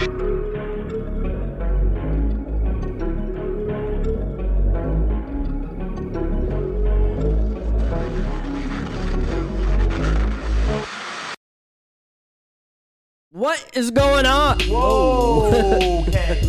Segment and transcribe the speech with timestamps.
[0.00, 0.08] What
[13.74, 14.58] is going on?
[14.62, 16.04] Whoa.
[16.08, 16.30] okay.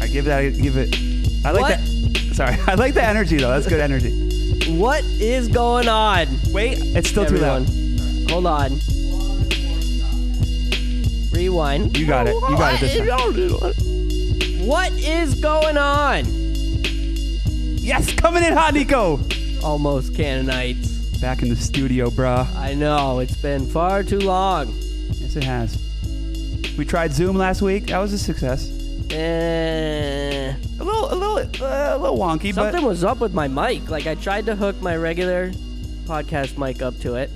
[0.00, 0.56] I give that.
[0.60, 0.94] Give it.
[1.44, 1.78] I like What?
[1.78, 2.34] that.
[2.34, 3.48] Sorry, I like the energy though.
[3.48, 4.12] That's good energy.
[4.78, 6.28] What is going on?
[6.52, 7.66] Wait, it's still too loud.
[8.30, 8.78] hold on.
[11.56, 11.96] Rewind.
[11.98, 12.34] You got it.
[12.34, 14.66] You got it this time.
[14.66, 16.24] What is going on?
[17.76, 19.20] Yes, coming in hot, Nico.
[19.62, 21.18] Almost Canaanites.
[21.20, 22.46] Back in the studio, bruh.
[22.56, 24.68] I know it's been far too long.
[25.20, 25.76] Yes, it has.
[26.78, 27.88] We tried Zoom last week.
[27.88, 28.70] That was a success.
[29.12, 33.46] Eh, A little, a little, uh, a little wonky, something but was up with my
[33.46, 33.90] mic.
[33.90, 35.50] Like I tried to hook my regular
[36.06, 37.30] podcast mic up to it,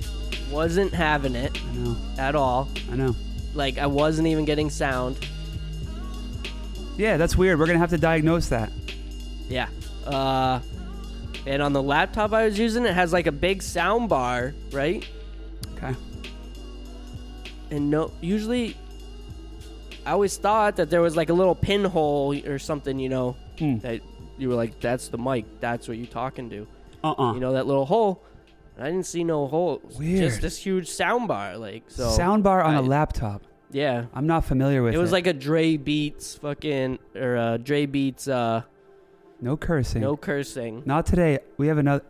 [0.49, 2.67] wasn't having it I know, at all.
[2.91, 3.15] I know.
[3.57, 5.17] Like I wasn't even getting sound.
[6.95, 7.59] Yeah, that's weird.
[7.59, 8.71] We're gonna have to diagnose that.
[9.49, 9.67] Yeah.
[10.05, 10.59] Uh,
[11.45, 15.05] and on the laptop I was using, it has like a big sound bar, right?
[15.75, 15.95] Okay.
[17.71, 18.75] And no, usually,
[20.05, 23.79] I always thought that there was like a little pinhole or something, you know, Hmm.
[23.79, 24.01] that
[24.37, 26.67] you were like, that's the mic, that's what you're talking to.
[27.03, 27.33] Uh-uh.
[27.33, 28.21] You know, that little hole.
[28.79, 29.95] I didn't see no holes.
[29.95, 30.19] It Weird.
[30.29, 32.09] Just this huge sound bar, like so.
[32.09, 33.43] Soundbar on a I- laptop.
[33.71, 34.05] Yeah.
[34.13, 34.97] I'm not familiar with it.
[34.97, 38.27] It was like a Dre Beats fucking or uh, Dre Beats.
[38.27, 38.61] Uh,
[39.41, 40.01] no cursing.
[40.01, 40.83] no cursing.
[40.85, 41.39] Not today.
[41.57, 42.03] We have another.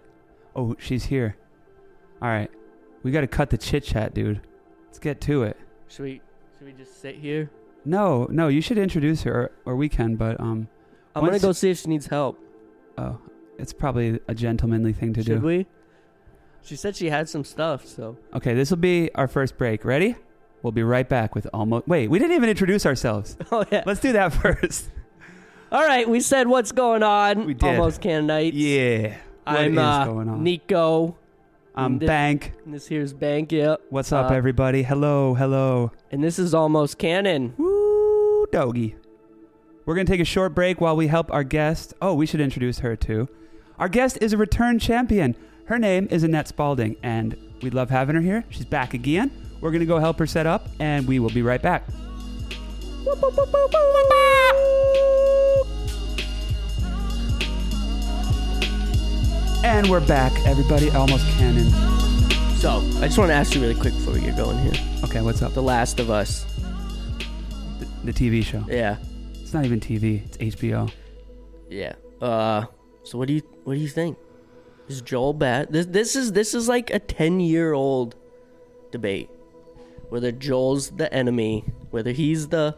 [0.56, 1.36] Oh, she's here.
[2.22, 2.52] All right.
[3.04, 4.42] We got to cut the chit chat, dude.
[4.86, 5.58] Let's get to it.
[5.88, 6.22] Should we?
[6.58, 7.50] Should we just sit here?
[7.86, 10.68] No, no, you should introduce her, or, or we can, but um,
[11.16, 12.38] I'm gonna go see if she needs help.
[12.98, 13.18] oh,
[13.58, 15.34] it's probably a gentlemanly thing to Should do.
[15.36, 15.68] Should we?
[16.68, 18.18] She said she had some stuff, so.
[18.36, 19.86] Okay, this will be our first break.
[19.86, 20.16] Ready?
[20.64, 21.88] We'll be right back with almost.
[21.88, 23.38] Wait, we didn't even introduce ourselves.
[23.52, 23.84] Oh yeah.
[23.86, 24.90] Let's do that first.
[25.72, 27.46] All right, we said what's going on.
[27.46, 27.68] We did.
[27.78, 28.56] Almost Canaanites.
[28.56, 29.18] yeah.
[29.46, 30.44] What I'm is uh, going on?
[30.44, 31.18] Nico.
[31.74, 32.52] I'm This- Bank.
[32.66, 33.52] And this here's Bank.
[33.54, 33.82] Yep.
[33.90, 34.84] What's up, Uh, everybody?
[34.84, 35.92] Hello, hello.
[36.12, 37.54] And this is almost canon.
[37.58, 38.96] Woo, doggy.
[39.86, 41.94] We're going to take a short break while we help our guest.
[42.02, 43.30] Oh, we should introduce her too.
[43.80, 45.36] Our guest is a return champion.
[45.68, 48.46] Her name is Annette Spaulding, and we love having her here.
[48.50, 49.30] She's back again.
[49.60, 51.84] We're going to go help her set up, and we will be right back.
[59.66, 60.90] And we're back, everybody.
[60.92, 61.70] Almost canon.
[62.56, 64.82] So I just want to ask you really quick before we get going here.
[65.04, 65.54] Okay, what's up?
[65.54, 66.46] The Last of Us.
[67.80, 68.64] The, the TV show.
[68.70, 68.96] Yeah.
[69.34, 70.24] It's not even TV.
[70.24, 70.90] It's HBO.
[71.70, 71.96] Yeah.
[72.22, 72.68] Uh.
[73.04, 74.18] So what do you what do you think?
[74.88, 75.72] Is Joel bad?
[75.72, 78.16] This this is this is like a ten year old
[78.92, 79.30] debate.
[80.10, 82.78] Whether Joel's the enemy, whether he's the,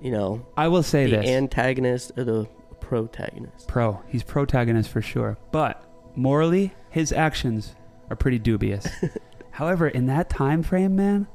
[0.00, 1.26] you know, I will say the this.
[1.28, 2.46] antagonist or the
[2.80, 3.68] protagonist.
[3.68, 4.02] pro.
[4.08, 5.36] He's protagonist for sure.
[5.50, 5.84] But
[6.16, 7.74] morally, his actions
[8.08, 8.86] are pretty dubious.
[9.50, 11.26] However, in that time frame, man,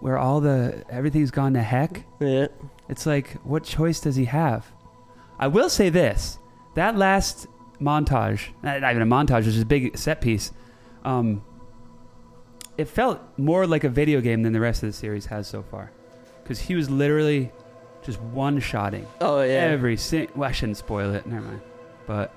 [0.00, 2.48] where all the everything's gone to heck, Yeah.
[2.90, 4.70] it's like what choice does he have?
[5.38, 6.38] I will say this.
[6.74, 7.46] That last
[7.80, 10.52] montage, not even a montage, it was just a big set piece.
[11.04, 11.42] Um
[12.76, 15.62] it felt more like a video game than the rest of the series has so
[15.62, 15.90] far.
[16.44, 17.52] Cuz he was literally
[18.02, 19.52] just one-shotting Oh yeah.
[19.54, 21.26] every sing- well, I shouldn't spoil it.
[21.26, 21.60] Never mind.
[22.06, 22.32] But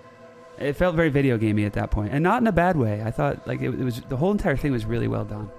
[0.58, 3.02] it felt very video gamey at that point, and not in a bad way.
[3.04, 5.50] I thought like it, it was the whole entire thing was really well done.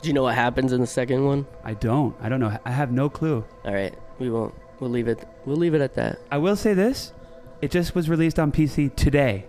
[0.00, 1.46] Do you know what happens in the second one?
[1.64, 2.14] I don't.
[2.20, 2.56] I don't know.
[2.64, 3.42] I have no clue.
[3.64, 4.54] All right, we won't.
[4.80, 5.26] We'll leave it.
[5.46, 6.20] We'll leave it at that.
[6.30, 7.12] I will say this:
[7.64, 9.46] it just was released on PC today.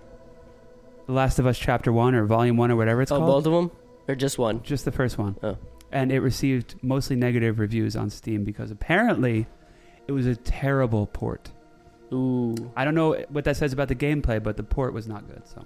[1.05, 3.43] The Last of Us Chapter One or Volume One or whatever it's oh, called.
[3.43, 3.77] both of them,
[4.07, 4.63] or just one?
[4.63, 5.35] Just the first one.
[5.43, 5.57] Oh.
[5.91, 9.47] And it received mostly negative reviews on Steam because apparently
[10.07, 11.51] it was a terrible port.
[12.13, 12.55] Ooh.
[12.73, 15.45] I don't know what that says about the gameplay, but the port was not good.
[15.45, 15.65] So.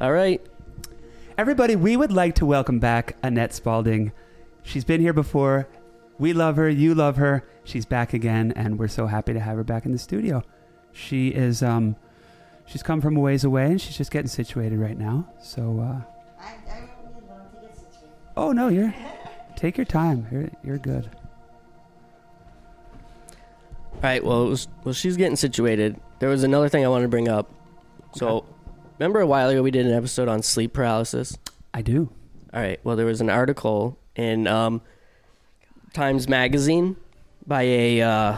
[0.00, 0.44] All right.
[1.38, 4.10] Everybody, we would like to welcome back Annette Spaulding.
[4.64, 5.68] She's been here before.
[6.18, 6.68] We love her.
[6.68, 7.48] You love her.
[7.62, 10.42] She's back again, and we're so happy to have her back in the studio.
[10.96, 11.96] She is, um,
[12.64, 15.28] she's come from a ways away, and she's just getting situated right now.
[15.40, 18.10] So, uh, I, I don't need long to get situated.
[18.36, 18.94] oh no, you're,
[19.56, 20.26] take your time.
[20.32, 21.10] You're, you're good.
[23.94, 24.24] All right.
[24.24, 26.00] Well, it was, well, she's getting situated.
[26.18, 27.50] There was another thing I wanted to bring up.
[28.14, 28.46] So, Okay.
[28.98, 31.36] remember a while ago we did an episode on sleep paralysis.
[31.74, 32.10] I do.
[32.52, 32.80] All right.
[32.84, 34.80] Well, there was an article in um,
[35.92, 36.96] Times Magazine
[37.46, 38.36] by a uh,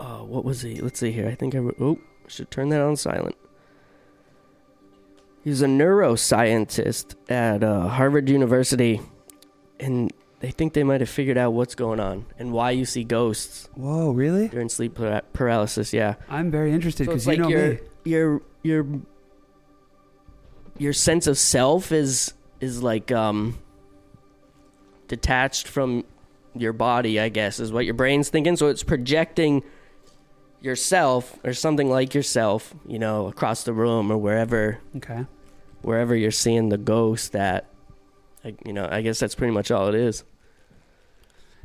[0.00, 0.80] uh, what was he?
[0.80, 1.28] Let's see here.
[1.28, 1.98] I think I wrote, oh,
[2.28, 3.36] should turn that on silent.
[5.44, 9.00] He's a neuroscientist at uh, Harvard University,
[9.78, 13.04] and they think they might have figured out what's going on and why you see
[13.04, 14.48] ghosts Whoa, really?
[14.48, 15.92] during sleep para- paralysis.
[15.92, 16.16] Yeah.
[16.28, 17.78] I'm very interested because it's you like know your me.
[18.04, 18.86] your your
[20.78, 23.56] your sense of self is is like um
[25.08, 26.04] detached from
[26.54, 28.56] your body, I guess, is what your brain's thinking.
[28.56, 29.62] So it's projecting
[30.60, 35.26] yourself or something like yourself, you know, across the room or wherever Okay.
[35.82, 37.66] wherever you're seeing the ghost that
[38.44, 40.24] Like, you know, I guess that's pretty much all it is.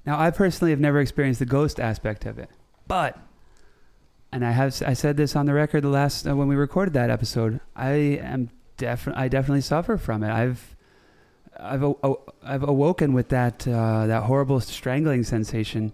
[0.06, 2.50] Now, I personally have never experienced the ghost aspect of it,
[2.88, 3.20] but,
[4.32, 6.94] and I have I said this on the record the last uh, when we recorded
[6.96, 7.60] that episode.
[7.76, 7.92] I
[8.22, 10.32] am definitely I definitely suffer from it.
[10.32, 10.76] I've
[11.60, 11.84] I've
[12.44, 15.94] I've awoken with that uh, that horrible strangling sensation,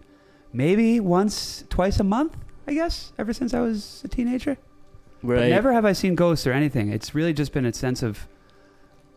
[0.54, 2.38] maybe once twice a month.
[2.68, 4.58] I guess ever since I was a teenager.
[5.24, 6.92] But never have I seen ghosts or anything.
[6.92, 8.28] It's really just been a sense of,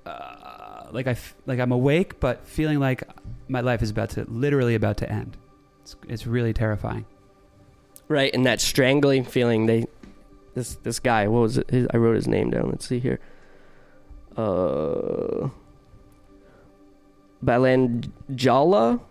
[0.06, 3.02] uh, like I, f- like I'm awake, but feeling like
[3.49, 5.37] my life is about to, literally about to end.
[5.82, 7.05] It's, it's really terrifying.
[8.08, 9.67] Right, and that strangling feeling.
[9.67, 9.85] They,
[10.55, 11.29] this this guy.
[11.29, 11.70] What was it?
[11.70, 12.70] His, I wrote his name down.
[12.70, 13.20] Let's see here.
[14.37, 15.50] Uh,
[17.44, 19.06] Baland Jalal.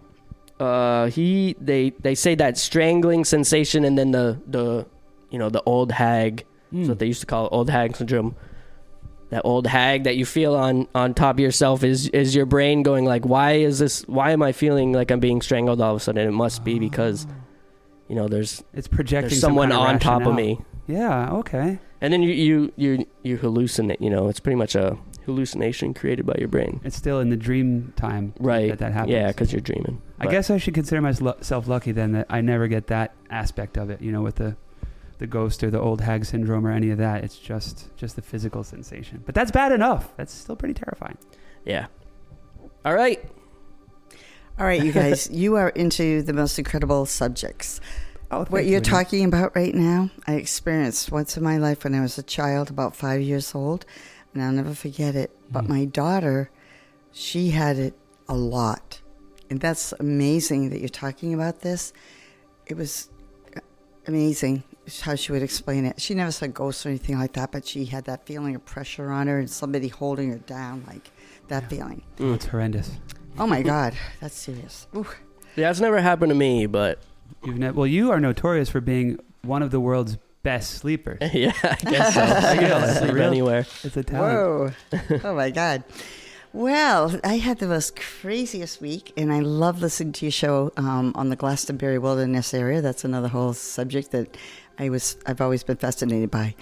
[0.59, 4.85] Uh, he they they say that strangling sensation, and then the the
[5.29, 6.45] you know the old hag.
[6.71, 6.77] Hmm.
[6.79, 8.35] That's what they used to call it, old hag syndrome.
[9.29, 12.83] That old hag that you feel on on top of yourself is is your brain
[12.83, 14.01] going like, why is this?
[14.07, 16.27] Why am I feeling like I'm being strangled all of a sudden?
[16.27, 17.27] It must be because
[18.07, 21.31] you know there's It's projecting there's some someone kind of on top of me Yeah.
[21.33, 21.77] Okay.
[22.01, 24.97] and then you you you you hallucinate you know it's pretty much a
[25.29, 29.11] hallucination created by your brain It's still in the dream time right that that happens.
[29.13, 32.41] yeah because you're dreaming I But- guess I should consider myself lucky then that I
[32.41, 34.01] never get that aspect of it.
[34.01, 34.55] You know, with the
[35.19, 37.23] the ghost or the old hag syndrome or any of that.
[37.25, 39.21] It's just just the physical sensation.
[39.25, 40.15] But that's bad enough.
[40.17, 41.17] That's still pretty terrifying.
[41.65, 41.87] yeah
[42.85, 43.19] all right
[44.59, 47.79] All right, you guys, you are into the most incredible subjects.
[48.31, 52.01] Oh, What you're talking about right now, I experienced once in my life when I
[52.01, 53.85] was a child, about five years old,
[54.33, 55.31] and I'll never forget it.
[55.51, 55.69] But Mhm.
[55.69, 56.49] my daughter,
[57.11, 57.93] she had it
[58.27, 59.01] a lot.
[59.49, 61.91] And that's amazing that you're talking about this.
[62.67, 63.09] It was
[64.07, 64.63] amazing
[65.01, 65.99] how she would explain it.
[66.01, 69.11] She never said ghosts or anything like that, but she had that feeling of pressure
[69.11, 71.11] on her and somebody holding her down, like
[71.47, 71.67] that Yeah.
[71.69, 72.01] feeling.
[72.19, 72.91] Oh, it's horrendous.
[73.37, 74.87] Oh my God, that's serious.
[74.95, 75.05] Ooh.
[75.55, 76.99] yeah it's never happened to me but
[77.43, 81.19] You've ne- well, you are notorious for being one of the world's best sleepers.
[81.33, 83.24] yeah i guess so For real, I it's sleep real.
[83.27, 84.74] anywhere It's a talent.
[84.91, 85.19] Whoa.
[85.24, 85.83] oh my God.
[86.51, 91.12] Well, I had the most craziest week, and I love listening to your show um,
[91.13, 92.81] on the Glastonbury Wilderness area.
[92.81, 94.36] That's another whole subject that
[94.80, 96.56] I was I've always been fascinated by.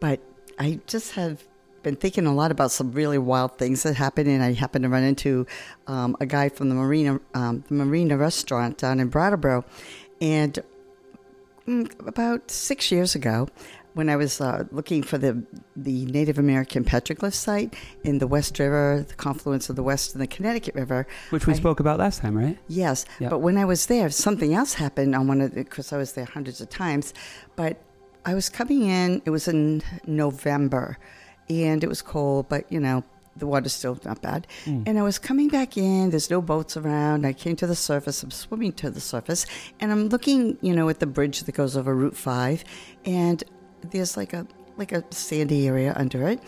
[0.00, 0.20] But
[0.58, 1.44] I just have
[1.82, 4.88] been thinking a lot about some really wild things that happened, and I happened to
[4.88, 5.46] run into
[5.86, 9.66] um, a guy from the Marina um, the Marina restaurant down in Brattleboro,
[10.22, 10.58] and
[11.66, 13.48] about six years ago,
[13.94, 15.42] when I was uh, looking for the
[15.76, 20.20] the Native American petroglyph site in the West River, the confluence of the West and
[20.22, 21.06] the Connecticut River.
[21.30, 22.58] Which we I- spoke about last time, right?
[22.68, 23.28] Yes, Yeah.
[23.28, 26.12] but when I was there, something else happened on one of the because I was
[26.12, 27.14] there hundreds of times.
[27.56, 27.80] But
[28.26, 30.98] I was coming in; it was in November,
[31.48, 33.04] and it was cold, but you know
[33.36, 34.46] the water's still not bad.
[34.64, 34.84] Mm.
[34.86, 36.10] And I was coming back in.
[36.10, 37.26] There's no boats around.
[37.26, 38.22] I came to the surface.
[38.22, 39.46] I'm swimming to the surface,
[39.80, 42.64] and I'm looking, you know, at the bridge that goes over Route Five,
[43.04, 43.42] and
[43.82, 46.40] there's like a like a sandy area under it.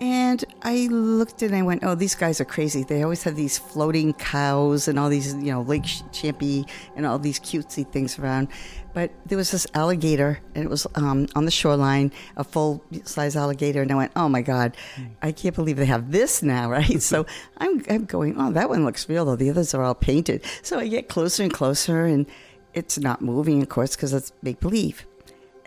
[0.00, 2.84] And I looked and I went, "Oh, these guys are crazy.
[2.84, 7.18] They always have these floating cows and all these, you know, Lake Champi and all
[7.18, 8.48] these cutesy things around."
[8.94, 13.34] But there was this alligator, and it was um, on the shoreline, a full size
[13.34, 14.76] alligator, and I went, "Oh my god,
[15.20, 17.02] I can't believe they have this now!" Right?
[17.02, 17.26] so
[17.58, 19.36] I'm, I'm going, "Oh, that one looks real, though.
[19.36, 22.26] The others are all painted." So I get closer and closer, and
[22.72, 25.06] it's not moving, of course, because it's make believe.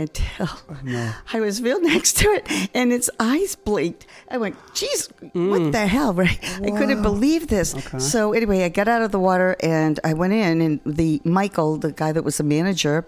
[0.01, 0.49] Until
[0.83, 1.13] No.
[1.31, 4.07] I was real next to it, and its eyes blinked.
[4.29, 5.71] I went, "Geez, what mm.
[5.71, 6.39] the hell?" Right?
[6.63, 7.75] I couldn't believe this.
[7.75, 7.99] Okay.
[7.99, 11.77] So anyway, I got out of the water and I went in, and the Michael,
[11.77, 13.05] the guy that was the manager,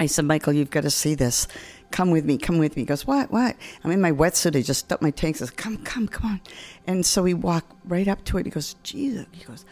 [0.00, 1.46] I said, "Michael, you've got to see this.
[1.90, 2.38] Come with me.
[2.38, 3.30] Come with me." He goes, "What?
[3.30, 4.56] What?" I'm in my wetsuit.
[4.56, 5.40] I just stuck my tanks.
[5.40, 5.50] tank.
[5.50, 6.40] Says, "Come, come, come on."
[6.86, 8.46] And so we walk right up to it.
[8.46, 9.66] He goes, "Jesus." He goes,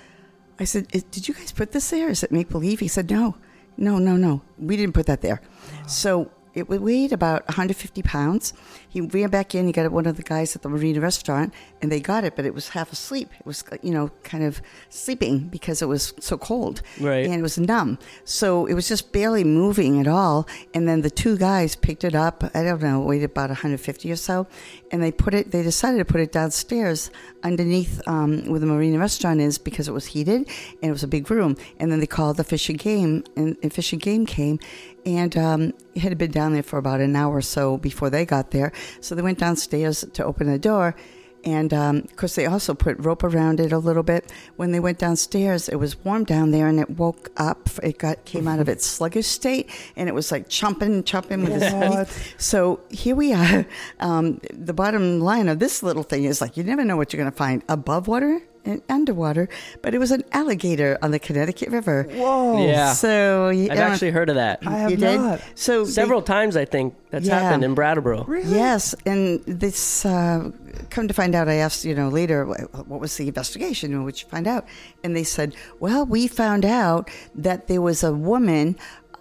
[0.59, 2.09] I said, "Did you guys put this there?
[2.09, 3.37] Is it make believe?" He said, "No,
[3.77, 4.43] no, no, no.
[4.59, 5.41] We didn't put that there."
[5.87, 8.53] So it weighed about 150 pounds.
[8.89, 9.67] He ran back in.
[9.67, 12.35] He got it one of the guys at the marina restaurant, and they got it,
[12.35, 13.31] but it was half asleep.
[13.39, 17.27] It was, you know, kind of sleeping because it was so cold, Right.
[17.27, 20.49] And it was numb, so it was just barely moving at all.
[20.75, 22.43] And then the two guys picked it up.
[22.55, 24.47] I don't know, weighed about 150 or so,
[24.91, 25.51] and they put it.
[25.51, 27.11] They decided to put it downstairs
[27.43, 30.49] underneath um, where the marina restaurant is because it was heated
[30.83, 31.57] and it was a big room.
[31.79, 34.59] And then they called the fish and game, and, and fish and game came,
[35.07, 38.27] and um, it had been down there for about an hour or so before they
[38.27, 38.73] got there.
[39.01, 40.97] So they went downstairs to open the door.
[41.45, 44.33] And um, of course, they also put rope around it a little bit.
[44.57, 47.71] When they went downstairs, it was warm down there, and it woke up.
[47.85, 51.63] It got came out of its sluggish state, and it was like chomping, chomping with
[51.63, 52.35] its teeth.
[52.37, 53.65] So here we are.
[53.99, 57.23] Um, the bottom line of this little thing is like you never know what you're
[57.23, 58.43] going to find above water
[58.89, 59.49] underwater.
[59.83, 62.05] But it was an alligator on the Connecticut River.
[62.11, 62.65] Whoa.
[62.67, 62.93] Yeah.
[62.93, 64.61] So I've actually heard of that.
[64.67, 65.21] I have you did.
[65.21, 65.41] not.
[65.55, 67.41] So they- Several times, I think that's Yeah.
[67.41, 68.25] happened in Brattleboro.
[68.25, 68.55] Really?
[68.55, 70.51] Yes, and this uh,
[70.91, 74.23] come to find out, I asked you know later what was the investigation and what
[74.23, 74.65] you find out,
[75.05, 78.77] and they said, well, we found out that there was a woman.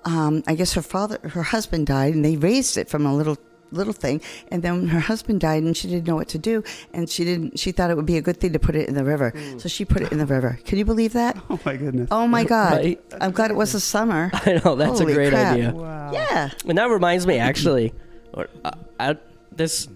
[0.06, 3.38] Um, I guess her father, her husband died, and they raised it from a little
[3.72, 7.10] little thing and then her husband died and she didn't know what to do and
[7.10, 9.04] she didn't she thought it would be a good thing to put it in the
[9.04, 12.08] river so she put it in the river can you believe that Oh my goodness.
[12.12, 13.02] oh my god Right.
[13.20, 15.54] i'm glad it was the summer I know that's Holy a great crap.
[15.54, 15.72] idea.
[15.74, 16.12] Wow.
[16.14, 17.94] yeah And that reminds me, actually,
[18.34, 19.18] or, uh, I,
[19.52, 19.88] this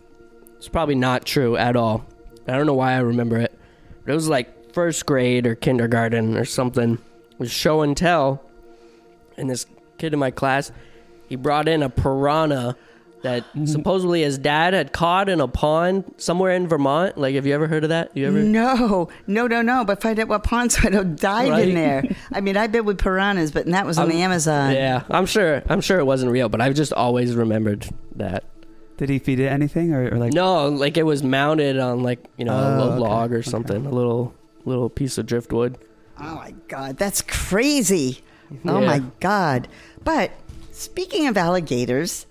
[0.60, 2.06] is probably not true at all.
[2.48, 3.58] I don't know why I remember it.
[4.04, 6.94] But it was like first grade or kindergarten or something.
[6.96, 8.42] It was show and tell.
[9.38, 9.66] And this
[9.98, 10.72] kid in my class,
[11.28, 12.76] he brought in a piranha
[13.24, 13.66] that mm-hmm.
[13.66, 17.18] supposedly his dad had caught in a pond somewhere in Vermont.
[17.18, 18.16] Like, have you ever heard of that?
[18.16, 18.40] You ever?
[18.40, 19.84] No, no, no, no.
[19.84, 21.68] But find out what pond ponds I don't dive Right.
[21.70, 22.04] in there.
[22.34, 24.74] I mean, I've been with piranhas, but that was on the I'm- Amazon.
[24.74, 25.64] Yeah, I'm sure.
[25.70, 28.44] I'm sure it wasn't real, but I've just always remembered that.
[28.98, 30.34] Did he feed it anything or, or like?
[30.34, 33.38] No, like it was mounted on like you know a Oh, lo- okay, log or
[33.38, 33.50] okay.
[33.50, 34.34] something, a little
[34.66, 35.78] little piece of driftwood.
[36.20, 38.20] Oh my God, that's crazy.
[38.66, 39.68] Oh my God.
[40.04, 40.32] But
[40.72, 42.26] speaking of alligators,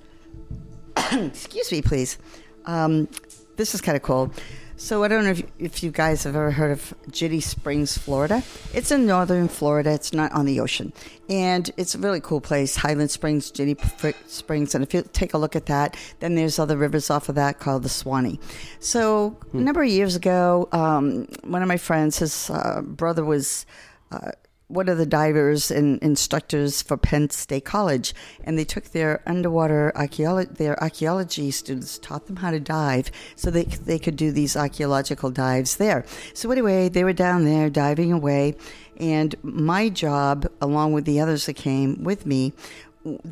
[1.13, 2.19] excuse me, please.
[2.65, 3.09] Um,
[3.57, 4.33] this is kind of cool.
[4.81, 8.45] So I don't know if, if you guys have ever heard of Ginnie Springs, Florida.
[8.73, 9.91] It's in northern Florida.
[9.91, 10.93] It's not on the ocean,
[11.29, 12.77] and it's a really cool place.
[12.77, 16.77] Highland Springs, Fr- Springs, and if you take a look at that, then there's other
[16.77, 18.39] rivers off of that called the Suwannee.
[18.79, 23.67] So a number of years ago, um, one of my friends, his uh, brother was.
[24.13, 24.31] Uh,
[24.69, 29.93] one of the divers and instructors for Penn State College, and they took their underwater
[29.97, 34.57] archaeology, their archaeology students taught them how to dive, so they they could do these
[34.57, 36.05] archaeological dives there.
[36.35, 38.57] So anyway, they were down there diving away,
[38.99, 42.53] and my job, along with the others that came with me,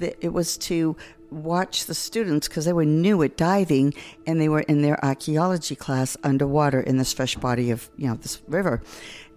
[0.01, 0.97] it was to
[1.31, 3.95] watch the students because they were new at diving
[4.27, 8.15] and they were in their archaeology class underwater in this fresh body of you know
[8.17, 8.83] this river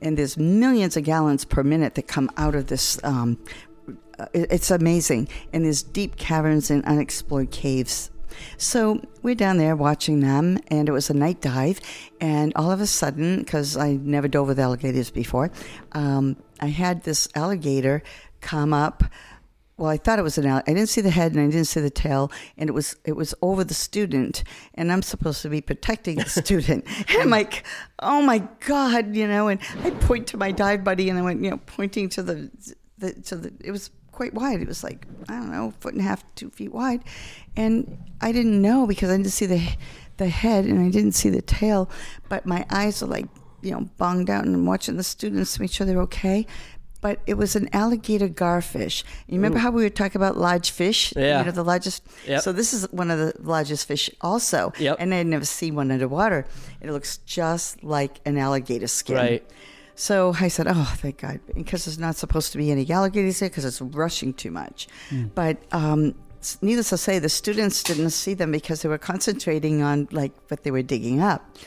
[0.01, 3.37] and there's millions of gallons per minute that come out of this um,
[4.33, 8.11] it's amazing and there's deep caverns and unexplored caves
[8.57, 11.79] so we're down there watching them, and it was a night dive.
[12.19, 15.51] And all of a sudden, because I never dove with alligators before,
[15.93, 18.03] um, I had this alligator
[18.41, 19.03] come up.
[19.79, 20.45] Well, I thought it was an.
[20.45, 23.13] I didn't see the head and I didn't see the tail, and it was it
[23.13, 24.43] was over the student,
[24.73, 26.85] and I'm supposed to be protecting the student.
[27.07, 27.65] And I'm like,
[27.99, 29.47] oh my god, you know.
[29.47, 32.51] And I point to my dive buddy, and I went, you know, pointing to the
[32.97, 33.53] the to the.
[33.61, 34.61] It was quite wide.
[34.61, 37.05] It was like I don't know, foot and a half, two feet wide,
[37.55, 39.65] and I didn't know because I didn't see the
[40.17, 41.89] the head and I didn't see the tail,
[42.27, 43.27] but my eyes are like
[43.61, 46.45] you know bonged out and I'm watching the students to make sure they're okay.
[47.01, 49.03] But it was an alligator garfish.
[49.27, 51.13] You remember how we were talking about large fish?
[51.15, 51.39] Yeah.
[51.39, 52.03] You know, the largest.
[52.27, 52.41] Yep.
[52.41, 54.73] So this is one of the largest fish also.
[54.79, 54.97] Yep.
[54.99, 56.45] And I'd never seen one underwater.
[56.81, 59.15] It looks just like an alligator skin.
[59.15, 59.51] Right.
[59.95, 63.49] So I said, "Oh, thank God," because there's not supposed to be any alligators there
[63.49, 64.87] because it's rushing too much.
[65.35, 66.15] But um,
[66.61, 70.63] needless to say, the students didn't see them because they were concentrating on like what
[70.63, 71.57] they were digging up.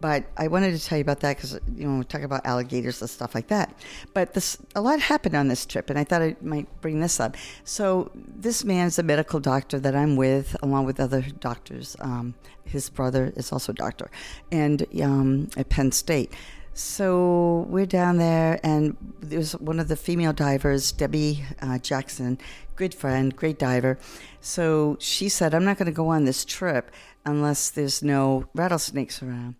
[0.00, 3.00] But I wanted to tell you about that because you know we talk about alligators
[3.00, 3.74] and stuff like that.
[4.14, 7.20] But this a lot happened on this trip, and I thought I might bring this
[7.20, 7.36] up.
[7.64, 11.96] So this man is a medical doctor that I'm with, along with other doctors.
[12.00, 14.10] Um, his brother is also a doctor,
[14.50, 16.32] and um, at Penn State.
[16.72, 22.38] So we're down there, and there's one of the female divers, Debbie uh, Jackson,
[22.76, 23.98] good friend, great diver.
[24.40, 26.90] So she said, I'm not going to go on this trip
[27.24, 29.56] unless there's no rattlesnakes around.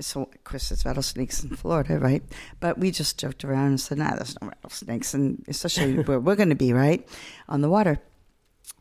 [0.00, 2.22] So, of course, there's rattlesnakes in Florida, right?
[2.58, 6.34] But we just joked around and said, nah, there's no rattlesnakes, and especially where we're
[6.34, 7.06] going to be, right?
[7.48, 8.00] On the water.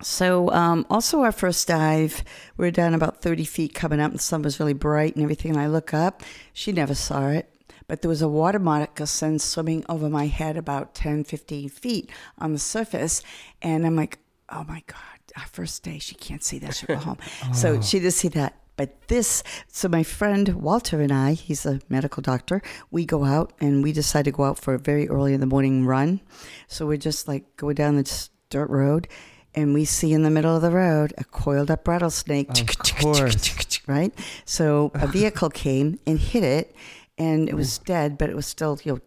[0.01, 2.23] so um, also our first dive,
[2.57, 5.23] we are down about 30 feet coming up, and the sun was really bright and
[5.23, 5.51] everything.
[5.51, 7.47] And I look up, she never saw it,
[7.87, 12.53] but there was a water moccasin swimming over my head about 10, 15 feet on
[12.53, 13.21] the surface.
[13.61, 14.17] And I'm like,
[14.49, 16.75] oh my God, our first day, she can't see that.
[16.75, 17.17] She'll go home.
[17.53, 17.81] So oh.
[17.81, 18.55] she did see that.
[18.75, 23.53] But this, so my friend Walter and I, he's a medical doctor, we go out
[23.59, 26.21] and we decide to go out for a very early in the morning run.
[26.67, 29.07] So we're just like going down this dirt road
[29.53, 32.49] and we see in the middle of the road a coiled up rattlesnake.
[32.49, 33.81] Of course.
[33.85, 34.13] Right?
[34.45, 36.75] So a vehicle came and hit it
[37.17, 38.99] and it was dead, but it was still, you know,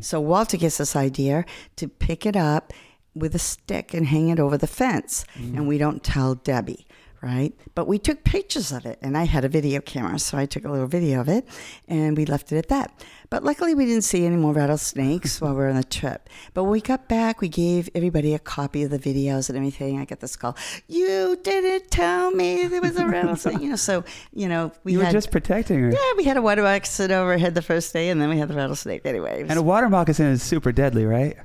[0.00, 1.44] so Walter gets this idea
[1.76, 2.72] to pick it up
[3.18, 5.24] with a stick and hang it over the fence.
[5.36, 5.56] Mm.
[5.56, 6.86] And we don't tell Debbie,
[7.22, 7.52] right?
[7.74, 10.64] But we took pictures of it, and I had a video camera, so I took
[10.64, 11.46] a little video of it,
[11.86, 13.04] and we left it at that.
[13.30, 16.28] But luckily, we didn't see any more rattlesnakes while we were on the trip.
[16.54, 19.98] But when we got back, we gave everybody a copy of the videos and everything.
[20.00, 20.56] I got this call,
[20.88, 23.76] "You didn't tell me there was a rattlesnake," you know.
[23.76, 25.90] So you know, we You were had just protecting her.
[25.90, 28.54] yeah, we had a water moccasin overhead the first day, and then we had the
[28.54, 29.02] rattlesnake.
[29.04, 31.36] Anyway, And a water moccasin is super deadly, right?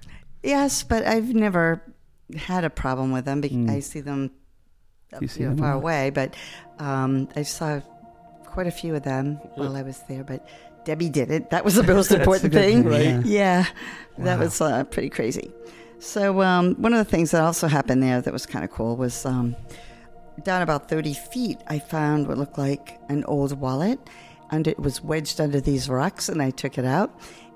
[0.43, 1.81] Yes, but I've never
[2.35, 3.69] had a problem with them because Mm.
[3.71, 4.31] I see them,
[5.13, 6.09] uh, You see you know, them far away.
[6.09, 6.35] But
[6.79, 7.79] um, I saw
[8.45, 10.23] quite a few of them while I was there.
[10.23, 10.45] But
[10.85, 11.49] Debbie did it.
[11.51, 12.83] That was the most important thing.
[12.83, 13.25] thing, Right.
[13.25, 13.65] Yeah,
[14.17, 14.43] that Wow.
[14.43, 15.51] was uh, pretty crazy.
[15.99, 18.97] So um, one of the things that also happened there that was kind of cool
[18.97, 19.55] was um,
[20.43, 23.99] down about 30 feet, I found what looked like an old wallet.
[24.51, 27.09] and it was wedged under these rocks, and I took it out.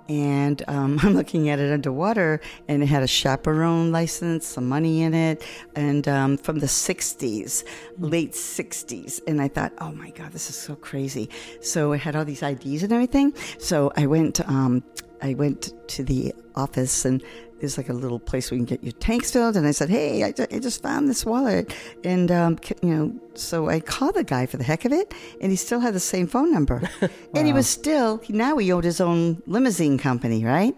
[0.09, 5.01] And um, I'm looking at it underwater, and it had a chaperone license, some money
[5.01, 5.43] in it,
[5.75, 7.63] and um, from the 60s,
[7.99, 9.21] late 60s.
[9.27, 11.29] And I thought, oh my God, this is so crazy.
[11.61, 13.33] So it had all these IDs and everything.
[13.59, 14.83] So I went, um,
[15.21, 17.23] I went to the office, and
[17.59, 19.55] there's like a little place where you can get your tanks filled.
[19.57, 21.73] And I said, hey, I, I just found this wallet,
[22.03, 25.51] and um, you know, so I called the guy for the heck of it, and
[25.51, 26.81] he still had the same phone number,
[27.35, 30.75] and he was still now he owned his own limousine company, right?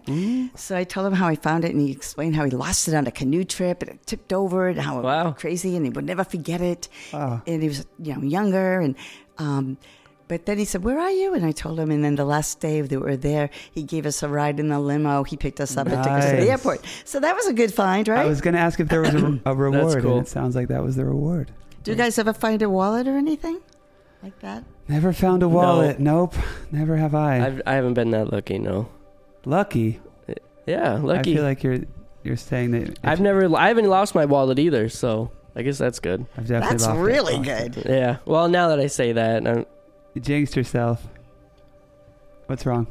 [0.56, 2.94] So I told him how I found it, and he explained how he lost it
[2.94, 5.24] on a canoe trip, and it tipped over, and how it Wow.
[5.30, 6.88] was crazy, and he would never forget it.
[7.12, 7.42] Wow.
[7.46, 8.94] And he was, you know, younger, and
[9.38, 9.78] um,
[10.30, 11.90] but then he said, "Where are you?" And I told him.
[11.90, 14.68] And then the last day that we were there, he gave us a ride in
[14.68, 15.24] the limo.
[15.24, 16.84] He picked us up and took us to the airport.
[17.04, 18.20] So that was a good find, right?
[18.20, 20.18] I was going to ask if there was a, a reward, cool.
[20.18, 21.50] and it sounds like that was the reward.
[21.82, 23.58] Do you guys ever find a wallet or anything
[24.22, 24.62] like that?
[24.86, 25.98] Never found a wallet.
[25.98, 26.36] Nope.
[26.70, 27.46] Never have I.
[27.46, 28.60] I've, I haven't been that lucky.
[28.60, 28.88] No.
[29.44, 30.00] lucky.
[30.64, 31.32] Yeah, lucky.
[31.32, 31.80] I feel like you're
[32.22, 33.00] you're saying that.
[33.02, 33.56] I've never.
[33.56, 34.88] I haven't lost my wallet either.
[34.90, 36.24] So I guess that's good.
[36.36, 37.72] I've definitely That's really it.
[37.72, 37.84] good.
[37.86, 38.18] Yeah.
[38.24, 39.66] Well, now that I say that, I'm,
[40.14, 41.06] You jinxed yourself.
[42.46, 42.86] What's wrong?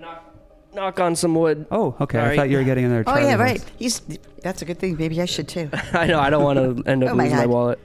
[0.00, 0.34] knock,
[0.72, 1.66] knock on some wood.
[1.70, 2.18] Oh, okay.
[2.20, 3.04] I thought you were getting another.
[3.06, 3.62] Oh yeah, right.
[3.78, 4.00] He's
[4.42, 4.96] that's a good thing.
[4.96, 5.68] Maybe I should too.
[5.92, 6.18] I know.
[6.20, 7.50] I don't want to end up Oh losing my God.
[7.50, 7.78] wallet.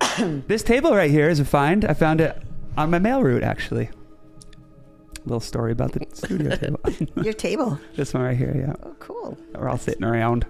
[0.48, 1.84] This table right here is a find.
[1.84, 2.36] I found it
[2.76, 3.86] on my mail route, actually.
[3.86, 6.80] A Little story about the studio table.
[7.22, 7.78] Your table.
[7.96, 8.74] this one right here, yeah.
[8.82, 9.38] Oh, cool.
[9.54, 10.46] We're all sitting around.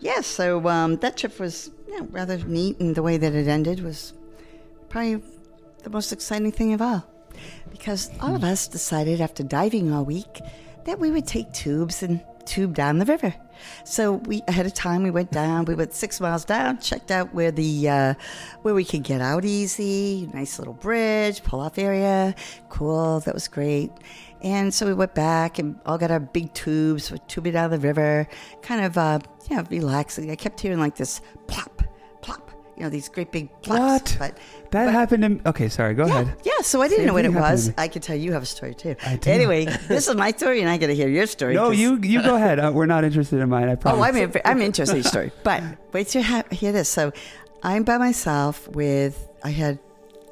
[0.00, 0.20] Yeah.
[0.20, 4.12] So um, that trip was yeah, rather neat, and the way that it ended was
[4.88, 5.22] probably
[5.86, 7.06] the most exciting thing of all,
[7.70, 10.40] because all of us decided after diving all week
[10.84, 13.32] that we would take tubes and tube down the river.
[13.84, 15.64] So we ahead of time we went down.
[15.64, 18.14] We went six miles down, checked out where the uh,
[18.62, 20.28] where we could get out easy.
[20.34, 22.34] Nice little bridge, pull off area,
[22.68, 23.20] cool.
[23.20, 23.92] That was great.
[24.42, 27.78] And so we went back and all got our big tubes, we're tubing down the
[27.78, 28.26] river,
[28.60, 30.32] kind of uh, you know relaxing.
[30.32, 31.84] I kept hearing like this plop,
[32.22, 33.80] plop, you know these great big plops.
[33.80, 34.16] What?
[34.18, 34.38] But
[34.72, 35.94] That but- happened to Okay, sorry.
[35.94, 36.36] Go yeah, ahead.
[36.44, 36.52] yeah.
[36.62, 37.72] So I didn't Same know what it was.
[37.78, 38.96] I could tell you have a story too.
[39.04, 39.30] I do.
[39.30, 41.54] Anyway, this is my story, and I got to hear your story.
[41.54, 42.58] No, you you go ahead.
[42.58, 43.68] Uh, we're not interested in mine.
[43.68, 43.98] I promise.
[44.00, 45.62] Oh, I'm in, I'm interested in your story, but
[45.92, 46.88] wait to ha- hear this.
[46.88, 47.12] So,
[47.62, 49.78] I'm by myself with I had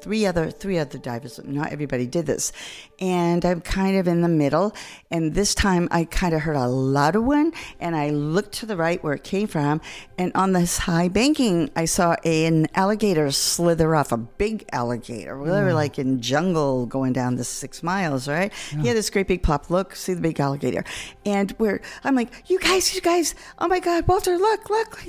[0.05, 1.39] three other three other divers.
[1.43, 2.51] Not everybody did this,
[2.99, 4.71] and I'm kind of in the middle.
[5.09, 8.77] And this time, I kind of heard a louder one, and I looked to the
[8.77, 9.81] right where it came from,
[10.15, 15.39] and on this high banking, I saw an alligator slither off a big alligator.
[15.39, 15.73] We were mm.
[15.73, 18.53] like in jungle going down the six miles, right?
[18.69, 19.71] He had this great big pop.
[19.71, 20.83] Look, see the big alligator,
[21.25, 25.03] and we're I'm like, you guys, you guys, oh my God, Walter, look, look,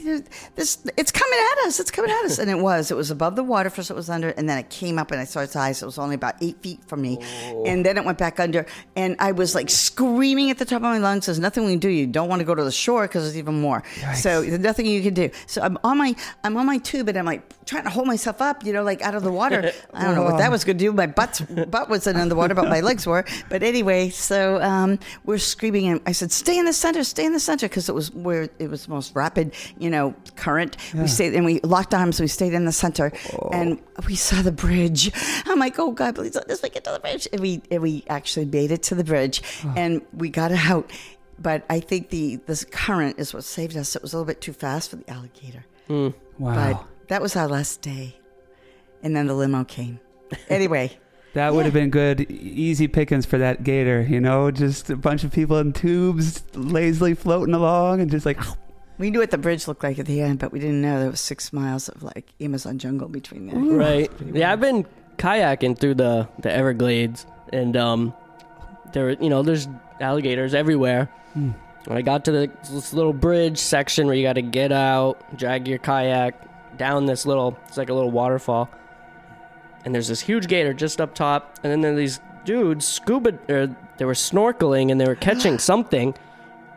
[0.55, 3.37] this it's coming at us, it's coming at us, and it was, it was above
[3.37, 5.41] the water first, it was under, and then it came came up and I saw
[5.41, 5.83] its eyes.
[5.83, 7.19] It was only about eight feet from me,
[7.67, 10.83] and then it went back under, and I was like screaming at the top of
[10.83, 11.27] my lungs.
[11.27, 11.89] There's nothing we can do.
[11.89, 13.83] You don't want to go to the shore because there's even more.
[14.15, 15.31] So there's nothing you can do.
[15.47, 18.41] So I'm on my I'm on my tube, and I'm like trying to hold myself
[18.41, 19.73] up, you know, like out of the water.
[19.95, 20.93] I don't know what that was going to do.
[20.93, 23.25] My butt's, butt wasn't in the water, but my legs were.
[23.49, 27.33] But anyway, so um, we're screaming, and I said, "Stay in the center, stay in
[27.33, 30.77] the center," because it was where it was most rapid, you know, current.
[30.95, 32.21] We stayed, and we locked arms.
[32.21, 33.13] We stayed in the center,
[33.53, 34.76] and we saw the bridge.
[35.47, 37.83] I'm like, "Oh God, please let us make it to the bridge!" And we and
[37.83, 39.43] we actually made it to the bridge,
[39.77, 40.91] and we got out.
[41.39, 43.95] But I think the this current is what saved us.
[43.97, 45.65] It was a little bit too fast for the alligator.
[45.89, 46.15] Mm.
[46.39, 46.55] Wow.
[46.55, 48.17] But that was our last day.
[49.03, 50.01] And then the limo came.
[50.49, 50.97] Anyway,
[51.35, 51.65] That would Yeah.
[51.67, 54.01] have been good, easy pickings for that gator.
[54.09, 58.39] You know, just a bunch of people in tubes, lazily floating along, and just like,
[58.99, 61.11] we knew what the bridge looked like at the end, but we didn't know there
[61.11, 63.59] was six miles of like Amazon jungle between there.
[63.59, 64.11] Right.
[64.33, 64.87] Yeah, I've been
[65.19, 68.15] kayaking through the the Everglades, and um,
[68.93, 69.69] there you know there's
[70.01, 71.11] alligators everywhere.
[71.35, 71.51] Hmm.
[71.87, 75.39] When I got to the, this little bridge section where you got to get out,
[75.39, 78.69] drag your kayak down this little, it's like a little waterfall,
[79.85, 83.39] and there's this huge gator just up top, and then there are these dudes scuba,
[83.49, 86.15] or they were snorkeling and they were catching something.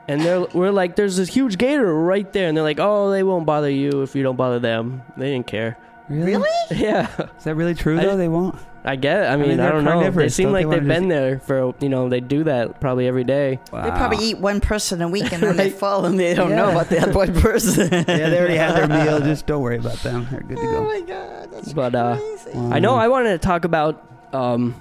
[0.09, 2.47] And they're, we're like, there's this huge gator right there.
[2.47, 5.03] And they're like, oh, they won't bother you if you don't bother them.
[5.15, 5.77] They didn't care.
[6.09, 6.49] really?
[6.71, 7.07] Yeah.
[7.37, 8.17] Is that really true I- though?
[8.17, 8.55] they won't.
[8.85, 9.29] I get.
[9.29, 10.09] I mean, I, they're don't know.
[10.09, 12.07] They seem Don't like they've wanna been there for you know.
[12.07, 13.59] They do that probably every day.
[13.73, 13.83] Wow.
[13.83, 16.67] They probably eat one person a week and then they fall and they don't know
[16.69, 16.71] Yeah.
[16.71, 17.89] about that one person.
[17.91, 19.19] Yeah, they already had their meal.
[19.19, 20.27] Just don't worry about them.
[20.31, 20.69] They're good to go.
[20.77, 20.83] Oh go.
[20.85, 22.57] my god, that's But uh, crazy.
[22.57, 22.69] Wow.
[22.71, 24.01] I know I wanted to talk about
[24.33, 24.73] um,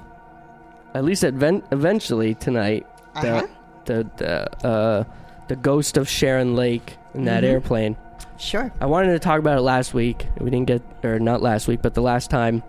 [0.94, 2.86] at least advent- eventually tonight
[3.16, 3.46] Uh-huh.
[3.88, 5.04] The the uh,
[5.48, 7.48] the ghost of Charon Lake in that Mhm.
[7.48, 7.96] airplane.
[8.36, 8.70] Sure.
[8.80, 10.26] I wanted to talk about it last week.
[10.38, 12.62] We didn't get, or not last week, but the last time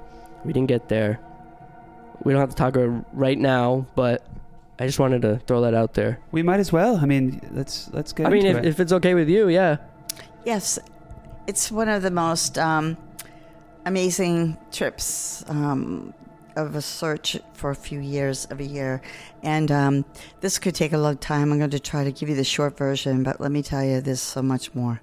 [0.46, 1.20] we didn't get there.
[2.24, 4.24] We don't have to talk about it right now, but
[4.80, 6.20] I just wanted to throw that out there.
[6.32, 6.96] We might as well.
[6.98, 8.26] I mean, let's let's get.
[8.28, 8.70] I mean, into if, it.
[8.70, 9.78] if it's okay with you, yeah.
[10.46, 10.80] Yes,
[11.48, 12.96] it's one of the most um,
[13.86, 16.14] amazing trips um,
[16.66, 19.02] of a search for a few years of a year.
[19.44, 20.06] And um,
[20.42, 21.52] this could take a long time.
[21.52, 24.02] I'm going to try to give you the short version, but let me tell you,
[24.02, 25.02] there's so much more.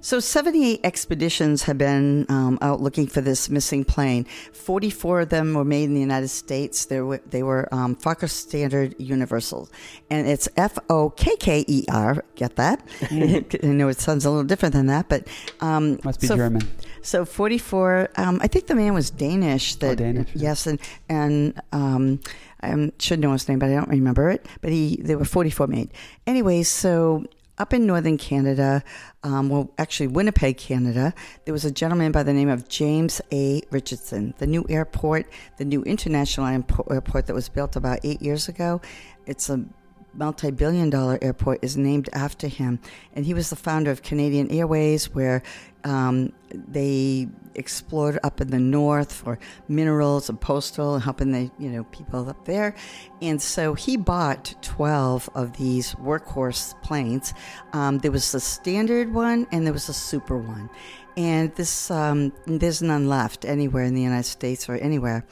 [0.00, 4.24] So, 78 expeditions have been um, out looking for this missing plane.
[4.52, 6.84] 44 of them were made in the United States.
[6.84, 9.68] They were, they were um, Fokker Standard Universal.
[10.08, 12.24] And it's F O K K E R.
[12.36, 12.86] Get that?
[13.10, 15.26] I know it sounds a little different than that, but.
[15.60, 16.62] Um, Must be so- German.
[17.02, 19.76] So 44, um, I think the man was Danish.
[19.76, 20.30] That, Oh, Danish.
[20.34, 22.20] Yes, and, and um,
[22.62, 24.46] I should know his name, but I don't remember it.
[24.60, 25.90] But he, there were 44 made.
[26.26, 27.24] Anyway, so
[27.58, 28.82] up in northern Canada,
[29.22, 33.62] um, well, actually Winnipeg, Canada, there was a gentleman by the name of James A.
[33.70, 34.34] Richardson.
[34.38, 35.26] The new airport,
[35.58, 38.80] the new international airport that was built about eight years ago,
[39.26, 39.64] it's a
[40.14, 42.78] multi-billion dollar airport is named after him.
[43.14, 45.42] And he was the founder of canadian airways where
[45.84, 51.68] um, they explored up in the north for minerals and postal and helping the you
[51.68, 52.74] know people up there.
[53.20, 57.34] And so he bought 12 of these workhorse planes.
[57.72, 60.70] Um, there was the standard one and there was a super one.
[61.16, 65.24] And this um, there's none left anywhere in the united states or anywhere.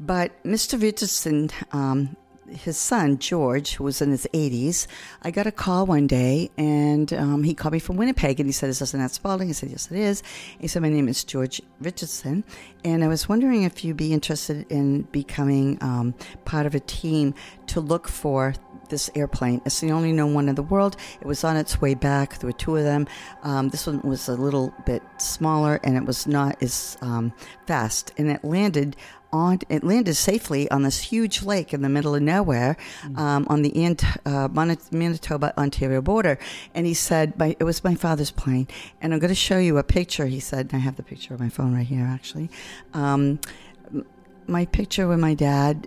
[0.00, 0.80] But Mr.
[0.80, 2.16] Richardson, um,
[2.50, 4.86] his son George, who was in his 80s,
[5.22, 8.52] I got a call one day, and um, he called me from Winnipeg, and he
[8.52, 10.22] said, "Is this Annette Spaulding?" I said, "Yes, it is."
[10.58, 12.44] He said, "My name is George Richardson,
[12.84, 17.34] and I was wondering if you'd be interested in becoming um, part of a team
[17.68, 18.54] to look for."
[18.88, 19.60] This airplane.
[19.66, 20.96] It's the only known one in the world.
[21.20, 22.38] It was on its way back.
[22.38, 23.06] There were two of them.
[23.42, 27.34] Um, this one was a little bit smaller and it was not as um,
[27.66, 28.14] fast.
[28.16, 28.96] And it landed
[29.32, 32.76] on it landed safely on this huge lake in the middle of nowhere
[33.16, 34.48] um, on the Ant- uh,
[34.90, 36.38] Manitoba Ontario border.
[36.74, 38.68] And he said, "It was my father's plane."
[39.00, 40.26] And I'm going to show you a picture.
[40.26, 42.50] He said, and I have the picture on my phone right here, actually.
[42.94, 43.40] Um,
[44.46, 45.86] my picture with my dad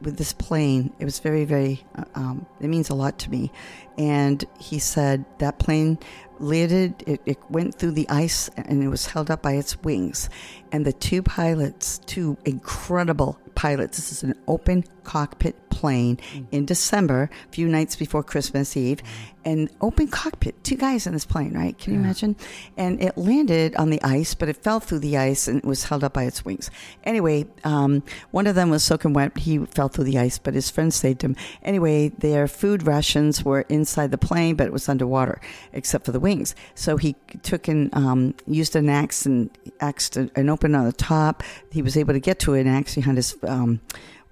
[0.00, 0.92] with this plane.
[1.00, 1.84] It was very, very.
[1.96, 3.50] uh, Um, it means a lot to me.
[3.98, 5.98] And he said that plane
[6.40, 7.02] landed.
[7.06, 10.28] It, it went through the ice and it was held up by its wings.
[10.72, 13.96] And the two pilots, two incredible pilots.
[13.96, 16.18] This is an open cockpit plane
[16.50, 19.02] in December, a few nights before Christmas Eve,
[19.44, 21.78] and open cockpit, two guys in this plane, right?
[21.78, 22.34] Can you imagine?
[22.76, 25.84] And it landed on the ice, but it fell through the ice and it was
[25.84, 26.68] held up by its wings.
[27.04, 29.38] Anyway, um, one of them was soaking wet.
[29.38, 31.36] He fell through the ice, but his friend saved him.
[31.62, 35.40] Anyway, their food rations were inside the plane, but it was underwater,
[35.72, 36.56] except for the wings.
[36.74, 41.44] So he took and um, used an axe and axed an open on the top.
[41.70, 43.36] He was able to get to an axe behind his.
[43.44, 43.80] Um,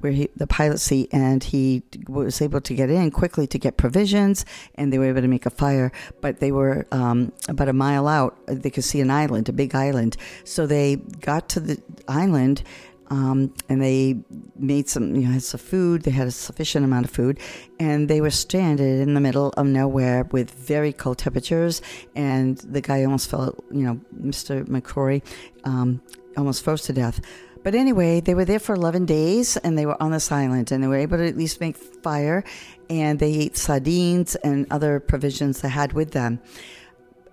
[0.04, 3.78] where he, the pilot seat, and he was able to get in quickly to get
[3.78, 5.90] provisions, and they were able to make a fire.
[6.20, 9.74] But they were um, about a mile out; they could see an island, a big
[9.74, 10.18] island.
[10.44, 12.62] So they got to the island,
[13.08, 14.18] um, and they
[14.56, 16.02] made some, you know, had some food.
[16.02, 17.38] They had a sufficient amount of food,
[17.80, 21.80] and they were stranded in the middle of nowhere with very cold temperatures.
[22.14, 24.64] And the guy almost fell, you know, Mr.
[24.66, 25.22] McCrory
[25.64, 26.02] um,
[26.36, 27.20] almost froze to death.
[27.64, 30.84] But anyway, they were there for 11 days and they were on this island and
[30.84, 32.44] they were able to at least make fire
[32.90, 36.40] and they ate sardines and other provisions they had with them.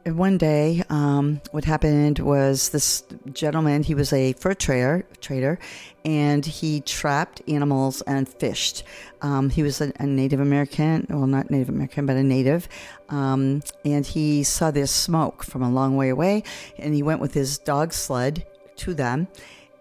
[0.06, 5.60] And one day, um, what happened was this gentleman, he was a fur trader, trader
[6.06, 8.84] and he trapped animals and fished.
[9.22, 12.70] Um, he was a, a, Native American, well, not Native American, but a native.
[13.10, 16.44] Um, and he saw this smoke from a long way away
[16.80, 18.46] and he went with his dog sled
[18.78, 19.28] to them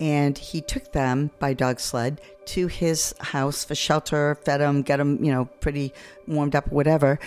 [0.00, 4.96] and he took them by dog sled to his house for shelter, fed them, get
[4.96, 5.92] them, you know, pretty
[6.26, 7.20] warmed up, whatever.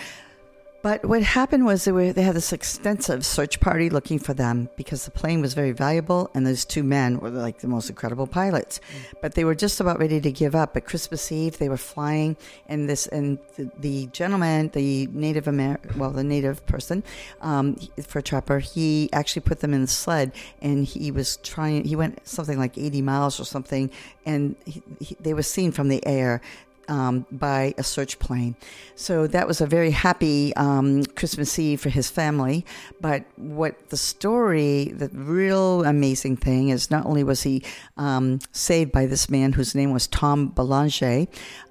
[0.84, 4.68] But what happened was they, were, they had this extensive search party looking for them
[4.76, 8.26] because the plane was very valuable and those two men were like the most incredible
[8.26, 8.80] pilots.
[8.80, 9.14] Mm.
[9.22, 10.74] But they were just about ready to give up.
[10.74, 12.36] But Christmas Eve, they were flying,
[12.68, 17.02] and this and the, the gentleman, the Native American, well, the native person
[17.40, 21.84] um, for a trapper, he actually put them in the sled, and he was trying.
[21.86, 23.90] He went something like eighty miles or something,
[24.26, 26.42] and he, he, they were seen from the air
[26.88, 28.56] um, by a search plane.
[28.94, 32.64] So that was a very happy um, Christmas Eve for his family.
[33.00, 37.62] But what the story, the real amazing thing is not only was he
[37.96, 41.26] um, saved by this man whose name was Tom Belanger,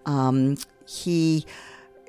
[0.05, 1.45] um, he.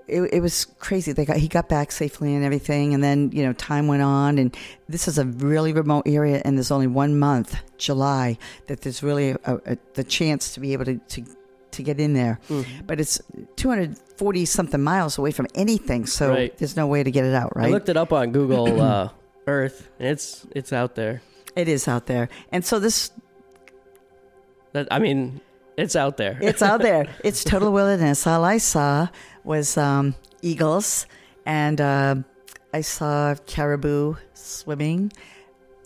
[0.07, 1.12] It, it, was crazy.
[1.12, 4.37] They got he got back safely and everything, and then you know time went on,
[4.37, 4.55] and
[4.87, 8.37] this is a really remote area, and there's only one month, July,
[8.67, 11.25] that there's really a, a, the chance to be able to, to
[11.74, 12.40] to get in there.
[12.48, 12.87] Mm.
[12.87, 13.20] But it's
[13.56, 16.56] 240 something miles away from anything, so right.
[16.58, 17.68] there's no way to get it out, right?
[17.68, 19.10] I looked it up on Google uh,
[19.46, 21.22] Earth, and it's it's out there.
[21.56, 22.28] It is out there.
[22.50, 23.10] And so this
[24.72, 25.40] that I mean,
[25.76, 26.38] it's out there.
[26.40, 27.06] it's out there.
[27.24, 28.26] It's total wilderness.
[28.26, 29.08] All I saw
[29.44, 31.06] was um, eagles
[31.46, 32.16] and uh,
[32.72, 35.12] I saw caribou swimming.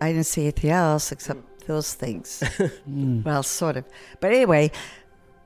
[0.01, 2.41] I didn't see anything else except those things.
[2.89, 3.25] mm.
[3.25, 3.85] Well, sort of.
[4.21, 4.71] But anyway,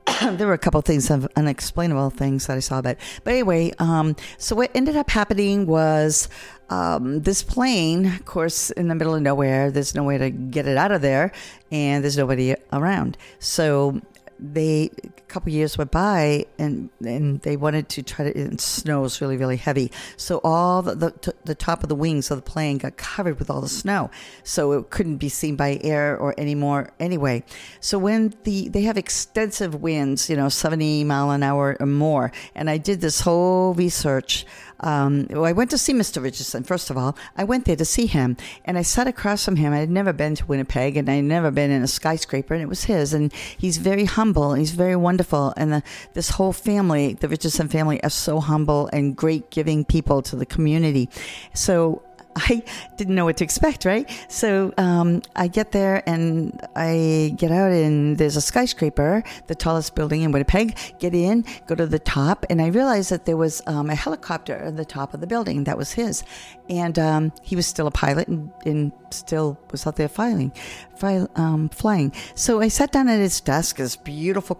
[0.21, 3.71] there were a couple of things of unexplainable things that I saw but but anyway
[3.79, 6.29] um, so what ended up happening was
[6.69, 10.67] um, this plane of course in the middle of nowhere there's no way to get
[10.67, 11.31] it out of there
[11.73, 13.17] and there's nobody around.
[13.39, 13.99] So
[14.39, 19.01] they a couple years went by and and they wanted to try to and snow
[19.01, 19.91] was really really heavy.
[20.17, 23.49] So all the, the, the top of the wings of the plane got covered with
[23.49, 24.11] all the snow.
[24.43, 27.43] So it couldn't be seen by air or anymore anyway.
[27.79, 32.31] So when the they have extensive winds you know 70 mile an hour or more.
[32.55, 34.45] And i did this whole research
[34.83, 36.21] um, well, I went to see Mr.
[36.21, 37.15] Richardson, first of all.
[37.37, 39.73] I went there to see him, and I sat across from him.
[39.73, 42.61] I had never been to Winnipeg, and I had never been in a skyscraper, and
[42.61, 43.13] it was his.
[43.13, 45.53] And he's very humble, and he's very wonderful.
[45.55, 50.21] And the, this whole family, the Richardson family, are so humble and great giving people
[50.23, 51.09] to the community.
[51.53, 52.03] So
[52.35, 52.63] I
[52.97, 54.09] didn't know what to expect, right?
[54.27, 59.95] So um, I get there and I get out, and there's a skyscraper, the tallest
[59.95, 60.77] building in Winnipeg.
[60.99, 64.55] Get in, go to the top, and I realized that there was um, a helicopter
[64.55, 65.65] at the top of the building.
[65.65, 66.23] That was his.
[66.69, 70.51] And um, he was still a pilot and, and, still was out there flying,
[70.95, 72.11] fly, um, flying.
[72.33, 74.55] So I sat down at his desk, this beautiful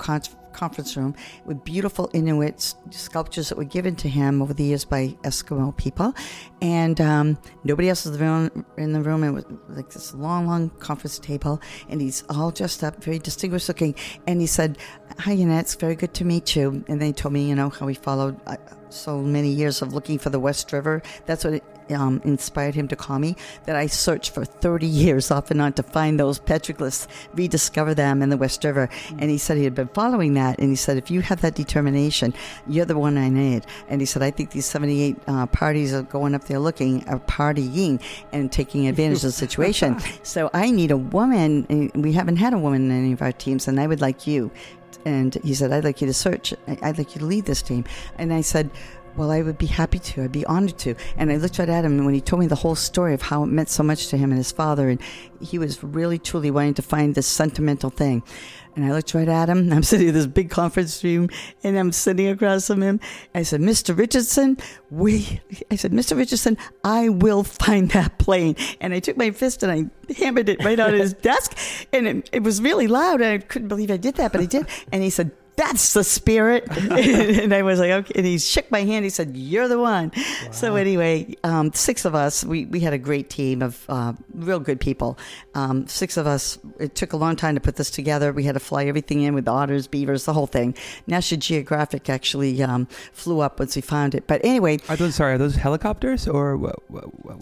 [0.54, 5.16] conference room with beautiful Inuit sculptures that were given to him over the years by
[5.24, 6.14] Eskimo people.
[6.62, 8.16] And um, nobody else was
[8.78, 9.24] in the room.
[9.24, 11.62] It was like this long, long conference table.
[11.90, 13.96] And he's all dressed up, very distinguished looking.
[14.28, 14.78] And he said,
[15.20, 16.84] Hi, Annette, it's very good to meet you.
[16.88, 18.40] And they told me, you know, how he followed.
[18.48, 18.58] Uh,
[18.90, 21.02] so many years of looking for the West River.
[21.26, 23.36] That's what it um, inspired him to call me.
[23.66, 28.22] That I searched for 30 years off and on to find those petroglyphs, rediscover them
[28.22, 28.90] in the West River.
[29.18, 30.60] And he said he had been following that.
[30.60, 32.34] And he said, if you have that determination,
[32.68, 33.66] you're the one I need.
[33.88, 37.20] And he said, I think these 78 uh, parties are going up there looking, are
[37.20, 40.00] partying and taking advantage of the situation.
[40.24, 41.92] so I need a woman.
[41.96, 44.52] We haven't had a woman in any of our teams, and I would like you
[45.06, 46.54] and he said, "I'd like you to search.
[46.68, 47.86] I'd like you to lead this team."
[48.18, 48.70] And I said.
[49.16, 50.24] Well, I would be happy to.
[50.24, 50.96] I'd be honored to.
[51.18, 53.22] And I looked right at him, and when he told me the whole story of
[53.22, 55.00] how it meant so much to him and his father, and
[55.40, 58.24] he was really, truly wanting to find this sentimental thing.
[58.76, 59.72] And I looked right at him.
[59.74, 61.30] I'm sitting in this big conference room,
[61.64, 63.00] and I'm sitting across from him.
[63.36, 63.96] I said, "Mr.
[63.96, 64.58] Richardson,
[64.90, 66.18] we," I said, "Mr.
[66.18, 70.64] Richardson, I will find that plane." And I took my fist and I hammered it
[70.64, 71.56] right on his desk,
[71.94, 73.22] and it, it was really loud.
[73.22, 74.66] I couldn't believe I did that, but I did.
[74.92, 76.66] And he said, that's the spirit.
[76.78, 78.14] and I was like, okay.
[78.16, 79.06] And he shook my hand.
[79.06, 80.12] He said, you're the one.
[80.16, 80.52] Wow.
[80.52, 84.60] So anyway, um, six of us, we, we had a great team of uh, real
[84.60, 85.18] good people.
[85.54, 88.34] Um, six of us, it took a long time to put this together.
[88.34, 90.76] We had to fly everything in with otters, beavers, the whole thing.
[91.08, 94.28] National Geographic actually um, flew up once we found it.
[94.28, 94.80] But anyway.
[94.90, 96.74] Are those, sorry, are those helicopters or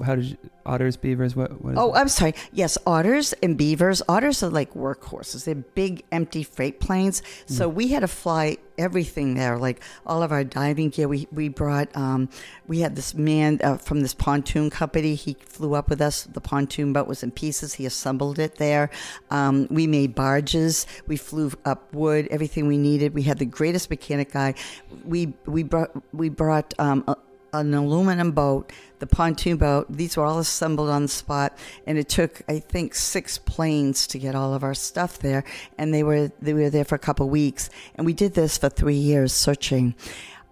[0.03, 1.35] how did you, otters, beavers?
[1.35, 1.61] What?
[1.63, 2.33] what oh, I'm sorry.
[2.51, 4.01] Yes, otters and beavers.
[4.07, 5.45] Otters are like workhorses.
[5.45, 7.21] They're big, empty freight planes.
[7.45, 7.73] So mm.
[7.73, 11.07] we had to fly everything there, like all of our diving gear.
[11.07, 11.95] We we brought.
[11.95, 12.29] Um,
[12.67, 15.15] we had this man uh, from this pontoon company.
[15.15, 16.23] He flew up with us.
[16.23, 17.73] The pontoon boat was in pieces.
[17.73, 18.89] He assembled it there.
[19.29, 20.85] Um, we made barges.
[21.07, 22.27] We flew up wood.
[22.31, 23.13] Everything we needed.
[23.13, 24.55] We had the greatest mechanic guy.
[25.03, 26.73] We we brought we brought.
[26.79, 27.15] Um, a,
[27.53, 29.87] an aluminum boat, the pontoon boat.
[29.89, 34.19] These were all assembled on the spot, and it took I think six planes to
[34.19, 35.43] get all of our stuff there.
[35.77, 38.57] And they were they were there for a couple of weeks, and we did this
[38.57, 39.95] for three years searching.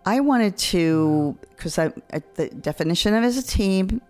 [0.05, 1.91] I wanted to because I
[2.35, 4.01] the definition of as a team,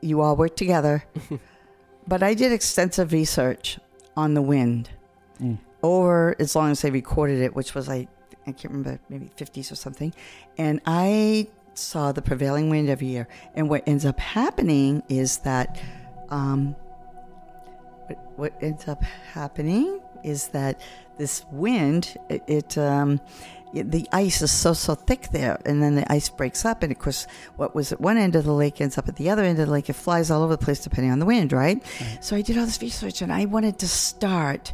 [0.00, 1.04] you all work together.
[2.06, 3.78] but I did extensive research
[4.16, 4.90] on the wind
[5.40, 5.58] mm.
[5.82, 8.08] over as long as they recorded it, which was like
[8.46, 10.12] I can't remember, maybe 50s or something.
[10.58, 13.28] And I saw the prevailing wind every year.
[13.54, 15.80] And what ends up happening is that
[16.28, 16.76] um,
[18.36, 20.80] what ends up happening is that
[21.18, 23.20] this wind, it, it um,
[23.72, 26.98] the ice is so so thick there, and then the ice breaks up, and of
[26.98, 29.58] course, what was at one end of the lake ends up at the other end
[29.60, 29.88] of the lake.
[29.88, 31.82] It flies all over the place depending on the wind, right?
[32.00, 32.24] right.
[32.24, 34.72] So I did all this research, and I wanted to start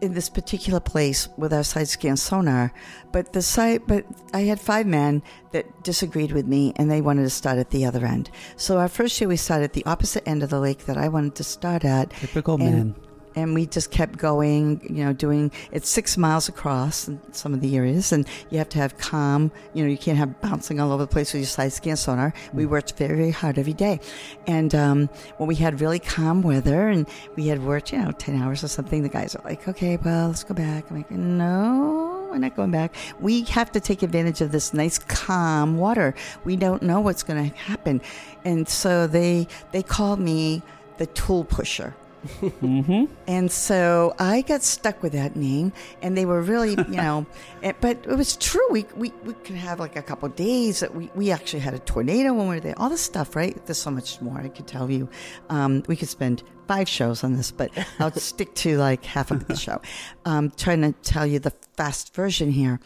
[0.00, 2.72] in this particular place with our side scan sonar,
[3.12, 7.22] but the site, but I had five men that disagreed with me, and they wanted
[7.22, 8.30] to start at the other end.
[8.56, 11.08] So our first year, we started at the opposite end of the lake that I
[11.08, 12.10] wanted to start at.
[12.10, 12.94] Typical men
[13.34, 17.60] and we just kept going you know doing it's six miles across in some of
[17.60, 20.92] the areas and you have to have calm you know you can't have bouncing all
[20.92, 22.68] over the place with your side scan sonar we mm.
[22.68, 24.00] worked very very hard every day
[24.46, 28.40] and um, when we had really calm weather and we had worked you know 10
[28.40, 32.16] hours or something the guys are like okay well let's go back i'm like no
[32.30, 32.94] we're not going back.
[33.18, 36.14] We have to take advantage of this nice calm water.
[36.44, 38.00] We don't know what's going to happen,
[38.44, 40.62] and so they they called me
[40.98, 41.94] the tool pusher
[42.26, 43.04] mm-hmm.
[43.26, 47.26] And so I got stuck with that name, and they were really, you know,
[47.80, 48.66] but it was true.
[48.70, 51.78] We, we, we could have like a couple days that we, we actually had a
[51.78, 53.54] tornado when we were there, all this stuff, right?
[53.66, 55.08] There's so much more I could tell you.
[55.48, 59.46] Um, we could spend five shows on this, but I'll stick to like half of
[59.48, 59.80] the show.
[60.24, 62.80] Um, trying to tell you the fast version here.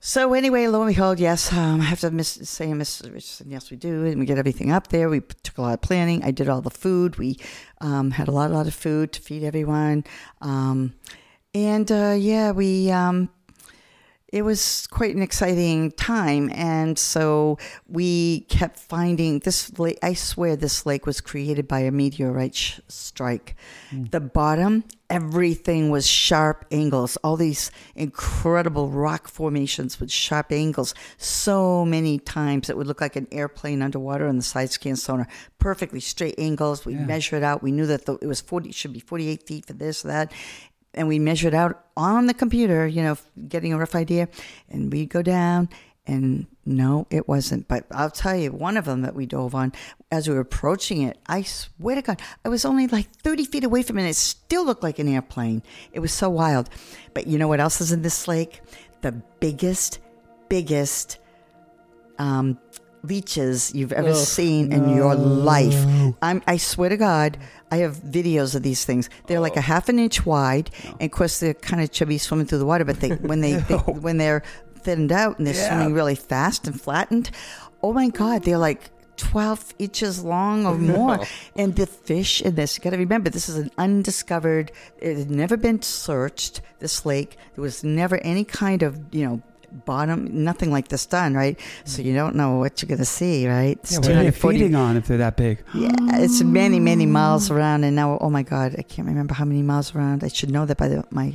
[0.00, 3.06] So anyway, lo and behold, yes, um, I have to miss, say, Mrs.
[3.06, 5.08] Richardson, yes, we do, and we get everything up there.
[5.08, 6.22] We took a lot of planning.
[6.22, 7.18] I did all the food.
[7.18, 7.36] We
[7.80, 10.04] um, had a lot, a lot of food to feed everyone,
[10.40, 10.94] um,
[11.52, 13.28] and uh, yeah, we um,
[14.30, 16.50] it was quite an exciting time.
[16.52, 19.98] And so we kept finding this lake.
[20.02, 23.56] I swear this lake was created by a meteorite sh- strike.
[23.90, 24.10] Mm.
[24.10, 30.94] The bottom, everything was sharp angles, all these incredible rock formations with sharp angles.
[31.16, 35.26] So many times it would look like an airplane underwater on the side scan sonar.
[35.58, 36.84] Perfectly straight angles.
[36.84, 37.06] We yeah.
[37.06, 37.62] measured out.
[37.62, 40.32] We knew that the, it was 40, should be 48 feet for this, that
[40.98, 43.16] and we measured out on the computer, you know,
[43.48, 44.28] getting a rough idea,
[44.68, 45.68] and we'd go down
[46.08, 47.68] and no, it wasn't.
[47.68, 49.72] But I'll tell you, one of them that we dove on,
[50.10, 53.64] as we were approaching it, I swear to God, I was only like 30 feet
[53.64, 54.02] away from it.
[54.02, 55.62] And it still looked like an airplane.
[55.92, 56.70] It was so wild.
[57.14, 58.62] But you know what else is in this lake?
[59.02, 59.98] The biggest,
[60.48, 61.18] biggest
[62.18, 62.58] um,
[63.02, 65.74] leeches you've ever seen in your life.
[66.22, 67.38] I'm, I swear to God,
[67.70, 69.10] I have videos of these things.
[69.26, 69.42] They're oh.
[69.42, 69.62] like a oh.
[69.62, 70.90] half an inch wide, no.
[71.00, 72.84] and of course they're kind of chubby swimming through the water.
[72.84, 74.42] But they when they, they when they're
[74.78, 75.68] thinned out and they're yeah.
[75.68, 77.30] swimming really fast and flattened,
[77.82, 81.20] oh my God, they're like 12 inches long or more.
[81.56, 85.30] and the fish in this, you got to remember, this is an undiscovered, it had
[85.30, 87.36] never been searched, this lake.
[87.54, 89.42] There was never any kind of, you know,
[89.84, 91.58] bottom, nothing like this done, right?
[91.84, 93.78] So you don't know what you're going to see, right?
[93.82, 95.62] It's yeah, what are you feeding on if they're that big?
[95.74, 97.84] Yeah, it's many, many miles around.
[97.84, 100.24] And now, oh my God, I can't remember how many miles around.
[100.24, 101.34] I should know that by the, my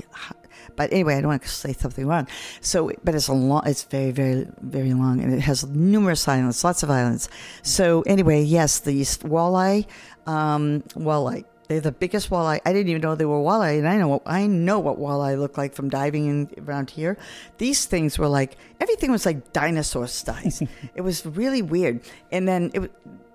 [0.76, 2.28] But anyway, I don't want to say something wrong.
[2.62, 6.64] So, but it's a long, it's very, very, very long, and it has numerous islands,
[6.64, 7.30] lots of islands.
[7.62, 9.86] So anyway, yes, these walleye,
[10.26, 11.46] um, walleye.
[11.74, 12.62] They're the biggest walleye.
[12.64, 15.40] I didn't even know they were walleye, and I know what I know what walleye
[15.40, 17.18] look like from diving in around here.
[17.58, 20.62] These things were like everything was like dinosaur size.
[20.96, 22.02] it was really weird.
[22.32, 22.92] And then it,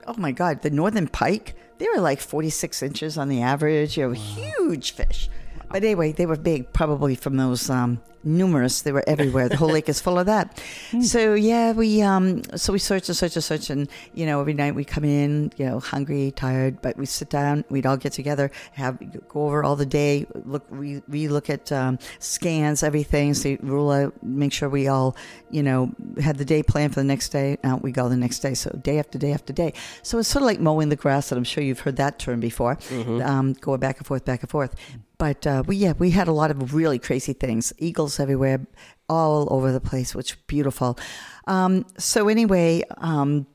[0.07, 1.57] oh my god, the northern pike.
[1.78, 3.97] They were like forty six inches on the average.
[3.97, 5.28] You know, huge fish.
[5.71, 8.83] But anyway, they were big, probably from those um, numerous.
[8.83, 9.49] They were everywhere.
[9.49, 10.61] The whole lake is full of that.
[11.03, 14.55] So yeah, we um, so we search and search and search, and you know, every
[14.55, 17.64] night we come in, you know, hungry, tired, but we sit down.
[17.69, 18.99] We'd all get together, have
[19.29, 20.27] go over all the day.
[20.45, 23.35] Look, we we look at um, scans, everything.
[23.35, 25.16] So rule out, make sure we all,
[25.51, 27.59] you know, had the day planned for the next day.
[27.62, 28.55] Out we go the next day.
[28.55, 29.73] So day after day after day.
[30.03, 32.41] So it's sort of like mowing the grass, and I'm sure you've heard that term
[32.41, 32.79] before.
[33.23, 34.75] Um, going back and forth, back and forth.
[35.19, 37.73] But uh, we yeah we had a lot of really crazy things.
[37.79, 38.66] Eagles everywhere,
[39.09, 40.99] all over the place, which beautiful.
[41.47, 43.47] Um, so anyway, um,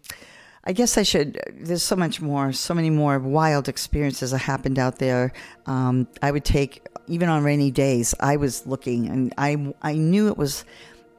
[0.65, 1.39] I guess I should.
[1.53, 5.33] There's so much more, so many more wild experiences that happened out there.
[5.65, 8.15] Um, I would take even on rainy days.
[8.19, 10.65] I was looking, and I I knew it was.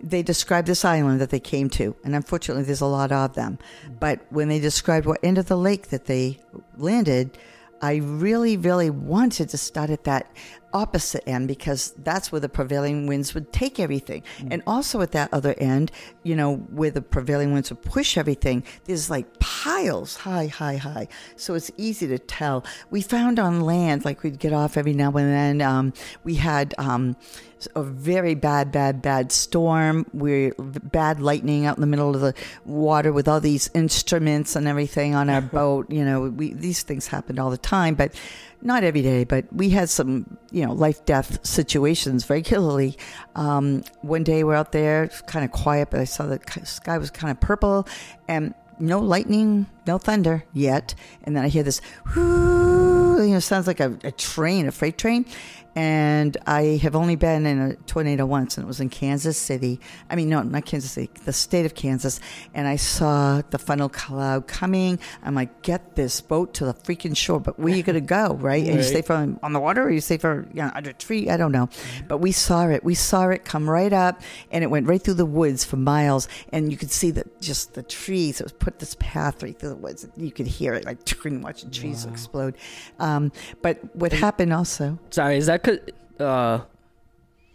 [0.00, 3.58] They described this island that they came to, and unfortunately, there's a lot of them.
[4.00, 6.40] But when they described what end of the lake that they
[6.76, 7.38] landed,
[7.84, 10.26] I really, really wanted to start at that
[10.74, 14.22] opposite end because that's where the prevailing winds would take everything.
[14.50, 15.92] And also at that other end,
[16.24, 21.08] you know, where the prevailing winds would push everything, there's like piles high, high, high.
[21.36, 22.64] So it's easy to tell.
[22.90, 25.92] We found on land, like we'd get off every now and then, um,
[26.24, 26.74] we had.
[26.76, 27.16] Um,
[27.74, 30.06] a very bad, bad, bad storm.
[30.12, 34.68] We're bad lightning out in the middle of the water with all these instruments and
[34.68, 35.90] everything on our boat.
[35.90, 38.14] You know, we, these things happened all the time, but
[38.62, 39.24] not every day.
[39.24, 42.96] But we had some, you know, life death situations regularly.
[43.34, 47.10] Um, one day we're out there, kind of quiet, but I saw the sky was
[47.10, 47.86] kind of purple
[48.28, 50.94] and no lightning, no thunder yet.
[51.22, 51.80] And then I hear this,
[52.16, 55.26] you know, sounds like a, a train, a freight train.
[55.76, 59.80] And I have only been in a tornado once, and it was in Kansas City.
[60.08, 62.20] I mean, no, not Kansas City, the state of Kansas.
[62.54, 65.00] And I saw the funnel cloud coming.
[65.24, 67.40] I'm like, get this boat to the freaking shore.
[67.40, 68.62] But where you going to go, right?
[68.64, 68.84] And you Right.
[68.84, 71.28] stay from on the water, or you stay for you know, under a tree?
[71.28, 71.68] I don't know.
[72.06, 72.84] But we saw it.
[72.84, 74.20] We saw it come right up,
[74.52, 76.28] and it went right through the woods for miles.
[76.52, 78.40] And you could see that just the trees.
[78.40, 80.06] It was put this path right through the woods.
[80.16, 80.98] You could hear it like
[81.42, 82.56] watching trees explode.
[83.00, 84.98] Um, but what happened also?
[85.10, 85.78] Sorry, is that cause
[86.20, 86.60] uh,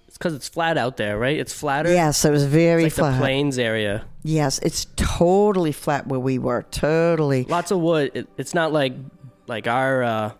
[0.08, 1.38] it's because it's flat out there, right?
[1.38, 1.92] It's flatter.
[1.92, 3.18] Yes, it was very it's like flat.
[3.18, 4.06] the plains area.
[4.24, 6.64] Yes, it's totally flat where we were.
[6.72, 7.46] Totally.
[7.46, 8.12] Lots of wood.
[8.14, 8.94] It, it's not like
[9.48, 10.04] like our.
[10.04, 10.32] Uh,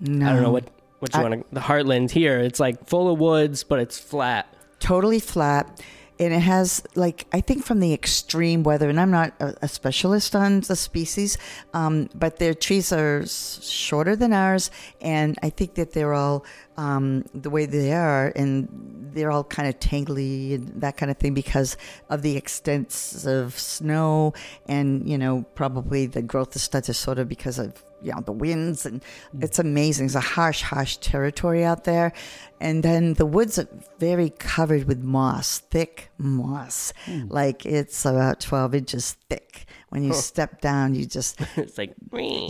[0.00, 0.26] No.
[0.28, 0.64] I don't know what
[0.98, 1.44] what you want to.
[1.52, 2.38] The heartland here.
[2.40, 4.46] It's like full of woods, but it's flat.
[4.80, 5.80] totally flat
[6.24, 9.68] and it has like i think from the extreme weather and i'm not a, a
[9.68, 11.38] specialist on the species
[11.74, 14.70] um, but their trees are shorter than ours
[15.00, 16.44] and i think that they're all
[16.76, 18.68] um, the way they are and
[19.12, 21.76] they're all kind of tangly and that kind of thing because
[22.08, 24.32] of the extensive snow
[24.66, 28.20] and you know probably the growth of studs is sort of because of you know
[28.20, 29.42] the winds and mm.
[29.42, 30.06] it's amazing.
[30.06, 32.12] It's a harsh harsh territory out there.
[32.60, 36.92] And then the woods are very covered with moss thick moss.
[37.06, 37.30] Mm.
[37.30, 41.94] Like it's about 12 inches thick when you step down you just it's like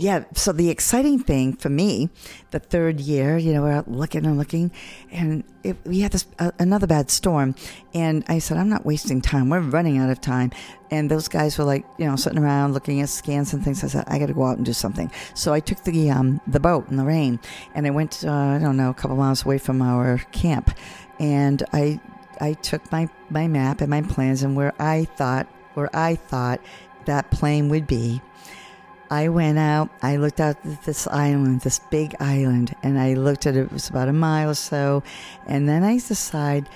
[0.01, 0.25] yeah.
[0.33, 2.09] So the exciting thing for me,
[2.51, 4.71] the third year, you know, we're out looking and looking,
[5.11, 7.55] and it, we had this uh, another bad storm,
[7.93, 9.49] and I said, I'm not wasting time.
[9.49, 10.51] We're running out of time.
[10.91, 13.83] And those guys were like, you know, sitting around looking at scans and things.
[13.83, 15.11] I said, I got to go out and do something.
[15.33, 17.39] So I took the um, the boat in the rain,
[17.73, 20.75] and I went, uh, I don't know, a couple miles away from our camp,
[21.19, 21.99] and I
[22.41, 26.59] I took my my map and my plans and where I thought where I thought
[27.05, 28.21] that plane would be.
[29.13, 33.45] I went out, I looked out at this island, this big island, and I looked
[33.45, 35.03] at it, it was about a mile or so.
[35.45, 36.67] And then I decide,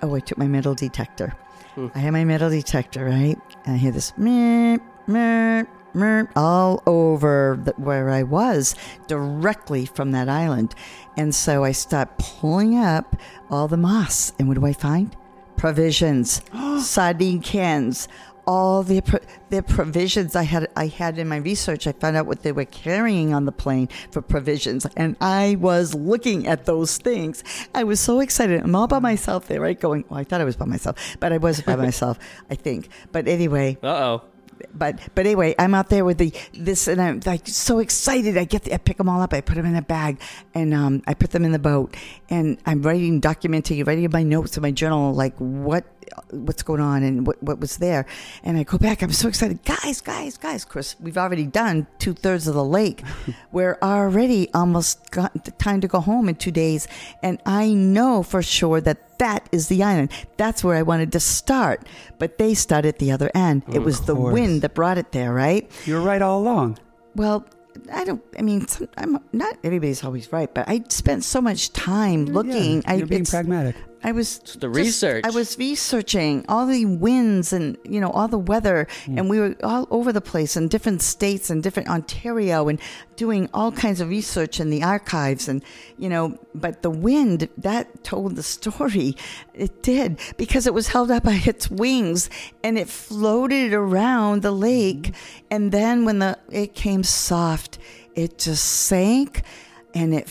[0.00, 1.34] oh, I took my metal detector.
[1.74, 1.88] Hmm.
[1.94, 3.36] I had my metal detector, right?
[3.64, 8.76] And I hear this meep, meep, meep, all over the, where I was,
[9.08, 10.74] directly from that island.
[11.16, 13.16] And so I start pulling up
[13.50, 14.32] all the moss.
[14.38, 15.16] And what do I find?
[15.56, 16.42] Provisions,
[16.80, 18.06] sardine cans,
[18.46, 19.20] all the pro-
[19.50, 21.86] the provisions I had I had in my research.
[21.86, 25.94] I found out what they were carrying on the plane for provisions, and I was
[25.94, 27.44] looking at those things.
[27.74, 28.62] I was so excited.
[28.62, 29.78] I'm all by myself there, right?
[29.78, 30.04] Going.
[30.08, 32.18] Well, I thought I was by myself, but I wasn't by myself.
[32.50, 32.88] I think.
[33.12, 34.22] But anyway, Uh oh.
[34.74, 38.36] But but anyway, I'm out there with the this, and I'm like so excited.
[38.36, 40.20] I get the, I pick them all up, I put them in a bag,
[40.54, 41.96] and um, I put them in the boat,
[42.28, 45.84] and I'm writing, documenting, writing my notes in my journal, like what
[46.30, 48.06] what's going on and what what was there,
[48.42, 49.02] and I go back.
[49.02, 50.64] I'm so excited, guys, guys, guys.
[50.64, 53.02] Chris, we've already done two thirds of the lake.
[53.52, 56.88] We're already almost got time to go home in two days,
[57.22, 60.10] and I know for sure that that is the island.
[60.36, 61.86] That's where I wanted to start,
[62.18, 63.62] but they started at the other end.
[63.72, 65.70] it was the wind that brought it there, right?
[65.86, 66.78] You were right all along.
[67.14, 67.46] Well,
[67.92, 68.22] I don't.
[68.38, 68.66] I mean,
[68.98, 72.82] I'm not everybody's always right, but I spent so much time looking.
[72.82, 73.76] Yeah, I, you're being pragmatic.
[74.04, 75.24] I was the just- research.
[75.24, 79.18] I was researching all the winds and you know all the weather, hmm.
[79.18, 82.80] and we were all over the place in different states and different Ontario, and
[83.16, 85.62] doing all kinds of research in the archives, and
[85.98, 86.38] you know.
[86.54, 89.16] But the wind that told the story.
[89.54, 92.30] It did because it was held up by its wings,
[92.64, 95.12] and it floated around the lake, hmm.
[95.50, 97.78] and then when the it came soft,
[98.14, 99.42] it just sank,
[99.94, 100.28] and it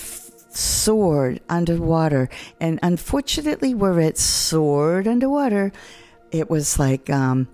[0.56, 2.30] soared underwater.
[2.60, 5.72] And unfortunately, where it soared underwater,
[6.32, 7.48] it was like um,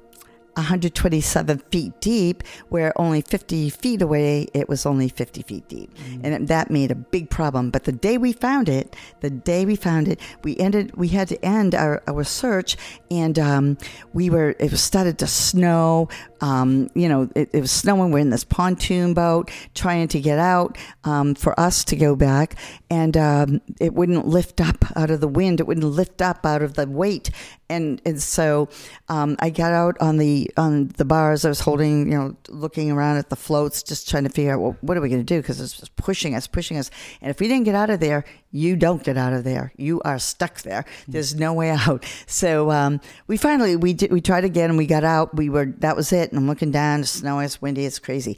[0.58, 5.96] 127 feet deep, where only 50 feet away, it was only 50 feet deep.
[6.24, 7.70] And that made a big problem.
[7.70, 11.28] But the day we found it, the day we found it, we ended, we had
[11.28, 12.76] to end our, our search
[13.12, 13.78] and um,
[14.14, 16.10] we were, it was started to snow.
[16.42, 18.12] Um, you know, it, it was snowing.
[18.12, 22.56] We're in this pontoon boat trying to get out um, for us to go back.
[22.90, 25.60] And um, it wouldn't lift up out of the wind.
[25.60, 27.30] It wouldn't lift up out of the weight.
[27.70, 28.70] And, and so
[29.10, 31.44] um, I got out on the on the bars.
[31.44, 34.62] I was holding, you know, looking around at the floats, just trying to figure out
[34.62, 36.90] well, what are we going to do because it's just pushing us, pushing us.
[37.22, 39.74] And if we didn't get out of there, you don't get out of there.
[39.76, 40.86] You are stuck there.
[41.08, 42.06] There's no way out.
[42.26, 45.36] So um, we finally we did we tried again and we got out.
[45.36, 46.27] We were that was it.
[46.32, 47.02] And I'm looking down.
[47.02, 47.46] It's snowy.
[47.46, 47.86] It's windy.
[47.86, 48.38] It's crazy.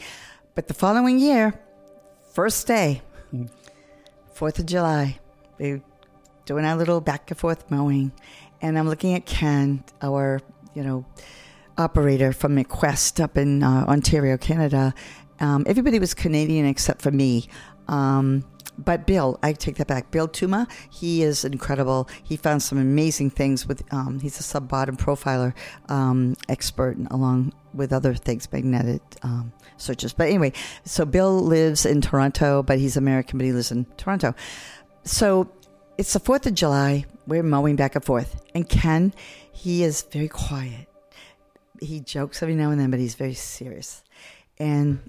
[0.55, 1.59] But the following year,
[2.33, 3.01] first day,
[4.33, 5.19] Fourth of July,
[5.57, 5.81] we were
[6.45, 8.11] doing our little back and forth mowing,
[8.61, 10.39] and I'm looking at Ken, our
[10.73, 11.05] you know
[11.77, 14.93] operator from McQuest up in uh, Ontario, Canada.
[15.39, 17.49] Um, everybody was Canadian except for me.
[17.87, 18.45] Um,
[18.86, 20.09] but Bill, I take that back.
[20.09, 22.07] Bill Tuma, he is incredible.
[22.23, 23.84] He found some amazing things with.
[23.93, 25.53] Um, he's a sub bottom profiler
[25.89, 30.13] um, expert, along with other things, magnetic um, searches.
[30.13, 30.53] But anyway,
[30.86, 34.34] so Bill lives in Toronto, but he's American, but he lives in Toronto.
[35.03, 35.51] So
[35.97, 37.05] it's the Fourth of July.
[37.27, 39.13] We're mowing back and forth, and Ken,
[39.51, 40.88] he is very quiet.
[41.82, 44.03] He jokes every now and then, but he's very serious.
[44.57, 44.99] And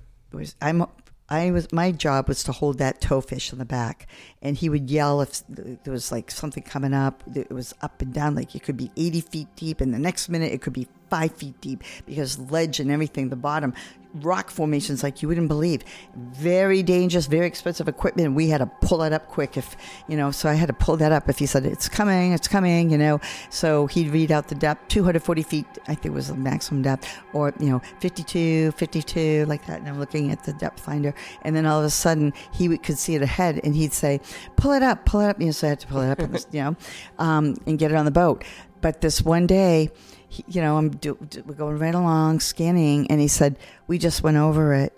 [0.61, 0.87] I'm
[1.31, 4.09] I was my job was to hold that towfish in the back,
[4.43, 7.23] and he would yell if there was like something coming up.
[7.35, 10.29] It was up and down, like it could be eighty feet deep, and the next
[10.29, 13.29] minute it could be five feet deep because ledge and everything.
[13.29, 13.75] The bottom
[14.15, 15.83] rock formations like you wouldn't believe.
[16.17, 18.35] Very dangerous, very expensive equipment.
[18.35, 19.77] We had to pull it up quick if
[20.09, 20.31] you know.
[20.31, 22.91] So I had to pull that up if he said it's coming, it's coming.
[22.91, 25.67] You know, so he'd read out the depth, two hundred forty feet.
[25.89, 29.81] I think was the maximum depth, or you know, 52, 52, like that.
[29.81, 32.99] And I'm looking at the depth finder, and then all of a sudden he could
[32.99, 34.21] see it ahead, and he'd say,
[34.57, 36.21] "Pull it up, pull it up." You know, so I had to pull it up,
[36.53, 36.77] you know,
[37.19, 38.45] um, and get it on the boat.
[38.81, 39.91] But this one day,
[40.31, 43.57] he, you know, I'm do, do- we're going right along scanning, and he said,
[43.89, 44.93] "We just went over it."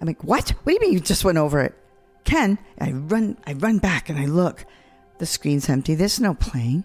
[0.00, 0.50] I'm like, "What?
[0.50, 1.74] What do you mean you just went over it?"
[2.24, 4.64] Ken, I run, I run back and I look.
[5.18, 5.94] The screen's empty.
[5.94, 6.84] There's no plane.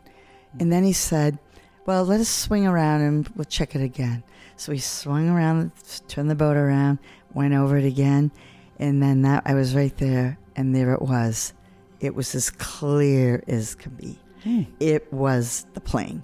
[0.59, 1.39] And then he said,
[1.85, 4.23] "Well, let us swing around and we'll check it again."
[4.57, 5.71] So we swung around,
[6.07, 6.99] turned the boat around,
[7.33, 8.31] went over it again,
[8.79, 11.53] and then that I was right there, and there it was.
[11.99, 14.19] It was as clear as could be.
[14.43, 14.63] Hmm.
[14.79, 16.21] It was the plane.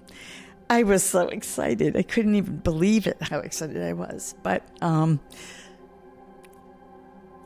[0.71, 1.97] I was so excited.
[1.97, 4.35] I couldn't even believe it how excited I was.
[4.43, 5.19] But um,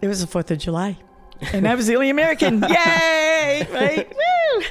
[0.01, 0.97] it was the 4th of July.
[1.51, 2.61] And I was the only American.
[2.69, 3.67] Yay!
[3.69, 4.09] Right?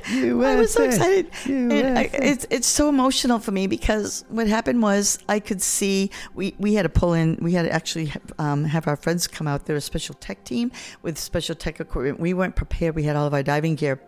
[0.09, 0.42] Woo!
[0.42, 1.30] I was so excited.
[1.44, 6.11] And I, it's, it's so emotional for me because what happened was I could see
[6.34, 9.46] we, we had to pull in, we had to actually um, have our friends come
[9.46, 9.66] out.
[9.66, 10.72] They're a special tech team
[11.03, 12.20] with special tech equipment.
[12.20, 12.94] We weren't prepared.
[12.94, 14.00] We had all of our diving gear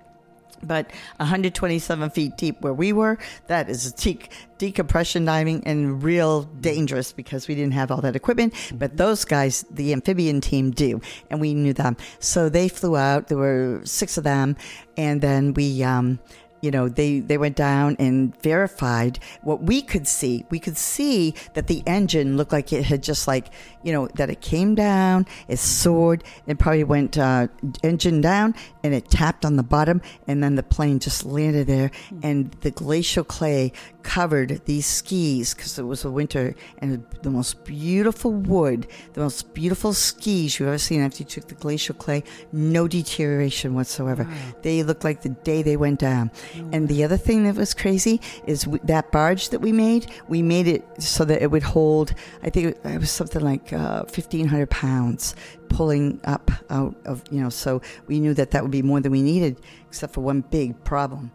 [0.62, 4.28] but 127 feet deep where we were, that is de-
[4.58, 8.54] decompression diving and real dangerous because we didn't have all that equipment.
[8.74, 11.00] But those guys, the amphibian team, do,
[11.30, 11.96] and we knew them.
[12.18, 13.28] So they flew out.
[13.28, 14.56] There were six of them,
[14.96, 15.82] and then we.
[15.82, 16.18] Um,
[16.64, 21.34] you know they they went down and verified what we could see we could see
[21.52, 23.50] that the engine looked like it had just like
[23.82, 27.46] you know that it came down it soared it probably went uh,
[27.82, 28.54] engine down
[28.84, 31.90] and it tapped on the bottom, and then the plane just landed there,
[32.22, 33.72] and the glacial clay
[34.02, 39.54] covered these skis because it was a winter, and the most beautiful wood, the most
[39.54, 42.22] beautiful skis you've ever seen after you took the glacial clay,
[42.52, 44.28] no deterioration whatsoever.
[44.62, 46.30] They looked like the day they went down.
[46.72, 50.42] And the other thing that was crazy is w- that barge that we made, we
[50.42, 52.12] made it so that it would hold,
[52.42, 55.34] I think it, it was something like uh, 1,500 pounds
[55.68, 59.12] pulling up out of, you know, so we knew that that would be more than
[59.12, 61.32] we needed, except for one big problem.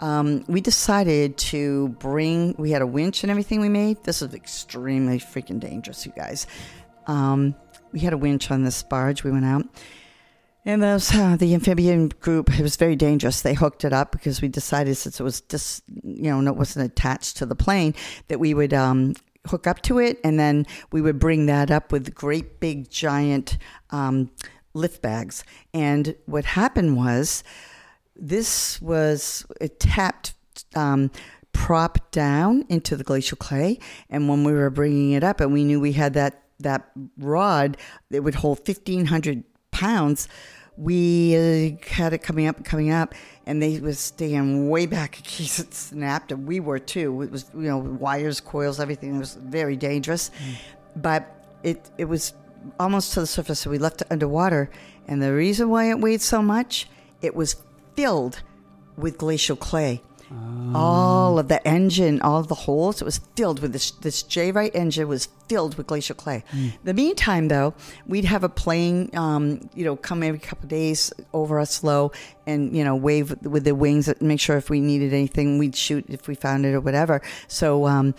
[0.00, 4.02] Um, we decided to bring, we had a winch and everything we made.
[4.04, 6.46] This is extremely freaking dangerous, you guys.
[7.06, 7.54] Um,
[7.92, 9.24] we had a winch on this barge.
[9.24, 9.66] We went out.
[10.64, 10.98] And uh,
[11.38, 13.42] the amphibian group, it was very dangerous.
[13.42, 16.86] They hooked it up because we decided since it was just, you know, it wasn't
[16.86, 17.94] attached to the plane,
[18.28, 19.14] that we would um,
[19.46, 23.56] hook up to it and then we would bring that up with great big giant
[23.90, 24.30] um,
[24.74, 25.44] lift bags.
[25.72, 27.42] And what happened was
[28.14, 30.34] this was, it tapped
[30.74, 31.10] um,
[31.52, 33.78] prop down into the glacial clay.
[34.08, 37.76] And when we were bringing it up and we knew we had that, that rod
[38.10, 40.28] that would hold 1,500 pounds,
[40.80, 43.14] we uh, had it coming up and coming up,
[43.44, 47.20] and they was staying way back in case it snapped, and we were too.
[47.22, 49.16] It was you know wires, coils, everything.
[49.16, 50.30] It was very dangerous,
[50.96, 51.28] but
[51.62, 52.32] it it was
[52.78, 54.70] almost to the surface, so we left it underwater.
[55.06, 56.88] And the reason why it weighed so much,
[57.20, 57.56] it was
[57.94, 58.42] filled
[58.96, 60.02] with glacial clay.
[60.74, 63.90] All of the engine, all of the holes, it was filled with this.
[63.90, 64.52] This J.
[64.52, 66.44] Wright engine was filled with glacial clay.
[66.84, 67.74] The meantime, though,
[68.06, 72.12] we'd have a plane, um, you know, come every couple of days over us low
[72.46, 76.04] and you know wave with the wings, make sure if we needed anything, we'd shoot
[76.08, 77.20] if we found it or whatever.
[77.48, 78.14] So, um,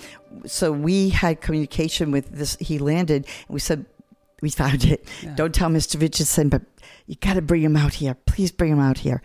[0.45, 2.57] so we had communication with this.
[2.59, 3.86] He landed, and we said,
[4.41, 5.07] "We found it.
[5.36, 6.01] Don't tell Mr.
[6.01, 6.64] Richardson, but
[7.07, 8.16] you got to bring him out here.
[8.26, 9.22] Please bring him out here."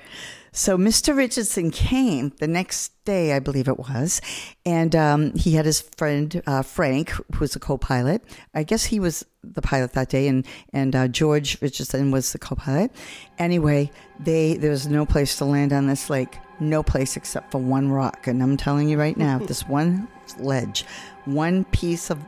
[0.56, 1.14] So Mr.
[1.14, 4.22] Richardson came the next day, I believe it was,
[4.64, 8.22] and um, he had his friend uh, Frank, who was a co-pilot.
[8.54, 12.38] I guess he was the pilot that day, and and uh, George Richardson was the
[12.38, 12.90] co-pilot.
[13.38, 17.58] Anyway, they there was no place to land on this lake, no place except for
[17.58, 20.86] one rock, and I'm telling you right now, this one ledge,
[21.26, 22.18] one piece of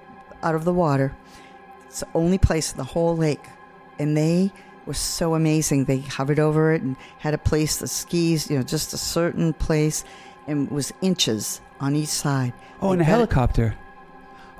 [0.42, 1.16] out of the water.
[1.86, 3.46] It's the only place in the whole lake,
[3.98, 4.52] and they
[4.88, 5.84] was so amazing.
[5.84, 9.52] They hovered over it and had a place the skis, you know, just a certain
[9.52, 10.02] place,
[10.46, 12.52] and it was inches on each side.
[12.80, 13.74] Oh, They in a got it- helicopter.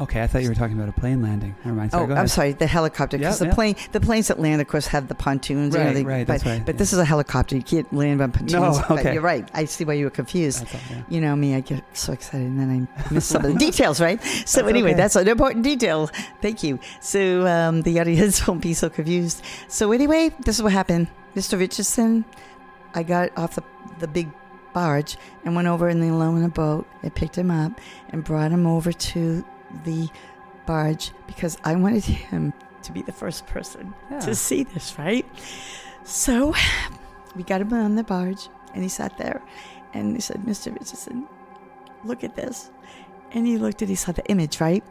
[0.01, 1.57] Okay, I thought you were talking about a plane landing.
[1.65, 1.91] Never mind.
[1.91, 3.19] Sorry, Oh, I'm sorry, the helicopter.
[3.19, 3.55] Because Yeah, the yeah.
[3.55, 5.75] plane, the planes that land, of course, have the pontoons.
[5.75, 6.79] you know, Right, they- right, But, right, but yeah.
[6.79, 7.57] this is a helicopter.
[7.57, 8.53] You can't land on pontoons.
[8.53, 9.15] No, But okay.
[9.15, 9.49] you're right.
[9.55, 10.65] I see why you were confused.
[10.73, 11.03] All, yeah.
[11.09, 14.01] You know me, I get so excited and then I miss some of the details,
[14.01, 14.23] right?
[14.23, 14.97] So That's anyway, okay.
[14.99, 16.09] that's an important detail.
[16.41, 16.79] Thank you.
[17.01, 19.43] So um, the audience won't be so confused.
[19.67, 21.09] So anyway, this is what happened.
[21.35, 21.59] Mr.
[21.59, 22.25] Richardson,
[22.95, 23.65] I got off the,
[23.99, 24.29] the big
[24.73, 27.73] barge and went over in the aluminum boat and picked him up
[28.11, 29.45] and brought him over to
[29.85, 30.09] the
[30.67, 32.53] barge because I wanted him
[32.83, 34.21] to be the first person Yeah.
[34.21, 35.27] to see this, right?
[36.05, 36.55] So
[37.37, 39.43] we got him on the barge and he sat there
[39.95, 40.73] and he said, Mr.
[40.73, 41.27] Richardson,
[42.05, 42.71] look at this.
[43.33, 44.83] And he looked at, he saw the image, right?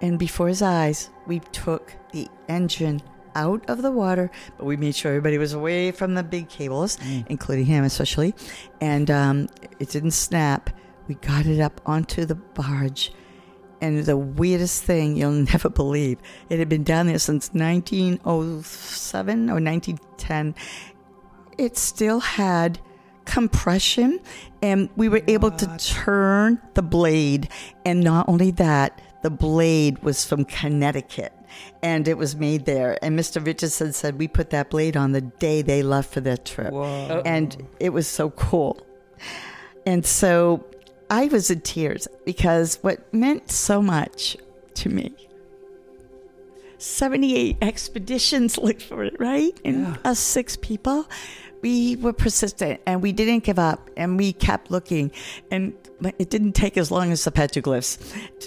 [0.00, 3.02] And before his eyes, we took the engine
[3.34, 6.98] out of the water, but we made sure everybody was away from the big cables,
[7.28, 8.34] including him especially.
[8.80, 9.48] And um,
[9.78, 10.70] it didn't snap.
[11.06, 13.12] We got it up onto the barge.
[13.80, 16.18] And the weirdest thing you'll never believe,
[16.48, 20.54] it had been down there since 1907 or 1910.
[21.58, 22.78] It still had
[23.24, 24.20] compression,
[24.62, 27.48] and we were able to turn the blade.
[27.84, 31.32] And not only that, the blade was from Connecticut
[31.82, 32.98] and it was made there.
[33.02, 33.44] And Mr.
[33.44, 36.72] Richardson said we put that blade on the day they left for their trip.
[36.72, 37.22] Whoa.
[37.24, 38.86] And it was so cool.
[39.86, 40.64] And so
[41.10, 44.36] I was in tears because what meant so much
[44.74, 45.14] to me
[46.78, 49.58] 78 expeditions looked for it, right?
[49.64, 49.96] And Yeah.
[50.04, 51.08] us six people,
[51.62, 55.10] we were persistent and we didn't give up and we kept looking.
[55.50, 55.72] And
[56.18, 57.98] it didn't take as long as the petroglyphs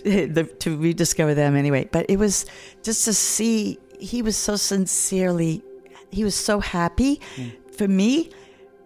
[0.04, 1.90] to, to rediscover them anyway.
[1.92, 2.46] But it was
[2.84, 5.64] just to see, he was so sincerely,
[6.12, 7.20] he was so happy.
[7.36, 7.52] Mm.
[7.76, 8.30] For me,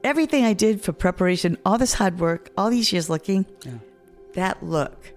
[0.04, 3.74] everything I did for preparation, all this hard work, all these years looking, Yeah.
[4.34, 5.14] that look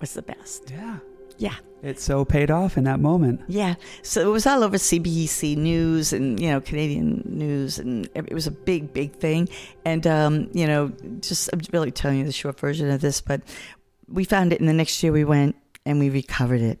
[0.00, 0.70] was the best.
[0.70, 0.98] Yeah.
[1.38, 1.54] Yeah.
[1.82, 3.42] It so paid off in that moment.
[3.46, 3.74] Yeah.
[4.02, 7.78] So it was all over CBC News and, you know, Canadian news.
[7.78, 9.48] And it was a big, big thing.
[9.84, 13.42] And, um, you know, just I'm really telling you the short version of this, but
[14.08, 14.60] we found it.
[14.60, 16.78] And the next year we went and we recovered it.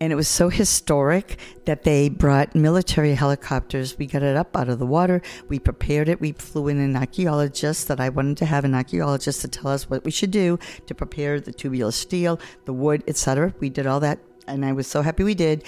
[0.00, 3.98] And it was so historic that they brought military helicopters.
[3.98, 5.20] We got it up out of the water.
[5.48, 6.20] We prepared it.
[6.20, 9.90] We flew in an archaeologist that I wanted to have an archaeologist to tell us
[9.90, 13.52] what we should do to prepare the tubular steel, the wood, etc.
[13.58, 15.64] We did all that and I was so happy we did.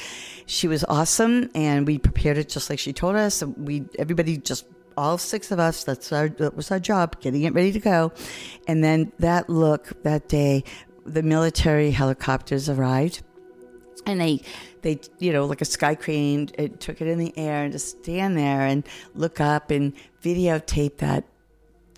[0.47, 3.43] She was awesome, and we prepared it just like she told us.
[3.43, 4.65] We everybody just
[4.97, 5.85] all six of us.
[5.85, 8.13] That's our that was our job, getting it ready to go.
[8.67, 10.65] And then that look that day,
[11.05, 13.23] the military helicopters arrived,
[14.07, 14.41] and they
[14.83, 18.03] they you know like a sky crane it took it in the air and just
[18.03, 19.93] stand there and look up and
[20.23, 21.25] videotape that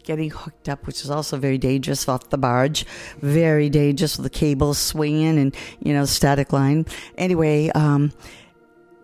[0.03, 2.84] getting hooked up, which is also very dangerous off the barge.
[3.20, 6.86] Very dangerous with the cables swinging and, you know, static line.
[7.16, 8.12] Anyway, um,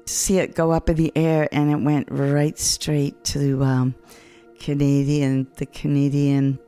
[0.05, 3.94] see it go up in the air and it went right straight to um,
[4.59, 6.59] Canadian, the Canadian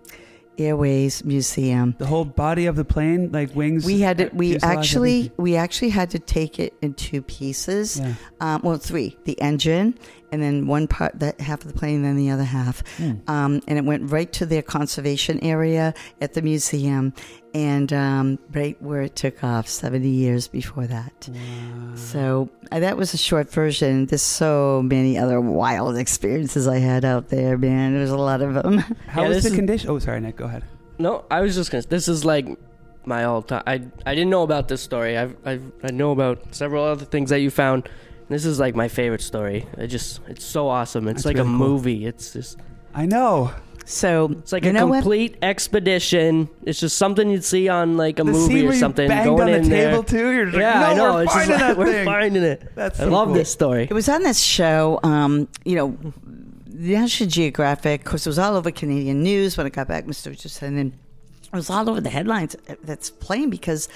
[0.61, 1.95] Airways Museum.
[1.99, 3.85] The whole body of the plane, like wings.
[3.85, 7.99] We had to, we actually we actually had to take it in two pieces.
[7.99, 8.15] Yeah.
[8.41, 9.99] Um, well, three: the engine,
[10.33, 12.83] and then one part that half of the plane, and then the other half.
[12.97, 13.13] Hmm.
[13.29, 17.13] Um, and it went right to their conservation area at the museum,
[17.55, 21.29] and um, right where it took off seventy years before that.
[21.97, 24.07] So uh, that was a short version.
[24.07, 27.95] There's so many other wild experiences I had out there, man.
[27.95, 28.79] There's a lot of them.
[29.09, 29.91] How Yeah, was this the is- condition?
[29.91, 30.37] Oh, sorry, Nick.
[30.37, 30.65] Go ahead.
[30.99, 31.83] No, I was just gonna.
[31.83, 32.47] This is like
[33.07, 33.63] my all time.
[33.67, 35.17] I I didn't know about this story.
[35.17, 37.89] I've, I've I know about several other things that you found.
[38.31, 39.67] This is like my favorite story.
[39.77, 41.07] It just it's so awesome.
[41.09, 41.51] It's That's like a cool.
[41.51, 42.07] movie.
[42.07, 42.59] It's just
[42.95, 43.53] I know.
[43.85, 45.01] So it's like you a know what?
[45.03, 46.49] complete expedition.
[46.65, 49.03] It's just something you'd see on like a the movie scene or where something.
[49.05, 49.91] you banged going on the in there.
[49.91, 50.31] table too.
[50.31, 51.15] You're just like, Yeah, no, I know.
[51.15, 52.05] we're it's just finding like, that we're thing.
[52.05, 52.75] finding it.
[52.77, 53.35] That's I so love cool.
[53.35, 53.85] this story.
[53.91, 55.97] It was on this show, um, you know,
[56.69, 58.03] National Geographic.
[58.03, 60.29] Of course, it was all over Canadian news when it got back, Mr.
[60.29, 60.93] Richardson, and
[61.53, 62.55] it was all over the headlines.
[62.85, 63.89] That's playing because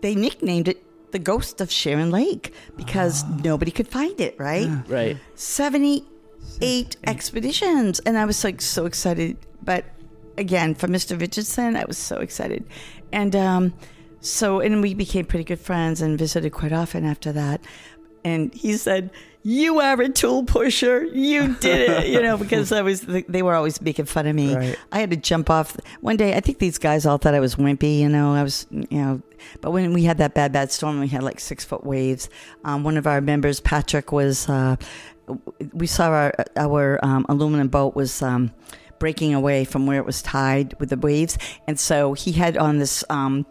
[0.00, 0.82] they nicknamed it
[1.12, 4.36] the Ghost of Charon Lake because nobody could find it.
[4.38, 5.16] Right, Right.
[5.34, 9.36] seventy-eight expeditions, and I was like so excited.
[9.62, 9.84] But
[10.38, 11.18] again, for Mr.
[11.20, 12.64] Richardson, I was so excited,
[13.12, 13.74] and um,
[14.20, 17.60] so and we became pretty good friends and visited quite often after that.
[18.26, 19.10] And he said,
[19.44, 21.04] "You are a tool pusher.
[21.04, 24.56] You did it." You know, because I was they were always making fun of me.
[24.56, 24.76] Right.
[24.90, 26.34] I had to jump off one day.
[26.34, 28.00] I think these guys all thought I was wimpy.
[28.00, 29.22] You know, I was you know.
[29.60, 32.28] But when we had that bad bad storm, we had like six foot waves.
[32.64, 34.48] Um, one of our members, Patrick, was.
[34.48, 34.74] Uh,
[35.72, 38.52] we saw our our um, aluminum boat was um,
[38.98, 42.78] breaking away from where it was tied with the waves, and so he had on
[42.78, 43.46] this um,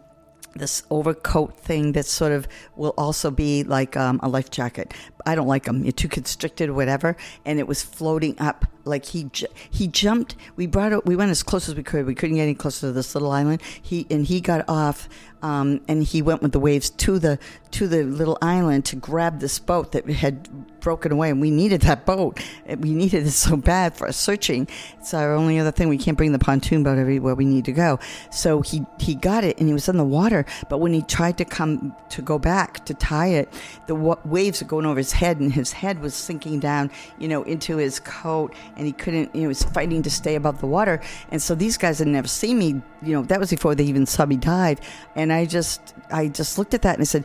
[0.58, 4.94] this overcoat thing that sort of will also be like um, a life jacket.
[5.26, 7.16] I don't like them; you're too constricted, or whatever.
[7.44, 9.28] And it was floating up like he
[9.70, 10.36] he jumped.
[10.54, 11.04] We brought it.
[11.04, 12.06] We went as close as we could.
[12.06, 13.60] We couldn't get any closer to this little island.
[13.82, 15.08] He and he got off.
[15.42, 17.38] Um, and he went with the waves to the
[17.72, 20.48] to the little island to grab this boat that had
[20.80, 22.40] broken away, and we needed that boat.
[22.78, 24.66] We needed it so bad for searching.
[24.98, 25.88] It's our only other thing.
[25.88, 27.98] We can't bring the pontoon boat everywhere we need to go.
[28.30, 30.46] So he he got it, and he was in the water.
[30.70, 33.52] But when he tried to come to go back to tie it,
[33.88, 37.28] the wa- waves were going over his head, and his head was sinking down, you
[37.28, 39.34] know, into his coat, and he couldn't.
[39.34, 41.00] You know, he was fighting to stay above the water.
[41.30, 42.82] And so these guys had never seen me.
[43.02, 44.80] You know, that was before they even saw me dive.
[45.14, 47.24] And I just I just looked at that and I said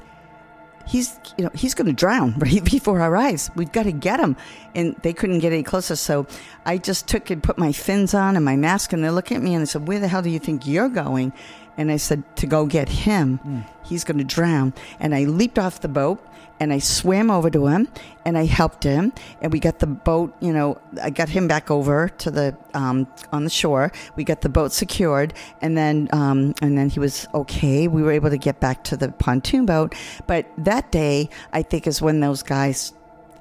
[0.88, 4.20] he's you know he's going to drown right before our eyes we've got to get
[4.20, 4.36] him
[4.76, 6.26] and they couldn't get any closer so
[6.66, 9.44] i just took and put my fins on and my mask and they're looking at
[9.44, 11.32] me and they said where the hell do you think you're going
[11.78, 13.60] and i said to go get him hmm.
[13.84, 16.24] he's going to drown and i leaped off the boat
[16.62, 17.88] and I swam over to him
[18.24, 21.72] and I helped him and we got the boat, you know, I got him back
[21.72, 23.92] over to the um, on the shore.
[24.16, 27.88] We got the boat secured and then um, and then he was okay.
[27.88, 29.96] We were able to get back to the pontoon boat,
[30.28, 32.94] but that day I think is when those guys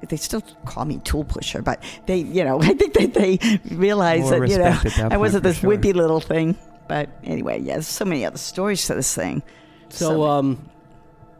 [0.09, 3.37] they still call me tool pusher, but they, you know, I think that they
[3.75, 5.69] realized More that, you know, that I wasn't this sure.
[5.69, 6.57] wimpy little thing.
[6.87, 9.43] But anyway, yeah, there's so many other stories to this thing.
[9.89, 10.67] So um,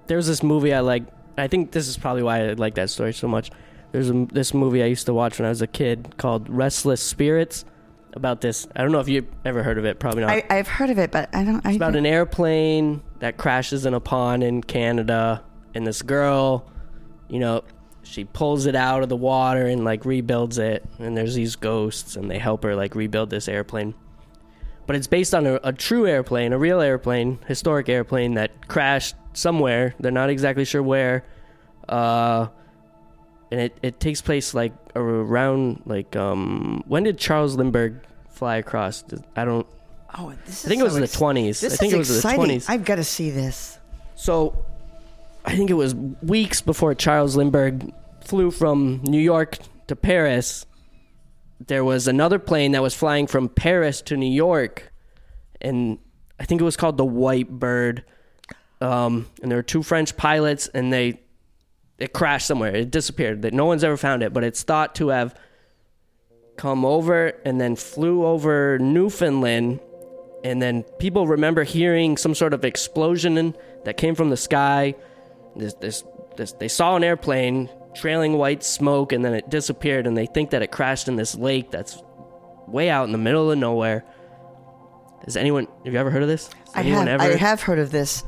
[0.05, 1.05] there's this movie I like.
[1.41, 3.51] I think this is probably why I like that story so much.
[3.91, 7.01] There's a, this movie I used to watch when I was a kid called Restless
[7.01, 7.65] Spirits.
[8.13, 9.97] About this, I don't know if you've ever heard of it.
[9.97, 10.31] Probably not.
[10.31, 11.65] I, I've heard of it, but I don't.
[11.65, 15.41] I It's about an airplane that crashes in a pond in Canada,
[15.73, 16.69] and this girl,
[17.29, 17.63] you know,
[18.03, 20.83] she pulls it out of the water and like rebuilds it.
[20.99, 23.93] And there's these ghosts, and they help her like rebuild this airplane.
[24.87, 29.15] But it's based on a, a true airplane, a real airplane, historic airplane that crashed
[29.34, 29.95] somewhere.
[29.99, 31.23] They're not exactly sure where.
[31.88, 32.47] Uh,
[33.51, 37.95] and it, it takes place like around like um when did Charles Lindbergh
[38.29, 39.03] fly across?
[39.36, 39.67] I don't.
[40.17, 41.63] Oh, this is I think it was so in the twenties.
[41.63, 42.69] I think is it was in the twenties.
[42.69, 43.77] I've got to see this.
[44.15, 44.65] So
[45.45, 49.57] I think it was weeks before Charles Lindbergh flew from New York
[49.88, 50.65] to Paris.
[51.67, 54.91] There was another plane that was flying from Paris to New York,
[55.59, 55.99] and
[56.39, 58.03] I think it was called the White Bird.
[58.82, 61.21] Um, and there were two French pilots, and they
[62.01, 62.75] it crashed somewhere.
[62.75, 63.43] It disappeared.
[63.43, 65.38] That no one's ever found it, but it's thought to have
[66.57, 69.79] come over and then flew over Newfoundland.
[70.43, 73.55] And then people remember hearing some sort of explosion
[73.86, 74.95] that came from the sky.
[75.55, 76.03] This, this,
[76.38, 80.07] this, they saw an airplane trailing white smoke, and then it disappeared.
[80.07, 82.01] And they think that it crashed in this lake that's
[82.67, 84.03] way out in the middle of nowhere.
[85.25, 85.67] Has anyone?
[85.86, 86.47] Have you ever heard of this?
[86.47, 87.23] Has I have, ever?
[87.23, 88.23] I have heard of this.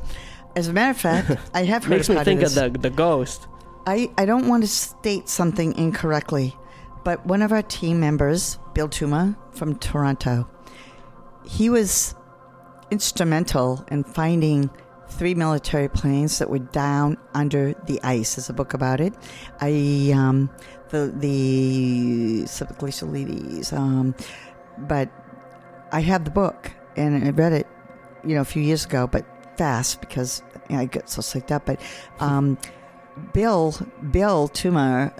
[0.56, 2.56] As a matter of fact, I have heard Makes me think this.
[2.56, 3.48] of the the ghost.
[3.86, 6.56] I, I don't want to state something incorrectly,
[7.04, 10.48] but one of our team members, Bill Tuma from Toronto,
[11.44, 12.14] he was
[12.90, 14.70] instrumental in finding
[15.08, 18.36] three military planes that were down under the ice.
[18.36, 19.12] There's a book about it.
[19.60, 20.50] I um,
[20.90, 22.46] the the
[23.06, 24.14] Ladies, um,
[24.78, 25.10] but
[25.92, 27.66] I have the book and I read it,
[28.24, 29.26] you know, a few years ago, but
[29.56, 31.66] fast because you know, I get so psyched up.
[31.66, 31.80] But
[32.20, 32.58] um,
[33.32, 33.74] Bill
[34.10, 35.12] Bill Tuma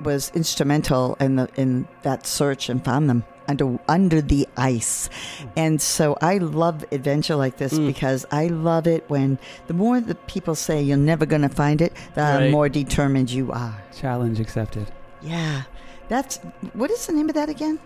[0.00, 5.10] was instrumental in the in that search and found them under under the ice,
[5.56, 7.86] and so I love adventure like this Mm.
[7.88, 11.82] because I love it when the more the people say you're never going to find
[11.82, 12.50] it, the Right.
[12.50, 13.74] more determined you are.
[14.00, 14.90] Challenge accepted.
[15.20, 15.62] Yeah,
[16.08, 16.38] that's
[16.72, 17.78] what is the name of that again?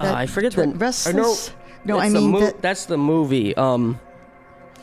[0.00, 1.52] Uh, I forget the- restless.
[1.84, 3.56] no, no, I That's the mean mo- that- that's the movie.
[3.56, 4.07] Um, but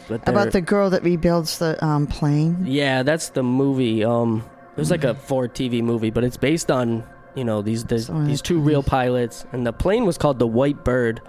[0.10, 2.64] about the girl that rebuilds the um, plane.
[2.66, 4.04] yeah, that's the movie.
[4.04, 7.04] Um, it was like a Ford TV movie, but it's based on
[7.36, 10.84] you know these these, these two real pilots, and the plane was called the White
[10.84, 11.22] Bird.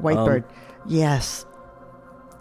[0.00, 0.44] Whitebird.
[0.44, 0.48] Um,
[0.86, 1.46] yes.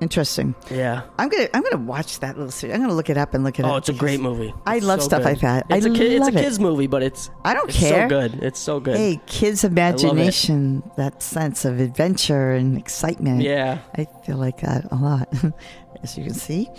[0.02, 0.54] Interesting.
[0.70, 1.04] Yeah.
[1.18, 2.76] I'm gonna I'm gonna watch that little series.
[2.76, 3.72] I'm gonna look it up and look it up.
[3.72, 4.54] Oh, it's a great movie.
[4.66, 5.30] I love so stuff good.
[5.30, 5.66] like that.
[5.70, 6.42] It's I a kid, it's a love it.
[6.42, 8.10] kids movie, but it's I don't it's care.
[8.10, 8.44] so good.
[8.44, 8.98] It's so good.
[8.98, 13.44] Hey, kids' imagination, that sense of adventure and excitement.
[13.44, 13.80] Yeah.
[13.96, 15.34] I feel like that a lot,
[16.04, 16.70] as you can see.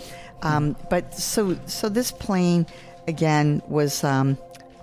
[0.41, 2.65] Um, but so so this plane
[3.07, 4.37] again was um,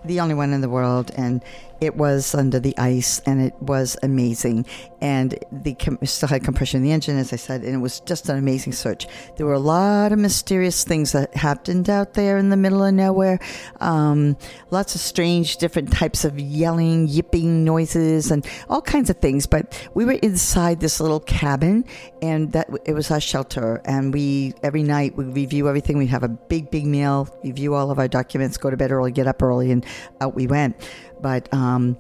[0.05, 1.43] the only one in the world, and
[1.81, 4.67] it was under the ice, and it was amazing.
[5.03, 7.99] And the com- still had compression in the engine, as I said, and it was
[7.99, 9.09] just an amazing search.
[9.37, 12.95] There were a lot of mysterious things that happened out there in the middle of
[12.95, 13.41] nowhere.
[13.81, 14.37] Um,
[14.71, 19.45] lots of strange, different types of yelling, yipping noises, and all kinds of things.
[19.45, 21.85] But we were inside this little cabin,
[22.23, 23.83] and that it was our shelter.
[23.85, 25.99] And we every night we review everything.
[25.99, 29.11] We have a big, big meal, review all of our documents, go to bed early,
[29.11, 29.85] get up early, and
[30.21, 30.77] out we went.
[31.21, 31.99] But um,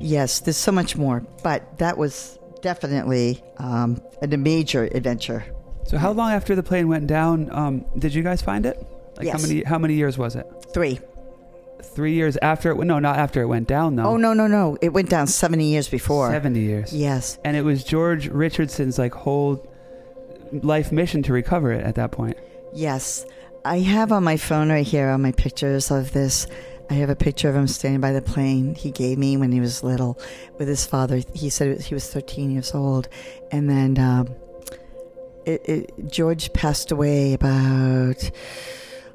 [0.00, 1.20] yes, there's so much more.
[1.42, 5.44] But that was definitely um, a major adventure.
[5.84, 8.76] So how long after the plane went down um, did you guys find it?
[9.16, 9.40] Like Yes.
[9.42, 10.46] how many how many years was it?
[10.72, 11.00] Three.
[11.82, 14.04] Three years after it went no, not after it went down though.
[14.04, 14.76] Oh no, no, no!
[14.80, 16.30] It went down 70 years before.
[16.30, 16.92] Seventy years.
[16.92, 17.38] Yes.
[17.44, 19.66] And it was George Richardson's like whole
[20.52, 22.36] life mission to recover it at that point.
[22.72, 23.24] Yes.
[23.64, 26.46] I have on my phone right here on my pictures of this.
[26.90, 29.60] I have a picture of him standing by the plane he gave me when he
[29.60, 30.18] was little
[30.58, 31.22] with his father.
[31.32, 33.08] He said he was 13 years old.
[33.52, 34.34] And then um,
[35.46, 38.30] it, it, George passed away about,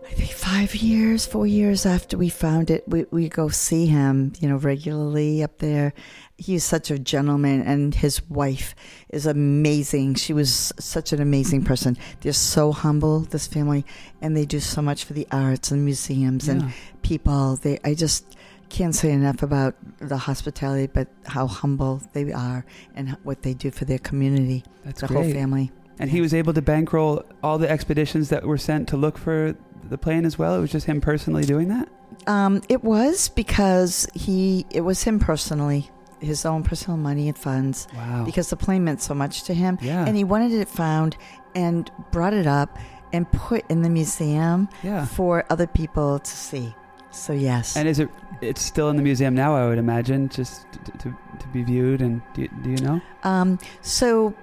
[0.07, 2.87] I think, five years, four years after we found it.
[2.87, 5.93] We, we go see him, you know, regularly up there.
[6.37, 8.73] He's such a gentleman, and his wife
[9.15, 10.15] is amazing.
[10.15, 11.97] She was such an amazing person.
[12.19, 13.85] They're so humble, this family,
[14.21, 17.55] and they do so much for the arts and museums and people.
[17.55, 18.35] They, I just
[18.69, 23.71] can't say enough about the hospitality, but how humble they are and what they do
[23.71, 25.23] for their community, That's the great.
[25.23, 25.71] whole family.
[25.97, 29.55] And he was able to bankroll all the expeditions that were sent to look for
[29.89, 30.55] the plane as well.
[30.55, 31.87] It was just him personally doing that.
[32.27, 35.89] Um, it was because he, it was him personally,
[36.25, 38.23] his own personal money and funds, Wow.
[38.25, 39.77] because the plane meant so much to him.
[39.81, 40.05] yeah.
[40.05, 41.15] And he wanted it found
[41.55, 42.77] and brought it up
[43.13, 45.05] and put in the museum yeah.
[45.05, 46.75] for other people to see.
[47.11, 47.77] So, yes.
[47.77, 48.09] And is it?
[48.41, 52.01] It's still in the museum now, I would imagine, just to, to, to be viewed.
[52.01, 53.01] And do you, do you know?
[53.23, 54.33] Um, so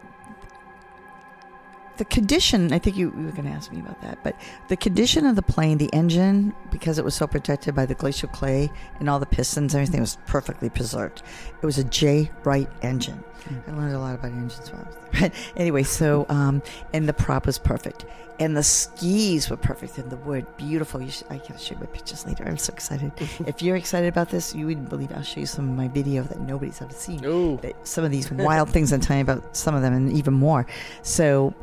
[1.97, 4.37] the condition, I think you, you were going to ask me about that, but
[4.69, 8.29] the condition of the plane, the engine, because it was so protected by the glacial
[8.29, 11.23] clay and all the pistons and everything was perfectly preserved.
[11.61, 12.31] It was a J.
[12.45, 13.23] Wright engine.
[13.67, 15.03] I learned a lot about engines while I was there.
[15.31, 16.63] But anyway, so, um,
[16.93, 18.05] and the prop was perfect.
[18.41, 21.01] And the skis were perfect and the wood, beautiful.
[21.01, 22.45] You should, I can show you my pictures later.
[22.45, 23.13] I'm so excited.
[23.47, 25.17] if you're excited about this, you wouldn't believe it.
[25.17, 27.61] I'll show you some of my video that nobody's ever seen Ooh.
[27.85, 30.67] some of these wild things I'm telling you about some of them and even more.
[31.03, 31.55] So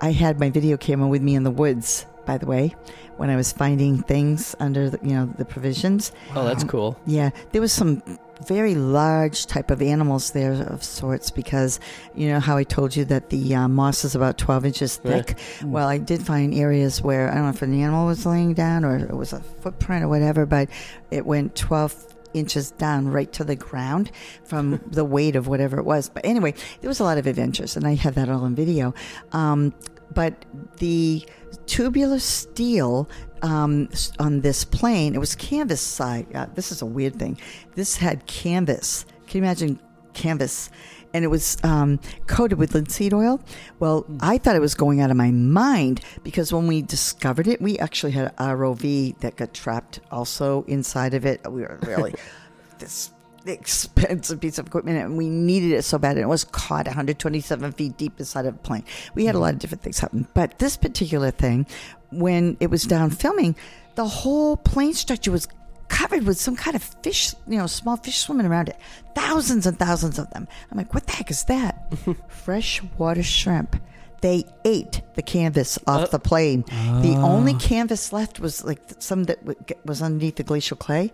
[0.00, 2.06] I had my video camera with me in the woods.
[2.26, 2.76] By the way,
[3.16, 6.96] when I was finding things under the, you know the provisions, Oh, that's cool.
[7.06, 8.02] yeah, there was some
[8.46, 11.78] very large type of animals there of sorts because
[12.14, 15.22] you know how I told you that the uh, moss is about 12 inches Yeah.
[15.22, 15.38] thick.
[15.64, 18.84] Well, I did find areas where I don't know if an animal was laying down
[18.84, 20.68] or it was a footprint or whatever, but
[21.10, 24.10] it went 12 inches down right to the ground
[24.44, 26.08] from the weight of whatever it was.
[26.08, 28.94] But anyway, there was a lot of adventures, and I had that all in video.
[29.32, 29.74] Um,
[30.14, 30.44] but
[30.78, 31.24] the
[31.66, 33.08] tubular steel
[33.42, 33.88] um,
[34.18, 36.26] on this plane, it was canvas side.
[36.34, 37.38] Uh, this is a weird thing.
[37.74, 39.04] This had canvas.
[39.26, 39.80] Can you imagine
[40.14, 40.70] canvas?
[41.12, 43.40] And it was um, coated with linseed oil.
[43.80, 47.60] Well, I thought it was going out of my mind because when we discovered it,
[47.60, 51.40] we actually had an ROV that got trapped also inside of it.
[51.50, 52.14] We were really
[52.78, 53.10] this
[53.46, 57.72] expensive piece of equipment and we needed it so bad and it was caught 127
[57.72, 58.84] feet deep inside of a plane
[59.14, 61.66] we had a lot of different things happen but this particular thing
[62.10, 63.54] when it was down filming
[63.94, 65.48] the whole plane structure was
[65.88, 68.76] covered with some kind of fish you know small fish swimming around it.
[69.14, 70.48] Thousands and thousands of them.
[70.70, 71.92] I'm like what the heck is that?
[72.28, 73.76] Freshwater shrimp
[74.20, 76.64] they ate the canvas off Uh, the plane.
[77.02, 81.12] The only canvas left was like some that w- was underneath the glacial clay.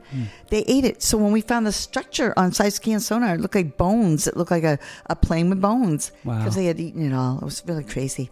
[0.50, 1.02] They ate it.
[1.02, 4.26] So when we found the structure on side scan sonar, it looked like bones.
[4.26, 6.38] It looked like a, a plane with bones Wow.
[6.38, 7.38] because they had eaten it all.
[7.38, 8.30] It was really crazy.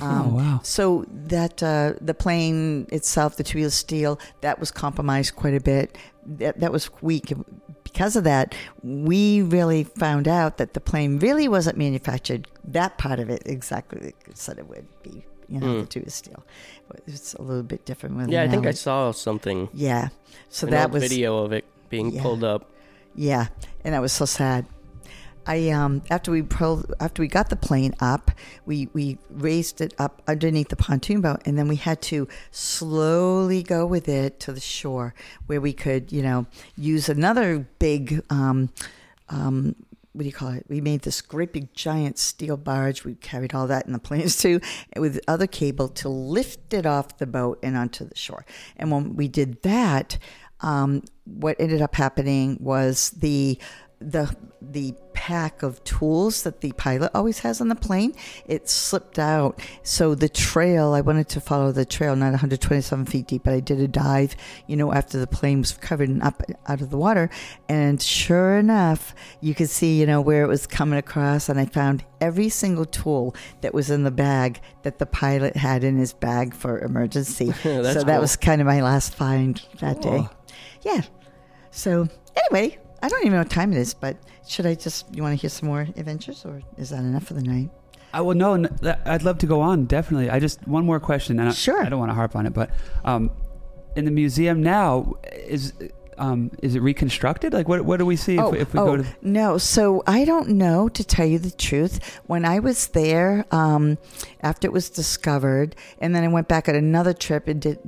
[0.00, 0.60] Oh, wow.
[0.64, 5.96] So that uh, the plane itself, the tubular steel, that was compromised quite a bit.
[6.26, 7.32] That, that was weak.
[7.84, 12.48] Because of that, we really found out that the plane really wasn't manufactured.
[12.64, 15.24] That part of it exactly like said it would be.
[15.48, 15.80] You know, Hmm.
[15.80, 16.42] the tubular steel.
[17.06, 18.30] It's a little bit different.
[18.30, 19.68] Yeah, I think I saw something.
[19.74, 20.08] Yeah.
[20.48, 22.22] So that was video of it being Yeah.
[22.22, 22.70] pulled up.
[23.14, 23.48] yeah,
[23.84, 24.64] and that was so sad.
[25.46, 28.30] I um after we pulled after we got the plane up,
[28.66, 33.62] we we raised it up underneath the pontoon boat, and then we had to slowly
[33.62, 35.14] go with it to the shore
[35.46, 38.70] where we could you know use another big um
[39.28, 39.76] um.
[40.12, 40.64] What do you call it?
[40.68, 43.04] We made this great big giant steel barge.
[43.04, 44.60] We carried all that in the planes too,
[44.96, 48.46] with other cable to lift it off the boat and onto the shore.
[48.76, 50.16] And when we did that,
[50.60, 53.58] um, what ended up happening was the
[53.98, 54.32] the
[54.62, 58.12] the pack of tools that the pilot always has on the plane
[58.44, 59.58] it slipped out.
[59.82, 63.60] So the trail i wanted to follow the trail not 127 feet deep but i
[63.60, 66.98] did a dive you know after the plane was covered and up out of the
[66.98, 67.30] water.
[67.70, 71.64] And sure enough you could see you know where it was coming across and i
[71.64, 76.12] found every single tool that was in the bag that the pilot had in his
[76.12, 77.52] bag for emergency.
[77.62, 78.20] So that cool.
[78.20, 80.28] was kind of my last find that day.
[80.82, 81.02] Yeah.
[81.70, 84.16] So anyway, I don't even know what time it is, but
[84.48, 85.14] should I just?
[85.14, 87.68] You want to hear some more adventures, or is that enough for the night?
[88.14, 88.54] I will know.
[88.54, 89.84] n- that- I'd love to go on.
[89.84, 90.30] Definitely.
[90.30, 91.84] I just one more question, and I, Sure.
[91.84, 92.70] I don't want to harp on it, but
[93.04, 93.30] um,
[93.94, 95.74] in the museum now is
[96.16, 97.52] um, is it reconstructed?
[97.52, 99.06] Like what what do we see if, we, if we oh, go to?
[99.20, 99.58] no.
[99.58, 102.20] So I don't know to tell you the truth.
[102.24, 103.98] When I was there, um,
[104.40, 107.80] after it was discovered, and then I went back on another trip and did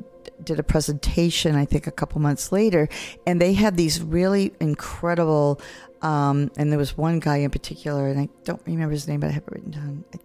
[0.43, 1.55] did a presentation.
[1.55, 2.89] I think a couple months later,
[3.27, 5.61] and they had these really incredible.
[6.03, 9.29] Um, and there was one guy in particular, and I don't remember his name, but
[9.29, 10.05] I have it written down.
[10.13, 10.21] It,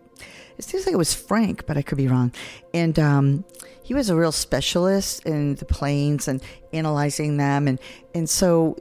[0.64, 2.32] seems like it was Frank, but I could be wrong.
[2.74, 3.46] And um,
[3.82, 6.42] he was a real specialist in the planes and
[6.72, 7.80] analyzing them, and
[8.14, 8.78] and so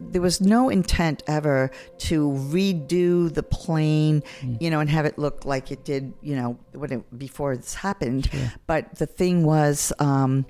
[0.00, 4.22] there was no intent ever to redo the plane,
[4.60, 7.74] you know, and have it look like it did, you know, when it, before this
[7.74, 8.30] happened.
[8.30, 8.52] Sure.
[8.66, 10.46] But the thing was, um,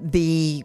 [0.00, 0.64] the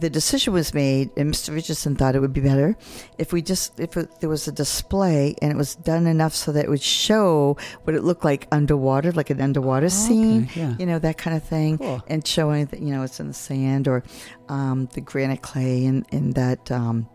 [0.00, 1.54] the decision was made, and Mr.
[1.54, 2.76] Richardson thought it would be better
[3.18, 6.52] if we just if it, there was a display and it was done enough so
[6.52, 10.74] that it would show what it looked like underwater, like an underwater scene, Okay, yeah.
[10.78, 12.02] you know, that kind of thing, Cool.
[12.06, 14.02] and showing that you know it's in the sand or
[14.48, 16.70] um, the granite clay and and that.
[16.70, 17.08] Um,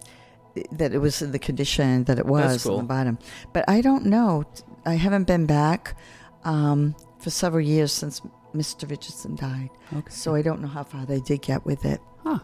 [0.73, 2.73] that it was in the condition that it was cool.
[2.73, 3.17] on the bottom,
[3.53, 4.43] but I don't know.
[4.85, 5.95] I haven't been back
[6.43, 8.21] um, for several years since
[8.53, 8.87] Mr.
[8.87, 10.11] Richardson died, Okay.
[10.11, 11.99] so I don't know how far they did get with it.
[12.23, 12.37] Huh.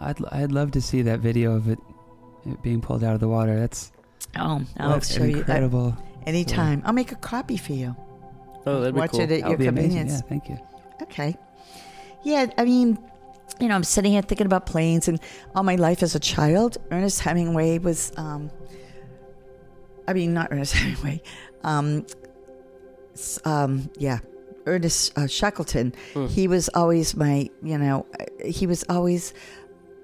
[0.00, 1.78] I'd I'd love to see that video of it,
[2.44, 3.58] it being pulled out of the water.
[3.58, 3.92] That's
[4.38, 5.96] Oh, I'll what show an you that incredible.
[6.26, 6.82] anytime.
[6.84, 7.96] I'll make a copy for you.
[8.66, 9.20] Oh, that'd be Watch cool.
[9.20, 9.90] it at That your would be amazing.
[9.90, 10.22] convenience.
[10.22, 10.58] Yeah, thank you.
[11.02, 11.36] Okay.
[12.24, 12.98] Yeah, I mean,
[13.60, 15.20] you know, I'm sitting here thinking about planes, and
[15.54, 18.50] all my life as a child, Ernest Hemingway was, um,
[20.08, 21.22] I mean, not Ernest Hemingway,
[21.62, 22.04] um,
[23.14, 24.18] s- um, yeah,
[24.66, 25.94] Ernest uh, Shackleton.
[26.14, 26.26] Hmm.
[26.26, 29.32] He was always my, you know, uh, he was always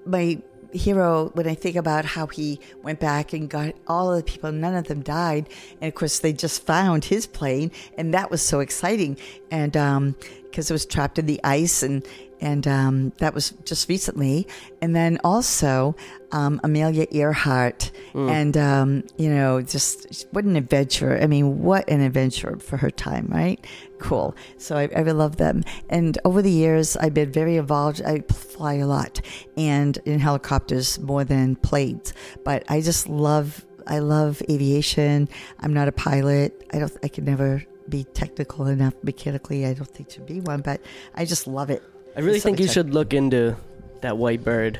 [0.05, 0.41] my
[0.71, 4.51] hero when I think about how he went back and got all of the people,
[4.51, 5.47] none of them died.
[5.79, 9.17] And of course, they just found his plane, and that was so exciting.
[9.51, 12.05] And um, because it was trapped in the ice, and
[12.43, 14.45] and um, that was just recently.
[14.81, 15.95] And then also
[16.33, 21.17] um, Amelia Earhart, and um, you know, just what an adventure!
[21.19, 23.65] I mean, what an adventure for her time, right?
[23.99, 24.35] Cool.
[24.57, 25.63] So I, I really love them.
[25.89, 28.01] And over the years, I've been very involved.
[28.01, 29.21] I fly a lot,
[29.55, 32.13] and in helicopters more than planes.
[32.43, 33.65] But I just love.
[33.87, 35.29] I love aviation.
[35.59, 36.67] I'm not a pilot.
[36.73, 36.97] I don't.
[37.03, 39.65] I could never be technical enough mechanically.
[39.65, 40.81] I don't think to be one, but
[41.15, 41.83] I just love it.
[42.15, 43.55] I really think you should look into
[44.01, 44.79] that white bird.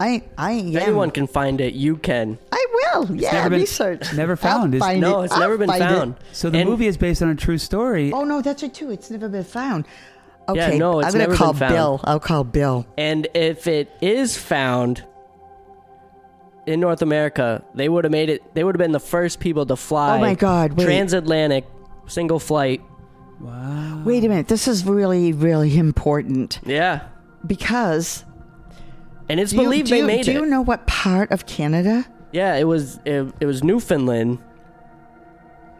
[0.00, 0.82] I I If am.
[0.82, 2.38] anyone can find it, you can.
[2.52, 3.14] I will.
[3.16, 4.12] yeah, never been- research.
[4.14, 4.74] never found.
[4.74, 5.24] I'll Is- find No, it.
[5.26, 5.86] it's I'll never been find it.
[5.86, 6.14] found.
[6.32, 8.12] So the And- movie is based on a true story.
[8.12, 8.90] Oh no, that's it too.
[8.90, 9.86] It's never been found.
[10.52, 11.72] Yeah, Okay, no, it's I'm gonna never been call found.
[11.74, 12.00] Bill.
[12.04, 12.84] I'll call Bill.
[12.98, 15.04] And if it is found
[16.66, 18.42] in North America, they would have made it.
[18.54, 20.16] They would have been the first people to fly.
[20.18, 20.84] Oh my God, wait.
[20.84, 21.64] Transatlantic,
[22.06, 22.80] single flight.
[23.40, 24.02] Wow.
[24.04, 24.48] Wait a minute.
[24.48, 27.00] This is really, really important Yeah,
[27.46, 28.24] because
[29.28, 30.34] and it's do you, believed do they you, made do it.
[30.34, 32.06] you know what part of Canada?
[32.32, 34.38] Yeah, it was it, it was Newfoundland,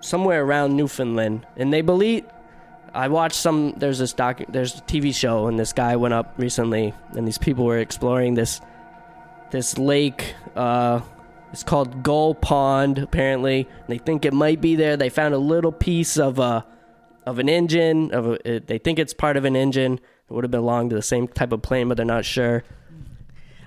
[0.01, 2.25] somewhere around Newfoundland, and they believe.
[2.93, 3.75] I watched some.
[3.77, 4.41] There's this doc.
[4.49, 8.35] There's a TV show, and this guy went up recently, and these people were exploring
[8.35, 8.61] this
[9.51, 10.35] this lake.
[10.55, 11.01] Uh,
[11.53, 12.99] it's called Gull Pond.
[12.99, 14.97] Apparently, they think it might be there.
[14.97, 16.65] They found a little piece of a
[17.27, 18.13] of an engine.
[18.13, 19.95] Of a, it, they think it's part of an engine.
[19.95, 22.65] It would have belonged to the same type of plane, but they're not sure.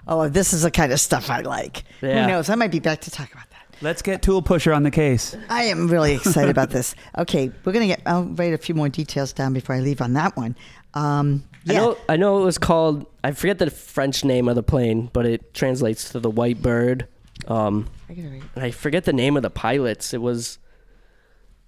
[0.07, 1.83] Oh, this is the kind of stuff I like.
[2.01, 2.21] Yeah.
[2.23, 2.49] Who knows?
[2.49, 3.57] I might be back to talk about that.
[3.81, 5.35] Let's get Tool Pusher on the case.
[5.49, 6.95] I am really excited about this.
[7.17, 8.01] Okay, we're gonna get.
[8.05, 10.55] I'll write a few more details down before I leave on that one.
[10.93, 13.05] Um, I know, I know it was called.
[13.23, 17.07] I forget the French name of the plane, but it translates to the white bird.
[17.47, 20.13] Um, I gotta write- and I forget the name of the pilots.
[20.13, 20.57] It was.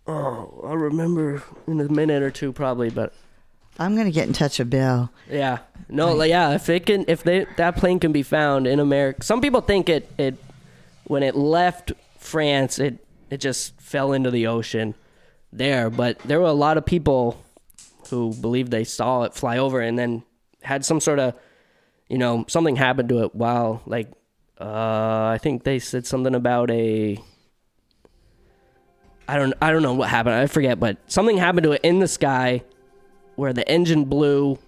[0.10, 2.90] Oh, I'll remember in a minute or two, probably.
[2.90, 3.14] But
[3.78, 5.12] I'm gonna get in touch with Bill.
[5.30, 6.52] yeah, no, like, yeah.
[6.56, 9.88] If it can, if they that plane can be found in America, some people think
[9.88, 10.36] it it
[11.06, 14.96] when it left France, it it just fell into the ocean
[15.54, 15.92] there.
[15.92, 17.44] But there were a lot of people
[18.10, 20.24] who believed they saw it fly over and then
[20.64, 21.36] had some sort of
[22.08, 24.08] you know something happened to it while like
[24.60, 27.18] uh i think they said something about a
[29.30, 30.36] i don't i don't know what happened.
[30.36, 32.64] I forget but something happened to it in the sky
[33.36, 34.60] where the engine blew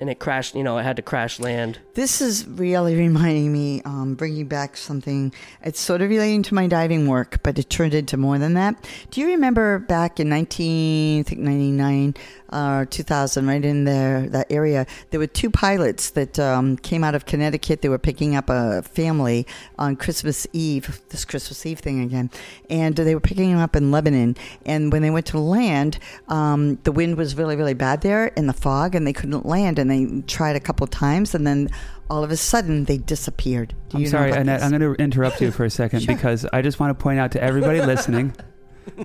[0.00, 3.80] and it crashed you know it had to crash land This is really reminding me,
[3.84, 5.32] um, bringing back something.
[5.62, 8.84] It's sort of relating to my diving work, but it turned into more than that.
[9.10, 12.14] Do you remember back in 19, I think 99
[12.52, 17.14] or 2000, right in there, that area, there were two pilots that um, came out
[17.14, 17.82] of Connecticut.
[17.82, 19.46] They were picking up a family
[19.78, 22.30] on Christmas Eve, this Christmas Eve thing again,
[22.70, 24.36] and they were picking them up in Lebanon.
[24.66, 28.46] And when they went to land, um, the wind was really, really bad there in
[28.46, 29.78] the fog, and they couldn't land.
[29.78, 31.70] And they tried a couple times, and then
[32.10, 33.74] all of a sudden they disappeared.
[33.88, 34.60] Do I'm sorry, Annette.
[34.60, 34.62] this?
[34.72, 36.14] I'm going to interrupt you for a second Sure.
[36.14, 38.34] because I just want to point out to everybody listening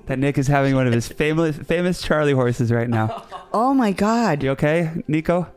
[0.06, 3.24] that Nick is having one of his famous famous Charlie horses right now.
[3.52, 5.48] Oh my God, You okay, Nico?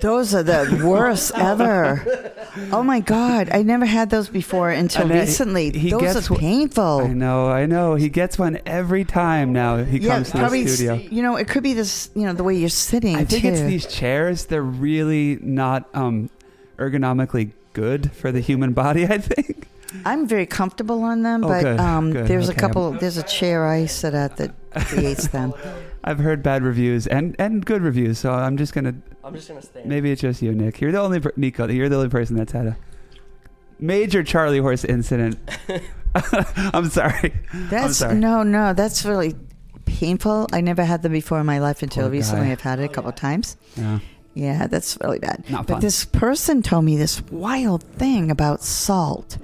[0.00, 2.32] Those are the worst ever.
[2.72, 5.70] Oh my God, I never had those before until Annette, recently.
[5.70, 7.00] he those gets are painful.
[7.00, 7.94] I know, I know.
[7.94, 10.64] He gets one every time now he yeah, comes to probably.
[10.64, 10.94] the studio.
[10.94, 12.10] You know, it could be this.
[12.14, 13.16] You know, the way you're sitting.
[13.16, 13.48] I think too.
[13.48, 14.46] it's these chairs.
[14.46, 16.30] They're really not um,
[16.78, 19.04] ergonomically good for the human body.
[19.06, 19.68] I think.
[20.04, 22.56] I'm very comfortable on them, Oh, but good, um, good, there's okay.
[22.56, 22.90] a couple.
[22.92, 24.52] There's a chair I sit at that
[24.86, 25.54] creates them.
[26.04, 28.94] I've heard bad reviews and, and good reviews, so I'm just gonna.
[29.24, 30.80] I'm just gonna stay Maybe it's just you, Nick.
[30.80, 31.66] You're the only per- Nico.
[31.68, 32.76] You're the only person that's had a
[33.78, 35.38] major Charlie horse incident.
[36.72, 37.34] I'm sorry.
[37.52, 38.14] That's sorry.
[38.14, 38.72] no, no.
[38.72, 39.34] That's really
[39.84, 40.46] painful.
[40.52, 42.16] I never had them before in my life until Poor guy.
[42.16, 42.52] recently.
[42.52, 43.56] I've had it a oh, couple of times.
[43.76, 43.98] Yeah.
[44.34, 45.48] Yeah, that's really bad.
[45.48, 45.80] Not but fun.
[45.80, 49.38] this person told me this wild thing about salt.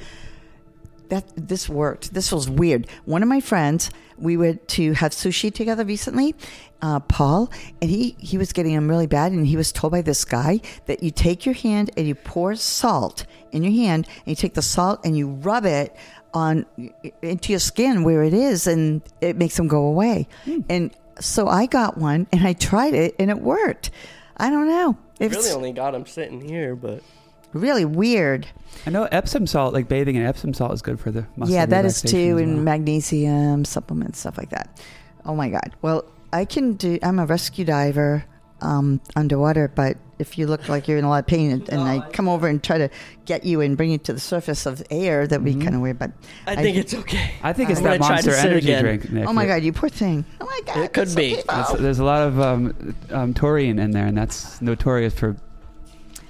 [1.08, 2.14] That this worked.
[2.14, 2.86] This was weird.
[3.04, 6.36] One of my friends, we went to have sushi together recently,
[6.82, 7.50] uh, Paul,
[7.80, 10.60] and he he was getting them really bad, and he was told by this guy
[10.86, 14.54] that you take your hand and you pour salt in your hand, and you take
[14.54, 15.94] the salt and you rub it
[16.32, 16.64] on
[17.22, 20.28] into your skin where it is, and it makes them go away.
[20.44, 20.60] Hmm.
[20.68, 23.90] And so I got one, and I tried it, and it worked.
[24.36, 24.96] I don't know.
[25.18, 27.02] It's really only got them sitting here but
[27.52, 28.46] really weird.
[28.86, 31.54] I know Epsom salt, like bathing in Epsom salt, is good for the muscle.
[31.54, 34.80] yeah, that is too, as and magnesium supplements, stuff like that.
[35.26, 35.76] Oh my god.
[35.82, 36.98] Well, I can do.
[37.02, 38.24] I'm a rescue diver.
[38.62, 41.80] um, underwater, but if you look like you're in a lot of pain and, and
[41.80, 42.90] I come over and try to
[43.24, 45.98] get you and bring you to the surface of air, that'd be kind of weird.
[45.98, 46.12] But
[46.46, 47.32] I think it's okay.
[47.42, 49.10] I think it's I'm that gonna try to monster energy drink.
[49.10, 49.26] Nick.
[49.26, 50.26] oh my god, you poor thing.
[50.40, 51.38] Oh my god, It could be.
[51.38, 51.42] okay.
[51.48, 55.36] There's, there's a lot of um, um, taurine in there, and that's notorious for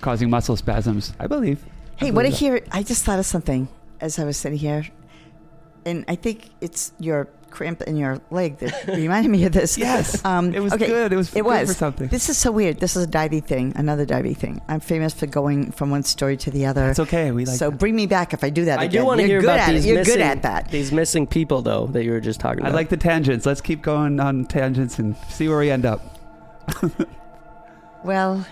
[0.00, 1.12] causing muscle spasms.
[1.18, 1.64] I believe.
[1.96, 2.38] Hey, what I believe that.
[2.38, 3.66] hear, I just thought of something
[4.00, 4.86] as I was sitting here,
[5.84, 9.76] and I think it's your cramp in your leg that reminded me of this.
[9.76, 11.12] Yes, um, it was okay, good.
[11.12, 12.08] It was It good was for something.
[12.08, 12.80] This is so weird.
[12.80, 14.60] This is a divey thing, another divey thing.
[14.68, 16.90] I'm famous for going from one story to the other.
[16.90, 17.30] It's okay.
[17.32, 17.56] We like.
[17.56, 17.78] so that.
[17.78, 18.78] bring me back if I do that.
[18.78, 19.02] I again.
[19.02, 19.88] do want to hear good about at these it.
[19.88, 20.70] You're missing, good at that.
[20.70, 22.72] These missing people, though, that you were just talking about.
[22.72, 23.44] I like the tangents.
[23.46, 26.00] Let's keep going on tangents and see where we end up.
[28.02, 28.46] Well,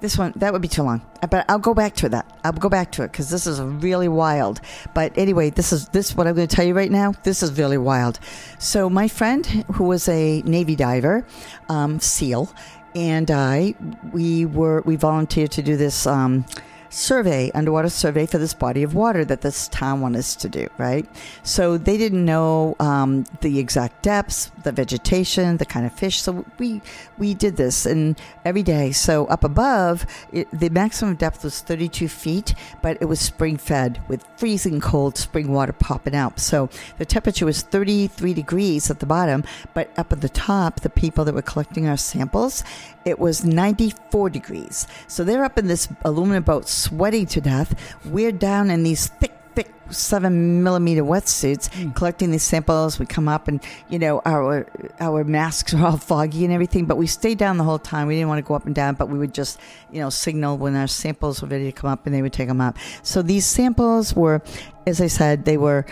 [0.00, 2.26] this one that would be too long, Uh, but I'll go back to that.
[2.44, 4.60] I'll go back to it because this is really wild.
[4.94, 7.14] But anyway, this is this what I'm going to tell you right now.
[7.24, 8.18] This is really wild.
[8.58, 9.44] So my friend,
[9.74, 11.24] who was a Navy diver,
[11.68, 12.50] um, SEAL,
[12.94, 13.74] and I,
[14.12, 16.06] we were we volunteered to do this.
[16.06, 16.44] Um,
[16.90, 20.68] survey, underwater survey for this body of water that this town wanted us to do,
[20.78, 21.06] right?
[21.42, 26.20] So they didn't know um, the exact depths, the vegetation, the kind of fish.
[26.20, 26.80] So we
[27.18, 28.92] we did this and every day.
[28.92, 34.00] So up above, it, the maximum depth was 32 feet, but it was spring fed
[34.08, 36.40] with freezing cold spring water popping out.
[36.40, 39.44] So the temperature was 33 degrees at the bottom,
[39.74, 42.64] but up at the top, the people that were collecting our samples,
[43.04, 44.86] it was 94 degrees.
[45.06, 47.98] So they're up in this aluminum boat sweating to death.
[48.04, 52.98] We're down in these thick, thick seven millimeter wetsuits collecting these samples.
[52.98, 54.66] We come up and, you know, our
[55.00, 58.06] our masks are all foggy and everything, but we stayed down the whole time.
[58.06, 59.60] We didn't want to go up and down, but we would just,
[59.90, 62.48] you know, signal when our samples were ready to come up and they would take
[62.48, 62.76] them up.
[63.02, 64.42] So these samples were,
[64.86, 65.86] as I said, they were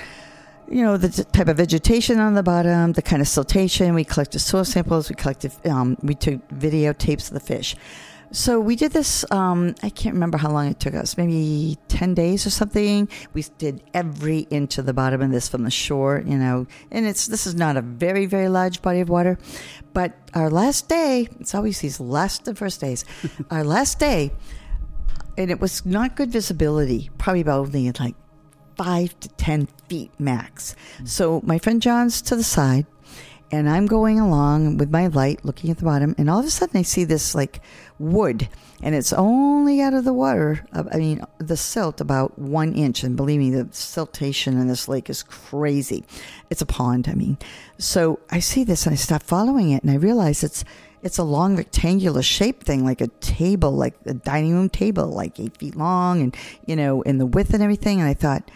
[0.68, 3.94] you know the type of vegetation on the bottom, the kind of siltation.
[3.94, 5.08] We collected soil samples.
[5.08, 5.52] We collected.
[5.66, 7.76] Um, we took videotapes of the fish.
[8.32, 9.24] So we did this.
[9.30, 11.16] Um, I can't remember how long it took us.
[11.16, 13.08] Maybe ten days or something.
[13.32, 16.22] We did every inch of the bottom of this from the shore.
[16.24, 19.38] You know, and it's this is not a very very large body of water,
[19.92, 21.28] but our last day.
[21.40, 23.04] It's always these last and first days.
[23.50, 24.32] our last day,
[25.38, 27.10] and it was not good visibility.
[27.18, 28.16] Probably about only like
[28.76, 30.74] five to ten feet max.
[31.04, 32.86] So my friend John's to the side,
[33.50, 36.50] and I'm going along with my light, looking at the bottom, and all of a
[36.50, 37.60] sudden I see this like
[37.98, 38.48] wood,
[38.82, 40.64] and it's only out of the water.
[40.72, 45.08] I mean, the silt about one inch, and believe me, the siltation in this lake
[45.08, 46.04] is crazy.
[46.50, 47.38] It's a pond, I mean.
[47.78, 50.64] So I see this, and I stop following it, and I realize it's
[51.02, 55.38] it's a long rectangular shaped thing, like a table, like a dining room table, like
[55.38, 56.36] eight feet long, and
[56.66, 58.00] you know, in the width and everything.
[58.00, 58.50] And I thought,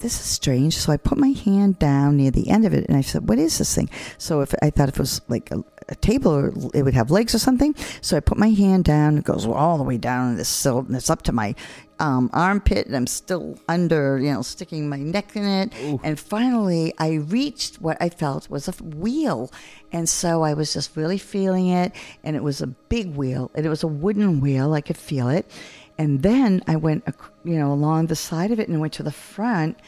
[0.00, 0.76] this is strange.
[0.76, 3.38] So I put my hand down near the end of it, and I said, "What
[3.38, 6.52] is this thing?" So if I thought if it was like a, a table, or
[6.74, 7.74] it would have legs or something.
[8.00, 9.18] So I put my hand down.
[9.18, 11.54] It goes all the way down in this silt, and it's up to my
[11.98, 15.72] um, armpit, and I'm still under, you know, sticking my neck in it.
[16.02, 19.50] And finally, I reached what I felt was a wheel,
[19.92, 21.92] and so I was just really feeling it,
[22.22, 24.74] and it was a big wheel, and it was a wooden wheel.
[24.74, 25.50] I could feel it.
[25.98, 27.04] And then I went,
[27.44, 29.78] you know, along the side of it and went to the front,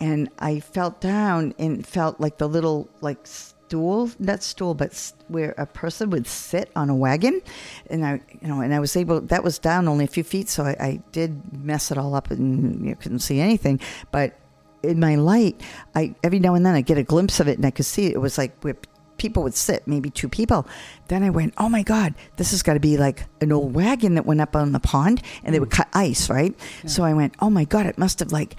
[0.00, 5.54] and I felt down and felt like the little like stool, not stool, but where
[5.58, 7.40] a person would sit on a wagon,
[7.88, 9.20] and I, you know, and I was able.
[9.20, 12.30] That was down only a few feet, so I, I did mess it all up
[12.30, 13.80] and you couldn't see anything,
[14.10, 14.38] but.
[14.84, 15.62] In my light,
[15.94, 18.06] I every now and then I get a glimpse of it, and I could see
[18.06, 18.74] it, it was like where
[19.22, 20.66] people would sit, maybe two people.
[21.06, 24.16] Then I went, oh my God, this has got to be like an old wagon
[24.16, 26.52] that went up on the pond and they would cut ice, right?
[26.88, 28.56] So I went, oh my God, it must have like,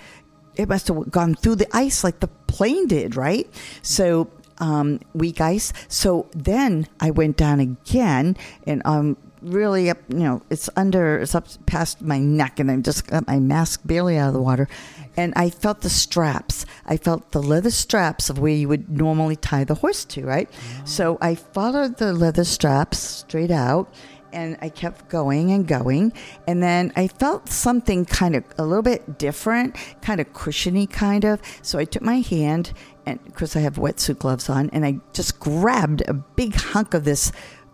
[0.55, 3.45] it must have gone through the ice like the plane did, right?
[3.81, 4.29] So,
[4.59, 5.73] um, weak ice.
[5.89, 11.35] So then I went down again and, um, really up, you know, it's under, it's
[11.35, 14.67] up past my neck and I just got my mask barely out of the water.
[15.15, 16.65] And I felt the straps.
[16.85, 20.49] I felt the leather straps of where you would normally tie the horse to, right?
[20.51, 20.85] Ah.
[20.85, 23.93] So I followed the leather straps straight out
[24.33, 26.11] and I kept going and going.
[26.47, 31.23] And then I felt something kind of a little bit different, kind of cushiony, kind
[31.23, 31.41] of.
[31.61, 32.73] So I took my hand,
[33.05, 36.93] and of course I have wetsuit gloves on, and I just grabbed a big hunk
[36.93, 37.31] of this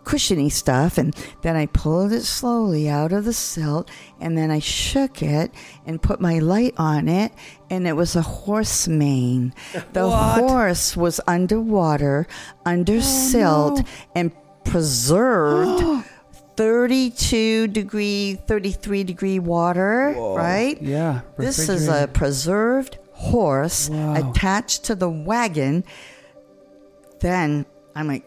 [0.10, 4.60] cushiony stuff and then I pulled it slowly out of the silt and then I
[4.60, 5.52] shook it
[5.86, 7.31] and put my light on it
[7.69, 9.53] and it was a horse mane.
[9.94, 10.40] The What?
[10.41, 12.26] horse was underwater,
[12.65, 13.84] under oh, silt
[14.15, 14.31] and
[14.64, 16.06] preserved
[16.57, 20.81] 32 degree 33 degree water, right?
[20.81, 21.22] Yeah.
[21.38, 24.15] This is a preserved horse Wow.
[24.31, 25.84] attached to the wagon.
[27.19, 27.65] Then
[27.95, 28.26] I'm like,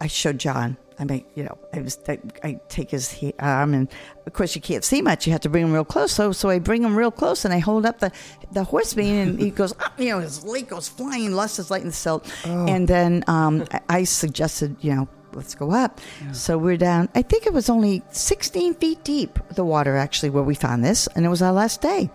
[0.00, 0.76] I showed John.
[0.98, 3.88] I mean, you know, I was, I, I take his he- arm, and
[4.26, 5.26] of course you can't see much.
[5.26, 6.12] You have to bring him real close.
[6.12, 8.10] So, so I bring him real close, and I hold up the,
[8.52, 11.70] the horse mane, and he goes, up, you know, his leg goes flying, lust is
[11.70, 12.26] light in the silt.
[12.46, 12.66] Oh.
[12.66, 16.00] And then um, I- I suggested, you know, let's go up.
[16.32, 17.10] So we're down.
[17.14, 21.08] I think it was only 16 feet deep, the water actually, where we found this,
[21.08, 22.10] and it was our last day.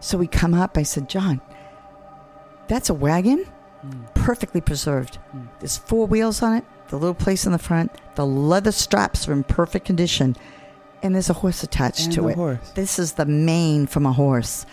[0.00, 0.76] So we come up.
[0.76, 1.40] I said, John,
[2.66, 3.44] that's a wagon,
[3.80, 4.04] hmm.
[4.14, 5.16] perfectly preserved.
[5.30, 5.42] Hmm.
[5.60, 9.32] There's four wheels on it, the little place in the front, the leather straps are
[9.32, 10.36] in perfect condition,
[11.02, 12.34] and there's a horse attached And to the it.
[12.36, 12.70] horse.
[12.74, 14.64] This is the mane from a horse.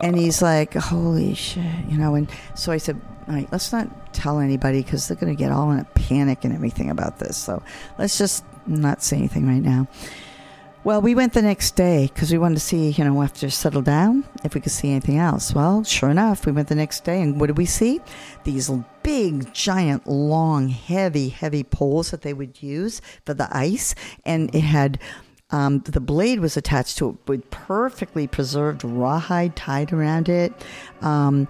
[0.00, 2.14] And he's like, holy shit, you know.
[2.16, 5.52] And so I said, all right, let's not tell anybody because they're going to get
[5.52, 7.36] all in a panic and everything about this.
[7.36, 7.62] So
[7.98, 9.86] let's just not say anything right now.
[10.86, 13.82] Well, we went the next day because we wanted to see, you know, after settle
[13.82, 15.52] down, if we could see anything else.
[15.52, 18.00] Well, sure enough, we went the next day, and what did we see?
[18.44, 18.70] These
[19.02, 24.60] big, giant, long, heavy, heavy poles that they would use for the ice, and it
[24.60, 25.00] had.
[25.50, 30.52] Um, the blade was attached to it with perfectly preserved rawhide tied around it.
[31.02, 31.48] Um,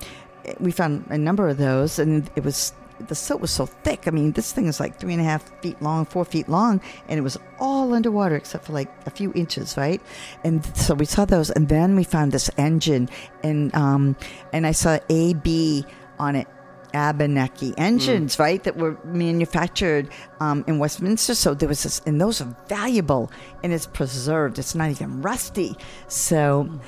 [0.61, 4.07] we found a number of those, and it was the silt was so thick.
[4.07, 6.81] I mean, this thing is like three and a half feet long, four feet long,
[7.09, 10.01] and it was all underwater except for like a few inches, right?
[10.45, 13.09] And so we saw those, and then we found this engine,
[13.43, 14.17] and um,
[14.53, 15.85] and I saw AB
[16.19, 16.49] on it.
[16.95, 20.09] Abenaque engines, right, that were manufactured
[20.41, 21.35] um, in Westminster.
[21.35, 23.31] So there was this, and those are valuable,
[23.63, 24.59] and it's preserved.
[24.59, 25.77] It's not even rusty.
[26.09, 26.81] So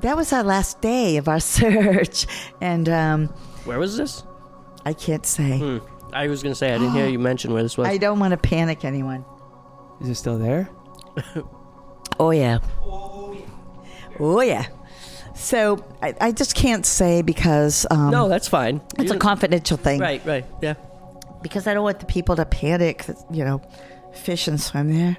[0.00, 2.26] that was our last day of our search,
[2.60, 3.26] and um,
[3.64, 4.22] Where was this?
[4.86, 5.58] I can't say.
[5.58, 5.78] Hmm.
[6.14, 7.86] I was gonna say I didn't hear you mention where this was.
[7.88, 9.24] I don't want to panic anyone.
[10.00, 10.70] Is it still there?
[12.18, 12.60] Oh yeah.
[14.18, 14.66] Oh yeah.
[15.34, 18.80] So I, I just can't say because um, no, that's fine.
[18.98, 20.00] it's a You- confidential thing.
[20.00, 20.74] Right, right, yeah.
[21.42, 23.04] Because I don't want the people to panic.
[23.04, 23.60] That, you know,
[24.14, 25.18] fish and swim there.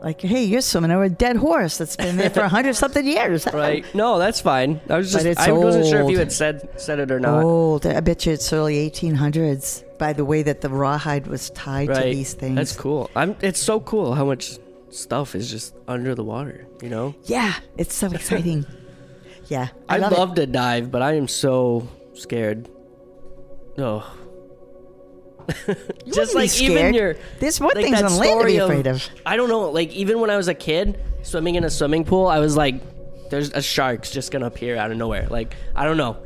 [0.00, 3.06] Like, hey, you're swimming over a dead horse that's been there for a hundred something
[3.06, 3.46] years.
[3.58, 3.84] Right.
[3.92, 4.80] No, that's fine.
[4.88, 7.42] I was just I wasn't sure if you had said said it or not.
[7.42, 7.86] Old.
[7.86, 9.98] I bet you it's early 1800s.
[9.98, 12.02] By the way that the rawhide was tied right.
[12.02, 12.54] to these things.
[12.54, 13.10] That's cool.
[13.16, 14.58] I'm it's so cool how much
[14.90, 17.14] stuff is just under the water, you know?
[17.24, 18.64] Yeah, it's so exciting.
[19.48, 22.68] yeah, I I'd love love to dive, but I am so scared.
[23.76, 24.08] Oh.
[26.12, 28.86] Just like even your this more like things on land to be story of- afraid
[28.86, 29.04] of.
[29.24, 32.26] I don't know, like even when I was a kid, swimming in a swimming pool,
[32.26, 32.74] I was like
[33.30, 35.26] there's a shark's just gonna appear out of nowhere.
[35.30, 36.16] Like I don't know.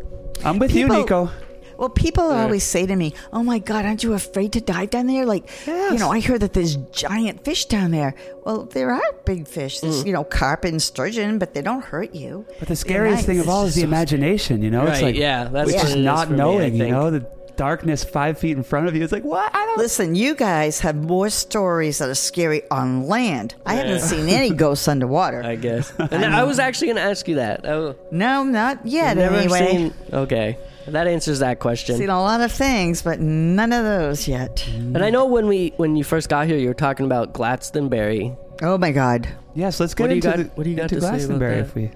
[0.44, 1.30] I'm with People- you, Nico.
[1.78, 2.42] Well, people Yeah.
[2.42, 5.48] always say to me, "Oh my God, aren't you afraid to dive down there?" Like,
[5.66, 5.92] Yes.
[5.92, 8.14] you know, I heard that there's giant fish down there.
[8.44, 9.78] Well, there are big fish.
[9.78, 9.80] Mm.
[9.80, 12.44] There's, you know, carp and sturgeon, but they don't hurt you.
[12.60, 14.62] But the scariest thing of all is the imagination.
[14.62, 16.76] You know, it's like yeah, that's which is not for me, knowing.
[16.76, 17.26] you know, the
[17.56, 19.02] darkness five feet in front of you.
[19.04, 19.54] It's like what?
[19.54, 19.78] I don't.
[19.78, 23.54] Listen, you guys have more stories that are scary on land.
[23.66, 25.42] I haven't seen any ghosts underwater.
[25.42, 25.92] I guess.
[25.98, 27.66] And I was actually gonna ask you that.
[27.66, 29.16] I, no, not yet.
[29.16, 29.94] never anyway, seen.
[30.12, 30.58] Okay,
[30.88, 31.96] that answers that question.
[31.96, 34.66] seen a lot of things, but none of those yet.
[34.68, 38.36] And I know when we when you first got here, you were talking about Glastonbury.
[38.60, 39.28] Oh my God.
[39.54, 41.00] Yes, let's get What do you into got- the, what do you got into to
[41.02, 41.60] say about Glastonbury that?
[41.66, 41.90] if we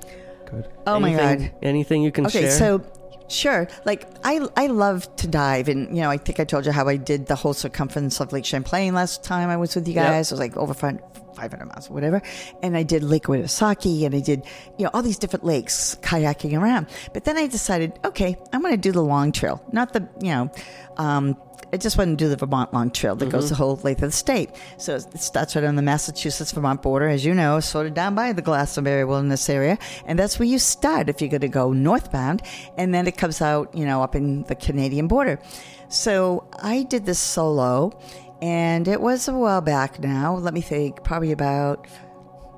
[0.47, 0.69] could.
[0.87, 1.53] Oh my God.
[1.63, 2.43] Anything you can share?
[2.43, 2.59] Okay, share?
[2.59, 2.85] so
[3.29, 3.69] sure.
[3.85, 6.89] Like I I love to dive and you know, I think I told you how
[6.89, 10.07] I did the whole circumference of Lake Champlain last time I was with you Yep.
[10.07, 10.31] guys.
[10.31, 11.01] It was like over five-
[11.37, 12.23] 500 miles or whatever.
[12.63, 14.45] And I did Lake Winnipesaukee and I did,
[14.79, 16.87] you know, all these different lakes kayaking around.
[17.13, 20.33] But then I decided, okay, I'm going to do the long trail, not the, you
[20.33, 20.51] know,
[20.97, 21.37] um,
[21.73, 24.11] I just want to do the Vermont Long Trail that goes the whole length of
[24.11, 24.51] the state.
[24.79, 28.15] So it starts right on the Massachusetts Vermont border, as you know, sort of down
[28.15, 29.79] by the Glastonbury Wilderness area.
[30.07, 32.43] And that's where you start if you're going to go northbound.
[32.79, 35.41] And then it comes out, you know, up in the Canadian border.
[35.89, 37.99] So I did this solo,
[38.43, 40.37] and it was a while back now.
[40.37, 41.87] Let me think, probably about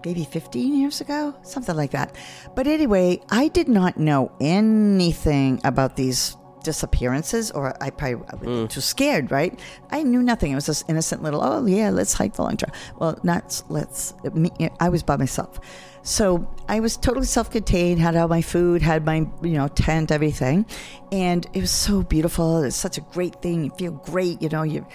[0.05, 2.17] maybe 15 years ago, something like that.
[2.55, 8.49] But anyway, I did not know anything about these disappearances, or I probably I was
[8.49, 8.69] mm.
[8.69, 9.59] too scared, right?
[9.91, 10.53] I knew nothing.
[10.53, 12.73] It was this innocent little, oh, yeah, let's hike the long trail.
[12.99, 14.51] Well, not let's, me,
[14.81, 15.61] I was by myself.
[16.03, 20.65] So I was totally self-contained, had all my food, had my, you know, tent, everything.
[21.13, 22.63] And it was so beautiful.
[22.63, 23.65] It's such a great thing.
[23.65, 24.87] You feel great, you know, you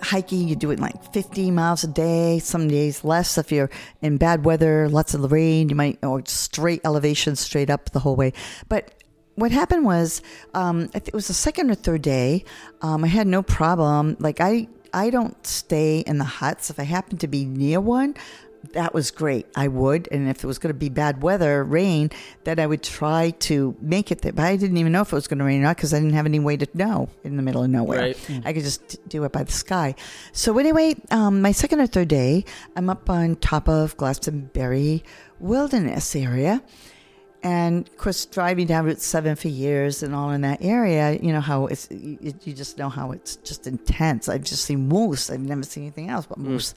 [0.00, 3.70] hiking, you do it like 50 miles a day, some days less if you're
[4.02, 8.16] in bad weather, lots of rain, you might, or straight elevation straight up the whole
[8.16, 8.32] way.
[8.68, 8.92] But
[9.36, 10.22] what happened was,
[10.54, 12.44] um, it was the second or third day,
[12.82, 14.16] um, I had no problem.
[14.18, 16.70] Like I, I don't stay in the huts.
[16.70, 18.14] If I happen to be near one,
[18.72, 19.46] that was great.
[19.54, 22.10] I would, and if it was going to be bad weather, rain,
[22.44, 24.32] then I would try to make it there.
[24.32, 25.98] But I didn't even know if it was going to rain or not because I
[25.98, 28.00] didn't have any way to know in the middle of nowhere.
[28.00, 28.30] Right.
[28.44, 29.94] I could just do it by the sky.
[30.32, 32.44] So anyway, um, my second or third day,
[32.76, 35.02] I'm up on top of Glastonbury
[35.40, 36.62] Wilderness area.
[37.42, 41.32] And of course, driving down Route 7 for years and all in that area, you
[41.32, 44.28] know how it's, you, you just know how it's just intense.
[44.28, 45.30] I've just seen moose.
[45.30, 46.74] I've never seen anything else but moose.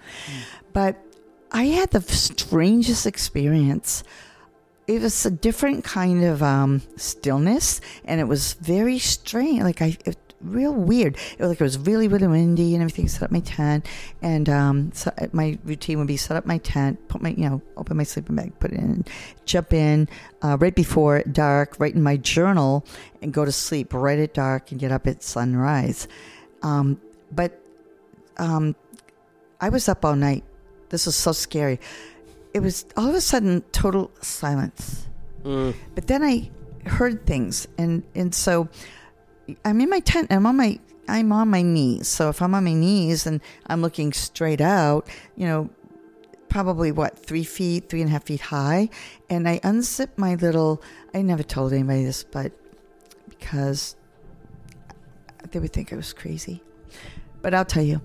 [0.71, 1.03] But
[1.51, 4.03] I had the strangest experience.
[4.87, 9.61] It was a different kind of um, stillness, and it was very strange.
[9.61, 11.15] Like I, it, real weird.
[11.15, 13.07] It was like it was really, really windy and everything.
[13.07, 13.85] Set up my tent,
[14.21, 17.61] and um, so my routine would be set up my tent, put my, you know,
[17.77, 19.05] open my sleeping bag, put it in,
[19.45, 20.07] jump in
[20.41, 22.85] uh, right before dark, write in my journal,
[23.21, 26.07] and go to sleep right at dark and get up at sunrise.
[26.61, 26.99] Um,
[27.31, 27.59] but
[28.37, 28.75] um,
[29.61, 30.43] I was up all night.
[30.89, 31.79] This was so scary.
[32.53, 35.07] It was all of a sudden total silence.
[35.43, 35.75] Mm.
[35.95, 36.49] But then I
[36.85, 38.69] heard things, and and so
[39.63, 40.31] I'm in my tent.
[40.31, 42.07] I'm on my I'm on my knees.
[42.07, 45.69] So if I'm on my knees and I'm looking straight out, you know,
[46.49, 48.89] probably what three feet, three and a half feet high,
[49.29, 50.81] and I unzip my little.
[51.13, 52.51] I never told anybody this, but
[53.29, 53.95] because
[55.51, 56.61] they would think I was crazy.
[57.41, 58.01] But I'll tell you.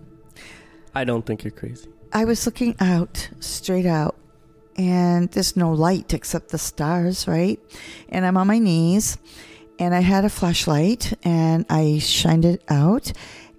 [0.94, 1.88] I don't think you're crazy.
[2.16, 4.14] I was looking out, straight out,
[4.76, 7.58] and there's no light except the stars, right?
[8.08, 9.18] And I'm on my knees,
[9.80, 13.12] and I had a flashlight, and I shined it out,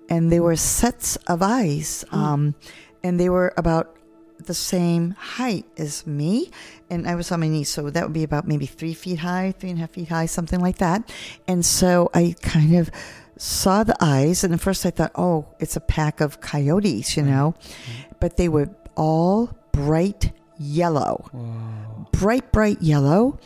[0.08, 2.56] and they were sets of eyes, um,
[3.04, 3.94] and they were about
[4.40, 6.50] the same height as me,
[6.90, 9.54] and I was on my knees, so that would be about maybe three feet high,
[9.60, 11.12] three and a half feet high, something like that.
[11.46, 12.90] And so I kind of
[13.38, 17.24] saw the eyes, and at first I thought, oh, it's a pack of coyotes, you
[17.24, 17.56] know,
[18.20, 21.30] but they were all bright yellow,
[22.12, 23.40] bright, bright yellow,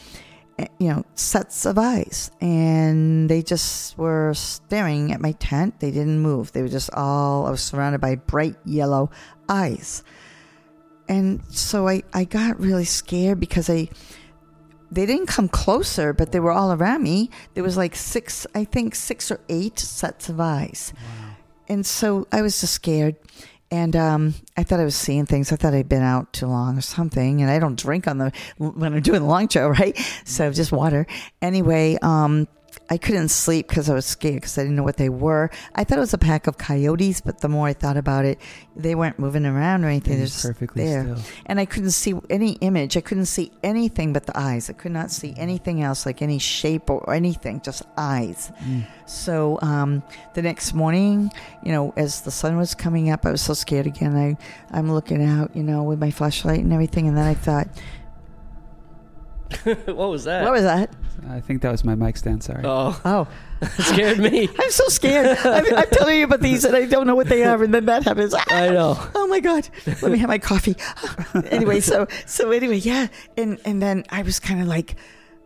[0.58, 2.32] eh, you know, sets of eyes.
[2.40, 5.80] And they just were staring at my tent.
[5.80, 6.52] They didn't move.
[6.52, 9.10] They were just all, I was surrounded by bright yellow
[9.48, 10.04] eyes.
[11.08, 13.90] And so I, I got really scared because I,
[14.92, 17.32] they didn't come closer, but they were all around me.
[17.56, 20.94] There was like six, I think six or eight sets of eyes.
[21.68, 23.16] And so I was just scared.
[23.72, 25.52] And um, I thought I was seeing things.
[25.52, 27.42] I thought I'd been out too long or something.
[27.42, 29.98] And I don't drink on the when I'm doing the long show, right?
[30.26, 31.06] So just water.
[31.42, 32.48] Anyway, um,
[32.90, 35.52] I couldn't sleep because I was scared because I didn't know what they were.
[35.76, 38.40] I thought it was a pack of coyotes, but the more I thought about it,
[38.76, 40.18] they weren't moving around or anything.
[40.18, 41.34] They're just perfectly there still.
[41.46, 42.98] and I couldn't see any image.
[42.98, 44.70] I couldn't see anything but the eyes.
[44.70, 48.52] I could not see anything else, like any shape or anything, just eyes.
[48.64, 48.88] Mm.
[49.06, 50.04] So um,
[50.34, 51.32] the next morning,
[51.64, 54.16] you know, as the sun was coming up, I was so scared again.
[54.16, 54.38] I
[54.72, 57.68] I'm looking out, you know, with my flashlight and everything, and then I thought,
[59.86, 60.44] what was that?
[60.44, 60.94] what was that?
[61.30, 62.44] I think that was my mic stand.
[62.44, 62.64] Sorry.
[62.64, 63.28] oh, Oh,
[63.62, 64.48] it scared me.
[64.60, 65.38] I'm so scared.
[65.44, 67.86] I'm, I'm telling you about these, and I don't know what they are, and then
[67.86, 68.34] that happens.
[68.48, 68.98] I know.
[69.16, 69.68] oh my god
[70.02, 70.76] let me have my coffee
[71.52, 73.08] anyway so so anyway yeah
[73.38, 74.96] and and then i was kind of like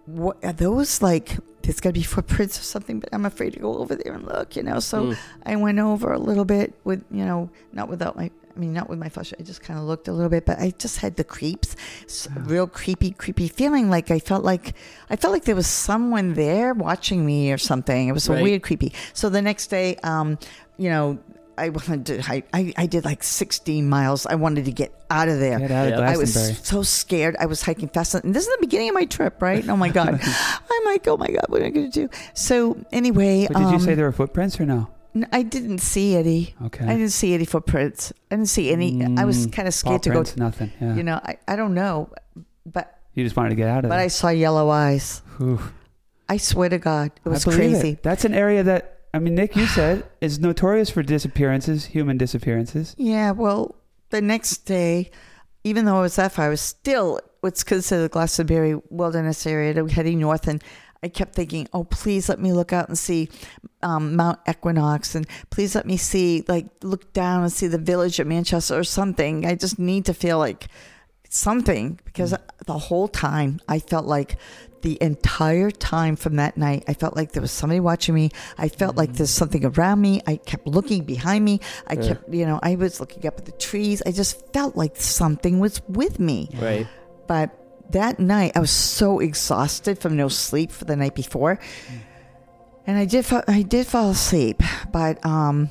[0.06, 3.60] what are those like there's got to be footprints or something but i'm afraid to
[3.60, 5.18] go over there and look you know so Mm.
[5.46, 8.88] i went over a little bit with you know not without my I mean, not
[8.88, 9.42] with my flashlight.
[9.42, 11.76] I just kind of looked a little bit, but I just had the creeps,
[12.06, 13.90] s real creepy, creepy feeling.
[13.90, 14.76] Like I felt like
[15.10, 18.08] I felt like there was someone there watching me or something.
[18.08, 18.44] It was so Right.
[18.44, 18.94] weird, creepy.
[19.14, 20.38] So the next day, um,
[20.78, 21.18] you know,
[21.58, 22.22] I wanted to.
[22.32, 24.26] I, I, I did like 16 miles.
[24.26, 25.60] I wanted to get out of there.
[25.60, 26.00] Get out of.
[26.00, 27.36] I was so scared.
[27.40, 29.68] I was hiking fast, and this is the beginning of my trip, right?
[29.70, 30.20] Oh my god!
[30.72, 32.10] I'm like, oh my god, what am I going to do?
[32.34, 34.90] So anyway, But did you um, say there were footprints or no?
[35.32, 36.56] I didn't see any.
[36.66, 36.86] Okay.
[36.86, 38.12] I didn't see any footprints.
[38.32, 39.06] I didn't see any.
[39.18, 40.16] I was Mm, kind of scared to go.
[40.16, 40.72] prints, nothing.
[40.82, 40.96] Yeah.
[40.96, 42.10] You know, I, I don't know,
[42.66, 43.90] but you just wanted to get out of it.
[43.90, 44.06] but there.
[44.06, 45.22] I saw yellow eyes.
[45.38, 45.60] Whew.
[46.28, 47.90] I swear to God, it was crazy.
[47.92, 48.02] It.
[48.02, 52.96] That's an area that I mean, Nick, you said is notorious for disappearances, human disappearances.
[52.98, 53.76] Yeah, well,
[54.10, 55.12] the next day,
[55.64, 59.86] even though I was that far, I was still what's considered the Glastonbury Wilderness area,
[59.90, 60.64] heading north, and
[61.04, 63.30] I kept thinking, "Oh, please let me look out and see
[63.82, 68.20] um, Mount Equinox, and please let me see, like, look down and see the village
[68.20, 70.68] of Manchester or something." I just need to feel like
[71.30, 72.34] something because
[72.66, 74.38] the whole time I felt like
[74.84, 78.30] the entire time from that night, I felt like there was somebody watching me.
[78.58, 80.22] I felt like there's something around me.
[80.28, 81.60] I kept looking behind me.
[81.88, 84.04] I kept, you know, I was looking up at the trees.
[84.06, 86.50] I just felt like something was with me.
[86.62, 86.86] Right.
[87.28, 87.50] But
[87.90, 91.60] that night, I was so exhausted from no sleep for the night before,
[92.86, 94.62] and I did, fa- I did fall asleep.
[94.92, 95.70] But um,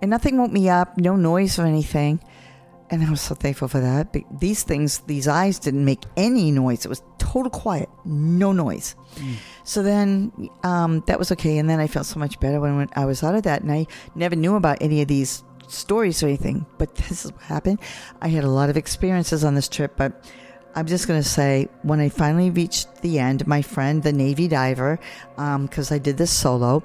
[0.00, 0.98] and nothing woke me up.
[0.98, 2.20] No noise or anything.
[2.90, 4.12] And I was so thankful for that.
[4.12, 6.84] But these things, these eyes didn't make any noise.
[6.84, 8.94] It was total quiet, no noise.
[9.64, 11.58] So then um, that was okay.
[11.58, 13.62] And then I felt so much better when, when I was out of that.
[13.62, 16.66] And I never knew about any of these stories or anything.
[16.78, 17.80] But this is what happened.
[18.20, 20.24] I had a lot of experiences on this trip, but
[20.76, 24.46] I'm just going to say when I finally reached the end, my friend, the Navy
[24.46, 25.00] diver,
[25.34, 26.84] because I did this solo,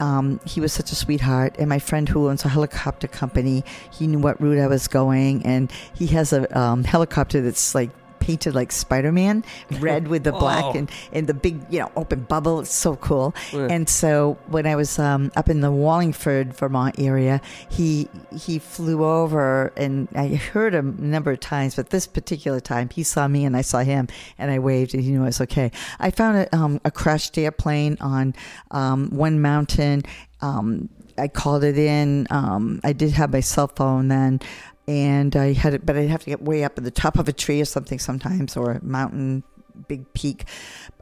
[0.00, 1.56] um, he was such a sweetheart.
[1.58, 5.44] And my friend who owns a helicopter company, he knew what route I was going.
[5.44, 7.90] And he has a um, helicopter that's like
[8.24, 9.44] painted like Spider-Man,
[9.80, 10.72] red with the black Wow.
[10.72, 12.60] and, and the big, you know, open bubble.
[12.60, 13.34] It's so cool.
[13.52, 13.66] Yeah.
[13.70, 19.04] And so when I was um, up in the Wallingford, Vermont area, he he flew
[19.04, 23.28] over and I heard him a number of times, but this particular time he saw
[23.28, 25.70] me and I saw him and I waved and he knew I was okay.
[26.00, 28.34] I found a, um, a crashed airplane on
[28.70, 30.02] um, one mountain.
[30.40, 32.26] Um, I called it in.
[32.30, 34.40] Um, I did have my cell phone then,
[34.86, 37.28] and I had it, but I'd have to get way up at the top of
[37.28, 39.42] a tree or something sometimes, or a mountain,
[39.88, 40.44] big peak.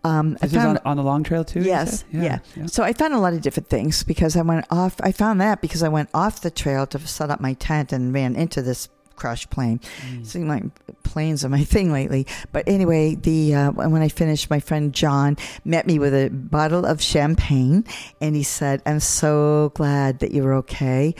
[0.04, 1.60] Um, I This is on, found on the long trail too.
[1.62, 2.42] Yes, said?
[2.56, 2.66] yeah.
[2.66, 4.96] so I found a lot of different things because I went off.
[5.00, 8.12] I found that because I went off the trail to set up my tent and
[8.12, 9.78] ran into this crashed plane.
[10.08, 10.26] Mm.
[10.26, 10.64] Seems like
[11.04, 12.26] planes are my thing lately.
[12.50, 16.84] But anyway, the uh, when I finished, my friend John met me with a bottle
[16.84, 17.84] of champagne,
[18.20, 21.14] and he said, "I'm so glad that you're okay."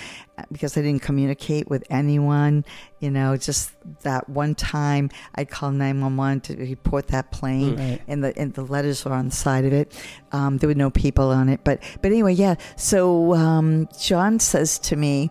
[0.50, 2.64] Because I didn't communicate with anyone,
[3.00, 8.00] you know, just that one time I called 911 to report that plane Right.
[8.08, 9.92] and the and the letters were on the side of it.
[10.32, 12.54] Um, there were no people on it, but but anyway, yeah.
[12.76, 15.30] So um, John says to me,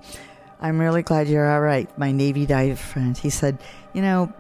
[0.62, 3.58] "I'm really glad you're all right, my Navy dive friend." He said,
[3.94, 4.32] "You know,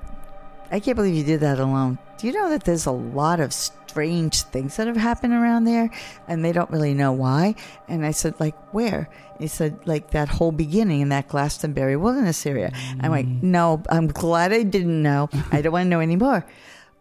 [0.72, 1.98] I can't believe you did that alone.
[2.18, 3.52] Do you know that there's a lot of
[3.92, 5.92] strange things that have happened around there,
[6.28, 7.56] and they don't really know why?"
[7.88, 9.10] And I said, "Like where?"
[9.40, 14.08] He said, "Like that whole beginning in that Glastonbury Wilderness area." I'm like, "No, I'm
[14.08, 15.30] glad I didn't know.
[15.52, 16.46] I don't want to know anymore."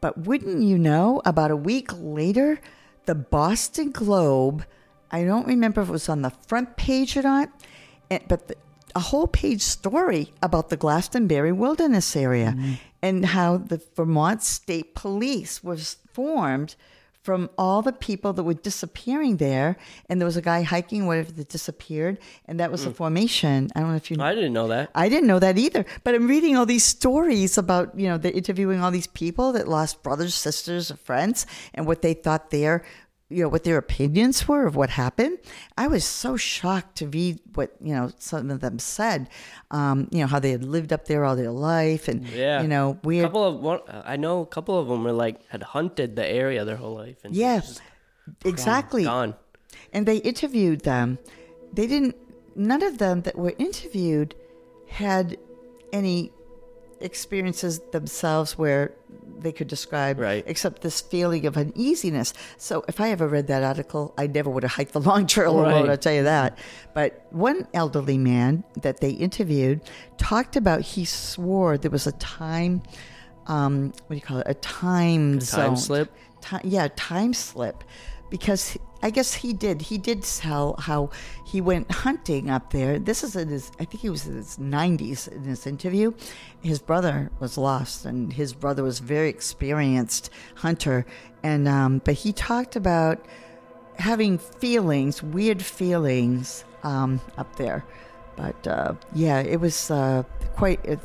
[0.00, 2.60] But wouldn't you know, about a week later,
[3.06, 4.64] the Boston Globe,
[5.10, 7.50] I don't remember if it was on the front page or not,
[8.10, 8.56] eh, but the,
[8.94, 12.74] a whole page story about the Glastonbury Wilderness area mm-hmm.
[13.02, 16.76] and how the Vermont State Police was formed
[17.22, 19.76] from all the people that were disappearing there.
[20.08, 22.96] And there was a guy hiking whatever that disappeared, and that was the mm.
[22.96, 23.68] formation.
[23.74, 24.90] I don't know if you I didn't know that.
[24.94, 25.84] I didn't know that either.
[26.02, 29.68] But I'm reading all these stories about, you know, they're interviewing all these people that
[29.68, 32.84] lost brothers, sisters, or friends and what they thought their,
[33.30, 35.38] you know, what their opinions were of what happened.
[35.78, 39.28] I was so shocked to read what, you know, some of them said,
[39.70, 42.60] um, you know, how they had lived up there all their life and, Yeah.
[42.62, 43.26] you know, A weird.
[43.26, 46.64] couple of one, I know a couple of them were like had hunted the area
[46.64, 47.80] their whole life and Yeah, just
[48.44, 49.04] exactly.
[49.04, 49.34] gone.
[49.92, 51.18] and they interviewed them.
[51.72, 52.16] They didn't.
[52.56, 54.34] None of them that were interviewed
[54.88, 55.38] had
[55.92, 56.32] any
[57.00, 58.92] experiences themselves where
[59.42, 60.44] they could describe, Right.
[60.46, 62.32] except this feeling of uneasiness.
[62.58, 65.52] So, if I ever read that article, I never would have hiked the long trail
[65.58, 65.82] alone.
[65.82, 65.90] Right.
[65.90, 66.58] I'll tell you that.
[66.94, 69.80] But one elderly man that they interviewed
[70.18, 72.82] talked about he swore there was a time.
[73.46, 74.46] Um, what do you call it?
[74.46, 76.12] A time Time zone slip?
[76.62, 77.84] Yeah, time slip,
[78.30, 79.82] because I guess he did.
[79.82, 81.10] He did tell how
[81.44, 82.98] he went hunting up there.
[82.98, 83.72] This is in his.
[83.80, 86.12] I think he was in his nineties in this interview.
[86.60, 91.06] His brother was lost, and his brother was a very experienced hunter.
[91.42, 93.24] And um, but he talked about
[93.98, 97.84] having feelings, weird feelings um, up there.
[98.36, 100.24] But uh, yeah, it was uh,
[100.56, 100.96] quite uh,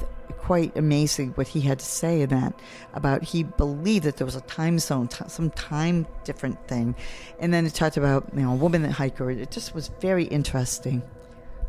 [0.46, 2.54] quite amazing what he had to say in that
[2.94, 6.96] about he believed that there was a time zone, t- some time different thing,
[7.40, 9.32] and then it talked about you know a woman that hiker.
[9.32, 11.02] It just was very interesting.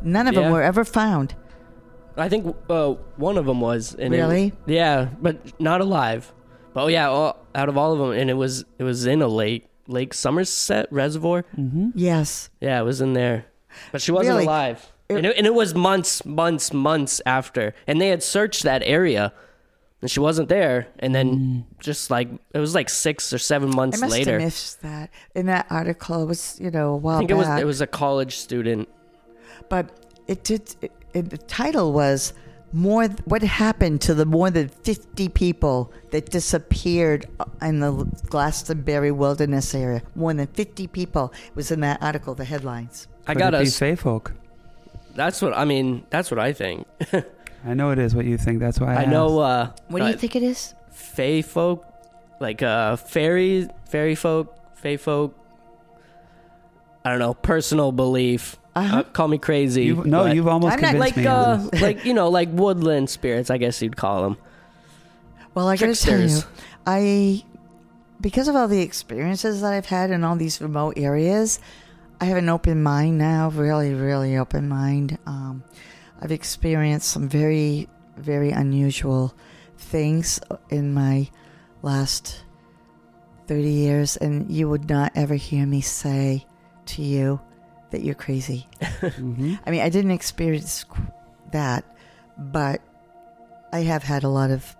[0.01, 0.41] None of Yeah.
[0.41, 1.33] them were ever found.
[2.17, 3.95] I think uh, one of them was.
[3.95, 4.53] And it- Really?
[4.65, 6.31] yeah, but not alive.
[6.73, 9.21] But oh, yeah, all, out of all of them, and it was it was in
[9.23, 11.43] a lake, Lake Somerset Reservoir.
[11.57, 11.89] Mm-hmm.
[11.95, 13.45] Yes, Yeah, it was in there,
[13.91, 14.45] but she wasn't Really?
[14.45, 14.91] alive.
[15.09, 18.83] It- and, it, and it was months, months, months after, and they had searched that
[18.83, 19.31] area,
[20.01, 20.87] and she wasn't there.
[20.99, 21.63] And then mm.
[21.79, 25.09] just like it was like six or seven I months must later, have missed that
[25.33, 26.23] in that article.
[26.23, 27.61] It was you know a while I think it was back.
[27.61, 28.89] it was a college student.
[29.69, 29.89] but
[30.27, 30.75] it did.
[30.81, 32.33] It, it, the title was
[32.73, 33.07] more.
[33.25, 37.25] What happened to the more than fifty people that disappeared
[37.61, 37.93] in the
[38.29, 40.03] Glastonbury Wilderness area?
[40.15, 42.35] More than fifty people was in that article.
[42.35, 43.07] The headlines.
[43.25, 43.79] I got it be us.
[43.79, 44.33] Fey folk.
[45.17, 46.05] That's what I mean.
[46.11, 46.87] That's what I think.
[47.65, 48.59] I know it is what you think.
[48.59, 49.39] That's why I, I know.
[49.39, 50.73] Uh, What do you think it is?
[50.91, 51.83] Fey folk,
[52.39, 55.35] like uh, fairy, fairy folk, fey folk.
[57.03, 57.33] I don't know.
[57.33, 58.57] Personal belief.
[58.75, 58.99] Uh-huh.
[58.99, 59.85] Uh, call me crazy.
[59.85, 61.27] You've, no, but- you've almost I'm not convinced like me.
[61.27, 61.81] uh, this.
[61.87, 63.49] like you know, like woodland spirits.
[63.49, 64.37] I guess you'd call them.
[65.55, 66.45] Well, I gotta tell you, Tricksters.
[66.85, 67.43] I
[68.21, 71.59] because of all the experiences that I've had in all these remote areas,
[72.19, 73.49] I have an open mind now.
[73.49, 75.17] Really, really open mind.
[75.25, 75.63] Um,
[76.21, 77.87] I've experienced some very,
[78.17, 79.33] very unusual
[79.77, 80.39] things
[80.69, 81.29] in my
[81.83, 82.43] last
[83.45, 86.45] thirty years, and you would not ever hear me say
[86.87, 87.39] to you
[87.91, 88.67] that you're crazy.
[88.81, 89.59] Mhm.
[89.65, 90.85] I mean, I didn't experience
[91.51, 91.85] that,
[92.37, 92.81] but
[93.71, 94.75] I have had a lot of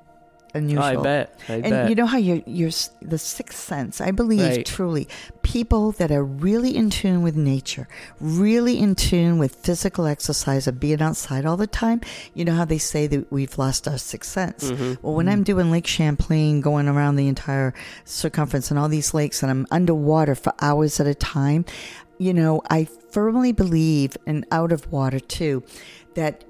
[0.53, 0.83] unusual.
[0.83, 1.39] Oh, I bet.
[1.49, 1.89] I And bet.
[1.89, 2.71] you know how you're, you're
[3.01, 4.01] the sixth sense.
[4.01, 4.65] I believe Right.
[4.65, 5.07] truly,
[5.41, 7.87] people that are really in tune with nature,
[8.19, 12.01] really in tune with physical exercise of being outside all the time.
[12.33, 14.71] You know how they say that we've lost our sixth sense.
[14.71, 14.97] Mhm.
[15.01, 17.73] Well, when I'm doing Lake Champlain, going around the entire
[18.05, 21.65] circumference and all these lakes, and I'm underwater for hours at a time,
[22.17, 25.63] you know, I firmly believe, and out of water too,
[26.15, 26.43] that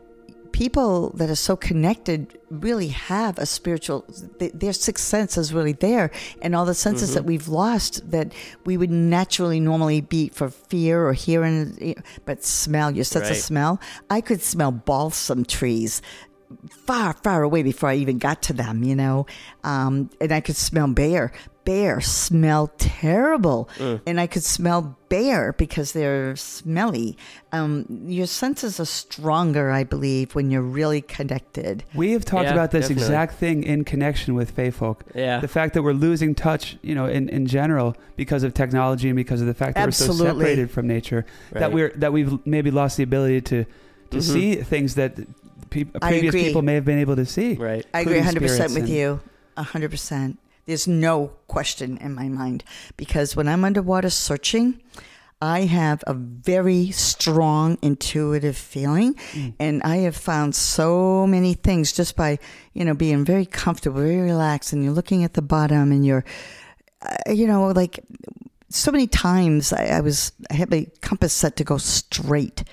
[0.57, 4.03] people that are so connected really have a spiritual
[4.39, 6.09] their sixth sense is really there
[6.41, 8.34] and all the senses that we've lost that
[8.65, 13.41] we would naturally normally be for fear or hearing but smell your sense of Right.
[13.51, 13.79] smell
[14.09, 16.01] i could smell balsam trees
[16.69, 19.25] far, far away before I even got to them, you know.
[19.65, 21.34] Um, and I could smell bear.
[21.68, 23.68] Bear smell terrible.
[24.06, 27.18] And I could smell bear because they're smelly.
[27.52, 31.84] Um, your senses are stronger, I believe, when you're really connected.
[31.94, 33.03] We have talked Yeah, about this definitely.
[33.03, 35.03] exact thing in connection with Fey folk.
[35.14, 35.41] Yeah.
[35.41, 39.15] The fact that we're losing touch, you know, in, in general because of technology and
[39.18, 40.45] because of the fact that we're so Absolutely.
[40.45, 43.65] separated from nature that we're that we've maybe lost the ability to
[44.11, 44.22] to Mhm.
[44.22, 45.18] see things that
[45.69, 47.56] pe- previous people may have been able to see.
[47.56, 47.85] Right.
[47.94, 49.19] I agree 100% with and- you.
[49.57, 50.38] 100%.
[50.68, 52.64] There's no question in my mind
[52.98, 54.80] because when I'm underwater searching,
[55.41, 59.53] I have a very strong intuitive feeling Mm.
[59.60, 62.39] and I have found so many things just by,
[62.73, 66.26] you know, being very comfortable, very relaxed and you're looking at the bottom and you're
[67.02, 67.99] uh, you know, like
[68.69, 72.64] so many times I, I was I had my compass set to go straight.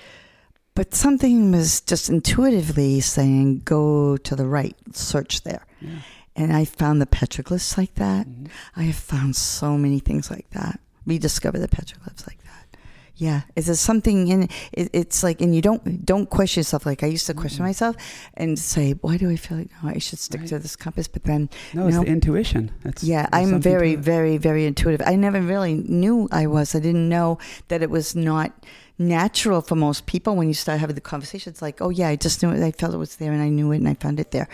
[0.73, 5.65] But something was just intuitively saying, go to the right, search there.
[5.79, 5.99] Yeah.
[6.35, 8.27] And I found the petroglyphs like that.
[8.27, 8.47] Mhm.
[8.75, 10.79] I have found so many things like that.
[11.05, 12.77] We Rediscover the petroglyphs like that.
[13.17, 14.51] Yeah, is there something in it?
[14.73, 16.85] It's like, and you don't don't question yourself.
[16.85, 17.67] Like I used to question Mhm.
[17.69, 17.95] myself
[18.33, 20.49] and say, why do I feel like no, I should stick Right.
[20.49, 21.07] to this compass?
[21.07, 22.03] But then, No, it's No.
[22.03, 22.71] the intuition.
[22.83, 25.01] That's, yeah, I'm very, very, very intuitive.
[25.05, 26.75] I never really knew I was.
[26.75, 27.37] I didn't know
[27.69, 28.51] that it was not
[28.99, 31.51] natural for most people when you start having the conversation.
[31.51, 32.61] It's like, oh yeah, I just knew it.
[32.61, 34.49] I felt it was there, and I knew it, and I found it there.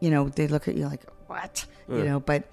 [0.00, 1.66] You know, they look at you like, what?
[1.88, 2.04] You Mm.
[2.04, 2.44] know, but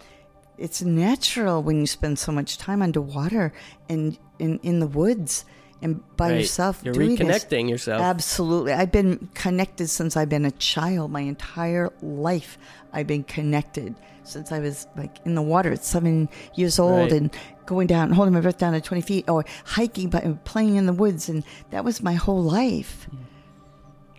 [0.58, 3.54] it's natural when you spend so much time underwater
[3.90, 5.46] and in in the woods
[5.82, 6.40] and by Right.
[6.42, 6.82] yourself.
[6.84, 7.44] You're doing this.
[7.44, 8.02] reconnecting yourself.
[8.02, 8.74] Absolutely.
[8.74, 11.12] I've been connected since I've been a child.
[11.12, 12.58] My entire life,
[12.94, 17.12] I've been connected since I was like in the water at seven years old Right.
[17.14, 17.30] and
[17.66, 20.94] going down, holding my breath down at 20 feet or hiking, but playing in the
[20.94, 21.28] woods.
[21.30, 23.10] And that was my whole life.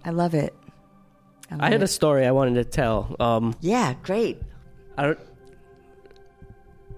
[0.04, 0.54] I love it.
[1.54, 3.16] Love I had a story I wanted to tell.
[3.20, 4.40] Um, yeah, great.
[4.98, 5.18] I don't.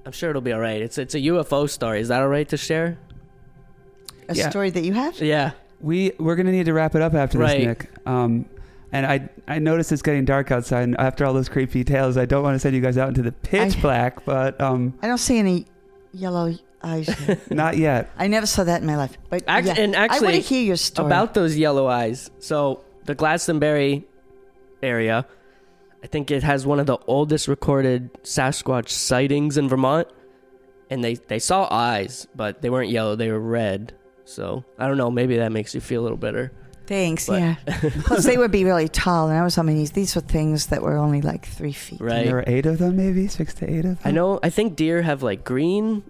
[0.05, 0.81] I'm sure it'll be all right.
[0.81, 2.01] It's it's a UFO story.
[2.01, 2.99] Is that all right to share?
[4.28, 4.51] A Yeah.
[4.51, 5.20] story that you have?
[5.20, 5.53] Yeah.
[5.81, 7.66] We we're gonna need to wrap it up after this, Right.
[7.66, 7.91] Nick.
[8.07, 8.47] Um,
[8.93, 12.24] and I I noticed it's getting dark outside, and after all those creepy tales, I
[12.24, 15.09] don't want to send you guys out into the pitch I- black, but um, I
[15.09, 15.66] don't see any
[16.12, 17.09] yellow eyes.
[17.09, 17.41] here.
[17.51, 18.11] not yet.
[18.16, 19.19] I never saw that in my life.
[19.28, 21.07] But Act- yeah, and I want actually, to hear your story.
[21.07, 22.31] About those yellow eyes.
[22.39, 24.07] So the Glastonbury
[24.86, 25.26] area,
[26.02, 30.08] I think it has one of the oldest recorded Sasquatch sightings in Vermont.
[30.88, 33.92] And they, they saw eyes, but they weren't yellow, they were red.
[34.24, 36.52] So I don't know, maybe that makes you feel a little better.
[36.86, 37.26] Thanks.
[37.26, 37.56] But- yeah.
[38.04, 39.90] Plus, they would be really tall, and I was on my knees.
[39.90, 42.00] These were things that were only like three feet.
[42.00, 42.24] Right.
[42.26, 43.98] There were eight of them, maybe six to eight of them.
[44.04, 46.04] I know I think deer have like green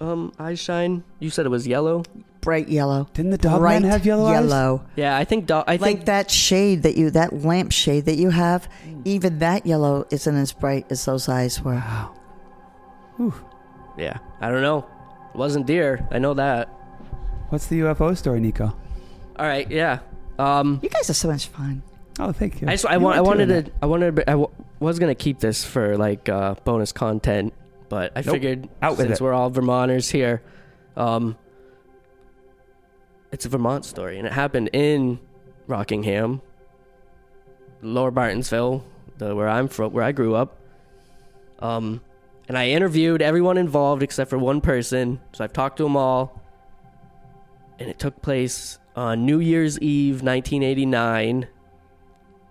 [0.00, 1.04] um eye shine.
[1.18, 2.02] You said it was yellow?
[2.48, 3.06] Bright yellow.
[3.12, 4.32] Didn't the dog Bright man have yellow, eyes?
[4.48, 4.82] yellow.
[4.96, 8.16] Yeah, I think do- I like think that shade that you, that lamp shade that
[8.16, 8.70] you have,
[9.04, 11.74] even that yellow isn't as bright as those eyes were.
[11.74, 12.14] Wow.
[13.98, 14.86] yeah, I don't know.
[15.34, 16.08] It wasn't deer.
[16.10, 16.68] I know that.
[17.50, 18.74] What's the UFO story, Nico?
[19.38, 19.98] All right, yeah.
[20.38, 21.82] Um You guys are so much fun.
[22.18, 22.68] Oh, thank you.
[22.68, 24.50] I just I, You want, I wanted in to I wanted to, I w-
[24.80, 27.52] was gonna keep this for like uh, bonus content,
[27.90, 28.32] but I Nope.
[28.32, 29.22] figured Out since it.
[29.22, 30.40] we're all Vermonters here,
[30.96, 31.36] um,
[33.32, 35.18] it's a Vermont story, and it happened in
[35.66, 36.40] Rockingham,
[37.82, 38.82] Lower Bartonsville,
[39.18, 40.56] the where I'm from, where I grew up.
[41.60, 42.00] Um,
[42.48, 46.40] and I interviewed everyone involved except for one person, so I've talked to them all.
[47.78, 51.46] and it took place on New Year's Eve, 1989.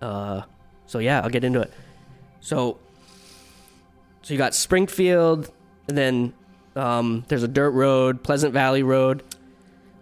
[0.00, 0.42] Uh,
[0.86, 1.72] so yeah, I'll get into it.
[2.40, 2.78] So,
[4.22, 5.52] so you got Springfield,
[5.88, 6.32] and then
[6.76, 9.22] um, there's a dirt road, Pleasant Valley Road.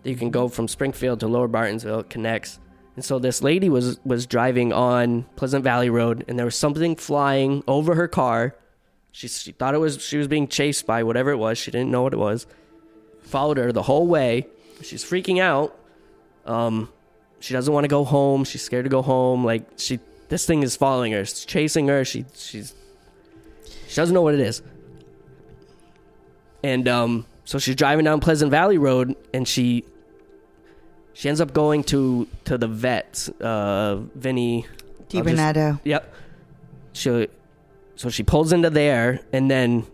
[0.06, 2.02] That you can go from Springfield to Lower Bartonsville.
[2.02, 2.60] It connects.
[2.94, 6.94] And so this lady was was driving on Pleasant Valley Road, and there was something
[6.94, 8.54] flying over her car.
[9.10, 11.58] She she thought it was she was being chased by whatever it was.
[11.58, 12.46] She didn't know what it was.
[13.22, 14.46] Followed her the whole way.
[14.80, 15.76] She's freaking out.
[16.44, 16.88] Um,
[17.40, 18.44] she doesn't want to go home.
[18.44, 19.44] She's scared to go home.
[19.44, 21.22] Like she, this thing is following her.
[21.22, 22.04] It's chasing her.
[22.04, 22.74] She she's
[23.88, 24.62] she doesn't know what it is.
[26.62, 29.84] And um, so she's driving down Pleasant Valley Road, and she
[31.16, 34.66] she ends up going to to the vet, uh, Vinny.
[35.20, 35.40] I'll just-.
[35.82, 36.14] Yep.
[36.92, 37.28] She,
[37.94, 39.86] so she pulls into there, and then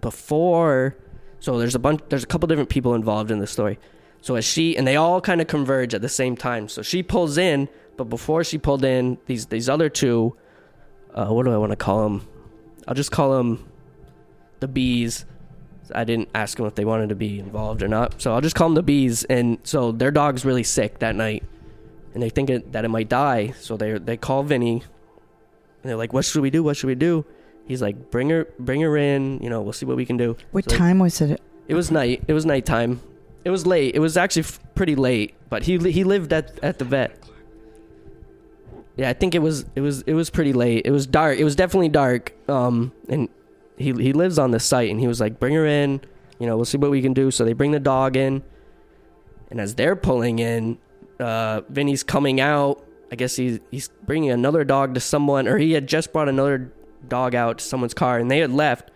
[0.00, 0.96] before,
[1.40, 3.78] so there's a bunch, there's a couple different people involved in the story.
[4.22, 6.70] So as she and they all kind of converge at the same time.
[6.70, 7.68] So she pulls in,
[7.98, 10.34] but before she pulled in, these these other two,
[11.14, 12.26] uh, what do I want to call them?
[12.88, 13.68] I'll just call them
[14.60, 15.26] the bees.
[15.94, 18.54] I didn't ask them if they wanted to be involved or not, so I'll just
[18.56, 19.24] call them the bees.
[19.24, 21.42] And so their dog's really sick that night,
[22.14, 23.52] and they think it, that it might die.
[23.60, 24.82] So they they call Vinny, and
[25.90, 26.62] they're like, "What should we do?
[26.62, 27.24] What should we do?"
[27.66, 29.40] He's like, "Bring her, bring her in.
[29.42, 31.40] You know, we'll see what we can do." What So- time was it?
[31.68, 32.22] It was night.
[32.28, 33.00] It was nighttime.
[33.44, 33.94] It was late.
[33.94, 37.18] It was actually f- pretty late, but he he lived at at the vet.
[38.96, 40.82] Yeah, I think it was it was it was pretty late.
[40.86, 41.38] It was dark.
[41.38, 42.32] It was definitely dark.
[42.48, 43.28] Um, and
[43.76, 46.00] he he lives on the site, and he was like, "Bring her in.
[46.38, 48.42] You know, we'll see what we can do." So they bring the dog in,
[49.50, 50.78] and as they're pulling in,
[51.20, 52.82] uh, Vinny's coming out.
[53.10, 56.72] I guess he's he's bringing another dog to someone, or he had just brought another
[57.06, 58.90] dog out to someone's car, and they had left.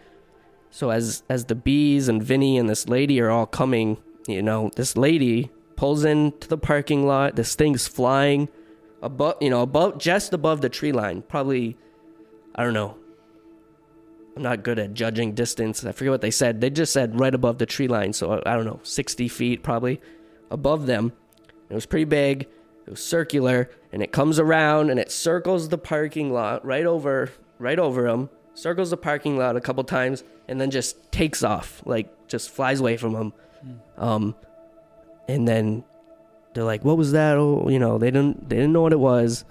[0.71, 4.71] So as as the bees and Vinny and this lady are all coming, you know,
[4.77, 7.37] this lady pulls into the parking lot.
[7.37, 8.49] This thing's flying
[9.03, 11.23] above, you know, above just above the tree line.
[11.23, 11.77] Probably,
[12.55, 12.97] I don't know.
[14.41, 15.85] I'm not good at judging distance.
[15.85, 16.63] I forget what they said.
[16.63, 18.15] They just said right above the tree line.
[18.15, 20.01] So I don't know, 60 feet probably
[20.51, 21.13] above them.
[21.69, 22.49] It was pretty big.
[22.87, 27.31] It was circular, and it comes around and it circles the parking lot right over,
[27.59, 28.31] right over them.
[28.55, 32.81] Circles the parking lot a couple times, and then just takes off, like just flies
[32.81, 33.33] away from them.
[33.99, 34.35] Um,
[35.29, 35.85] and then
[36.55, 39.01] they're like, "What was that?" Oh, you know, they didn't they didn't know what it
[39.01, 39.45] was,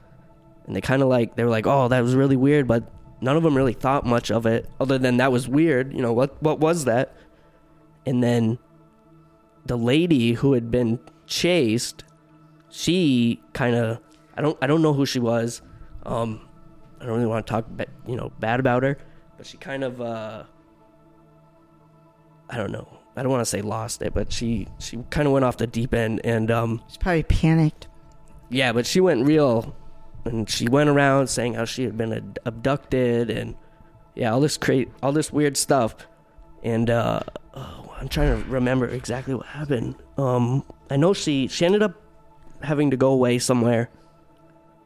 [0.66, 2.84] and they kind of like they were like, "Oh, that was really weird," but
[3.22, 5.94] none of them really thought much of it, other than that was weird.
[5.94, 7.16] You know what what was that?
[8.06, 8.58] And then
[9.66, 12.04] the lady who had been chased,
[12.70, 14.00] she kind of
[14.36, 15.62] I don't I don't know who she was.
[16.04, 16.48] Um,
[17.00, 17.66] I don't really want to talk
[18.08, 18.98] you know bad about her,
[19.38, 20.44] but she kind of uh,
[22.50, 22.88] I don't know.
[23.16, 25.68] I don't want to say lost it, but she she kind of went off the
[25.68, 27.88] deep end, and um, She's probably panicked.
[28.50, 29.76] yeah, but she went real,
[30.26, 33.56] and she went around saying how she had been ad- abducted, and
[34.16, 35.96] yeah, all this cra- all this weird stuff,
[36.64, 37.22] and uh,
[37.54, 39.96] oh, I'm trying to remember exactly what happened.
[40.18, 41.96] Um, I know she she ended up
[42.62, 43.90] having to go away somewhere,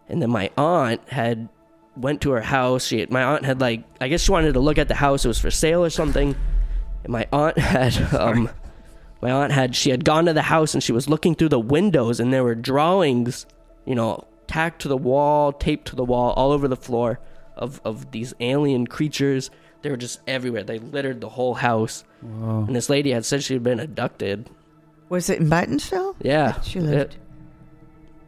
[0.07, 1.49] and then my aunt had
[1.95, 2.85] went to her house.
[2.85, 5.25] She had, my aunt had like I guess she wanted to look at the house.
[5.25, 6.35] It was for sale or something,
[7.03, 8.49] and my aunt had um.
[9.21, 11.57] My aunt had she had gone to the house and she was looking through the
[11.57, 13.45] windows and there were drawings,
[13.85, 17.19] you know, tacked to the wall, taped to the wall, all over the floor
[17.55, 19.49] of of these alien creatures.
[19.81, 20.63] They were just everywhere.
[20.63, 22.03] They littered the whole house.
[22.21, 22.63] Whoa.
[22.67, 24.49] And this lady had said she had been abducted.
[25.09, 26.15] Was it in Bartonsville?
[26.21, 27.15] Yeah, She lived.
[27.15, 27.19] It,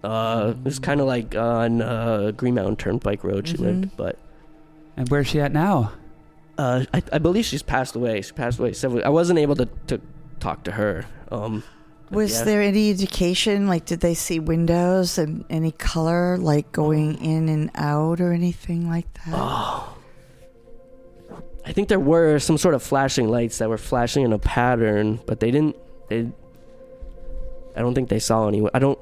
[0.03, 3.47] uh, it was kind of like on uh, Green Mountain Turnpike Road.
[3.47, 3.59] She Mhm.
[3.61, 4.17] lived, but
[4.97, 5.93] And where's she at now?
[6.57, 8.21] uh, I, I believe she's passed away.
[8.21, 9.03] She passed away several.
[9.05, 9.99] I wasn't able to, to
[10.39, 11.05] talk to her.
[11.31, 11.74] Um, but
[12.15, 12.45] Was yeah.
[12.45, 13.67] there any indication?
[13.67, 18.89] Like, did they see windows and any color, like going in and out or anything
[18.89, 19.33] like that?
[19.33, 19.97] Oh.
[21.65, 25.19] I think there were some sort of flashing lights that were flashing in a pattern,
[25.25, 25.75] but they didn't.
[26.09, 26.31] They.
[27.75, 28.65] I don't think they saw any.
[28.73, 28.99] I don't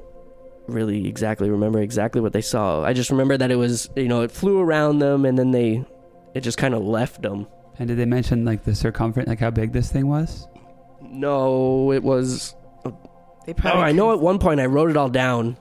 [0.67, 2.83] really exactly remember exactly what they saw.
[2.83, 5.83] I just remember that it was, you know, it flew around them and then they,
[6.33, 7.47] it just kind of left them.
[7.79, 10.47] And did they mention like the circumference, like how big this thing was?
[11.01, 12.55] No, it was.
[12.83, 15.57] They Oh, probably I know at one point I wrote it all down.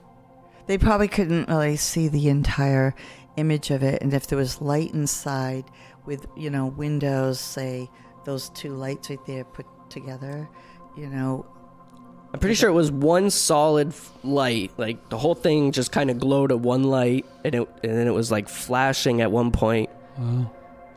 [0.67, 2.95] They probably couldn't really see the entire
[3.35, 5.65] image of it, and if there was light inside
[6.05, 7.89] with you know windows, say
[8.25, 10.47] those two lights right there put together,
[10.95, 11.45] you know,
[12.33, 14.71] I'm pretty sure it was one solid f- light.
[14.77, 18.07] Like the whole thing just kind of glowed at one light, and it and then
[18.07, 19.89] it was like flashing at one point.
[20.17, 20.49] Wow.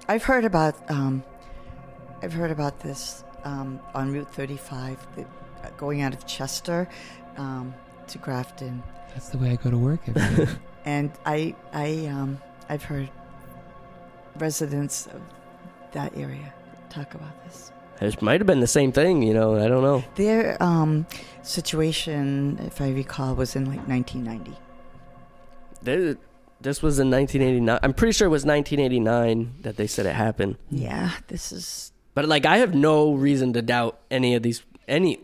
[0.08, 1.24] I've heard about um,
[2.22, 5.04] I've heard about this um, on Route 35.
[5.16, 5.26] That
[5.76, 6.88] going out of Chester
[7.36, 7.74] um,
[8.08, 8.82] to Grafton,
[9.14, 10.52] That's the way I go to work every day.
[10.84, 12.38] and I I um,
[12.68, 13.10] I've heard
[14.38, 15.20] residents of
[15.92, 16.52] that area
[16.90, 17.72] talk about this.
[18.00, 19.56] It might have been the same thing, you know.
[19.56, 20.04] I don't know.
[20.16, 21.06] Their um,
[21.42, 24.58] situation, if I recall, was in like 1990.
[25.84, 26.18] Th-
[26.60, 27.78] This was in 1989.
[27.82, 30.56] I'm pretty sure it was 1989 that they said it happened.
[30.70, 31.92] Yeah, this is.
[32.14, 34.62] But like, I have no reason to doubt any of these.
[34.88, 35.20] Any.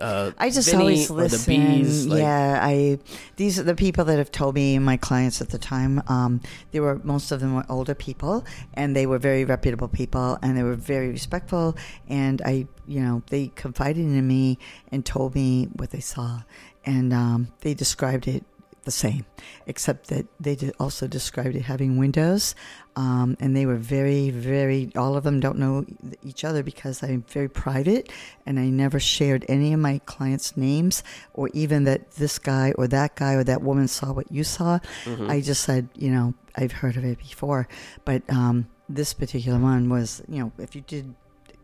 [0.00, 1.54] Uh, I just Vinny always listen.
[1.54, 2.98] The bees, like, yeah, I.
[3.36, 6.02] These are the people that have told me, my clients at the time.
[6.08, 6.40] Um,
[6.70, 8.44] they were most of them were older people,
[8.74, 11.76] and they were very reputable people, and they were very respectful.
[12.08, 14.58] And I, you know, they confided in me
[14.90, 16.42] and told me what they saw,
[16.84, 18.44] and um, they described it
[18.84, 19.24] the same,
[19.66, 22.54] except that they did also described it having windows,
[22.96, 24.90] um, and they were very, very.
[24.96, 25.84] All of them don't know
[26.22, 28.10] each other because I'm very private,
[28.46, 31.02] and I never shared any of my clients' names
[31.34, 34.78] or even that this guy or that guy or that woman saw what you saw.
[35.04, 35.28] mhm.
[35.28, 37.68] I just said, you know, I've heard of it before,
[38.04, 41.14] but um, this particular one was, you know, if you did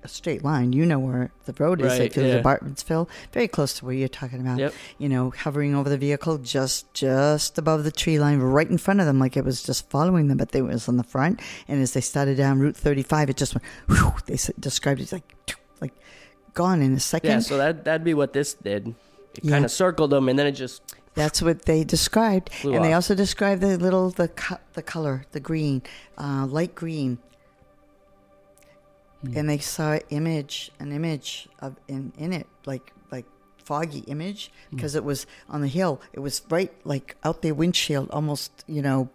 [0.07, 1.87] a straight line, you know where the road is.
[1.93, 2.41] Right, It goes yeah.
[2.43, 4.59] Bartonsville, very close to where you're talking about.
[4.59, 4.73] Yep.
[4.99, 9.01] You know, hovering over the vehicle just just above the tree line, right in front
[9.01, 11.41] of them, like it was just following them, but they was on the front.
[11.69, 13.65] And as they started down Route 35, it just went.
[13.89, 15.93] Whew, they described it like like
[16.55, 17.31] gone in a second.
[17.31, 18.95] Yeah, so that that'd be what this did.
[19.35, 19.51] It Yeah.
[19.51, 20.81] kind of circled them, and then it just
[21.15, 25.25] That's what they described, Flew and they also described the little the co- the color,
[25.33, 25.83] the green,
[26.17, 27.19] uh, light green,
[29.25, 29.37] Hmm.
[29.37, 33.25] and they saw image, an image of in in it, like like
[33.65, 34.77] foggy image, Hmm.
[34.77, 36.01] because it was on the hill.
[36.13, 39.09] It was right like out their windshield, almost you know,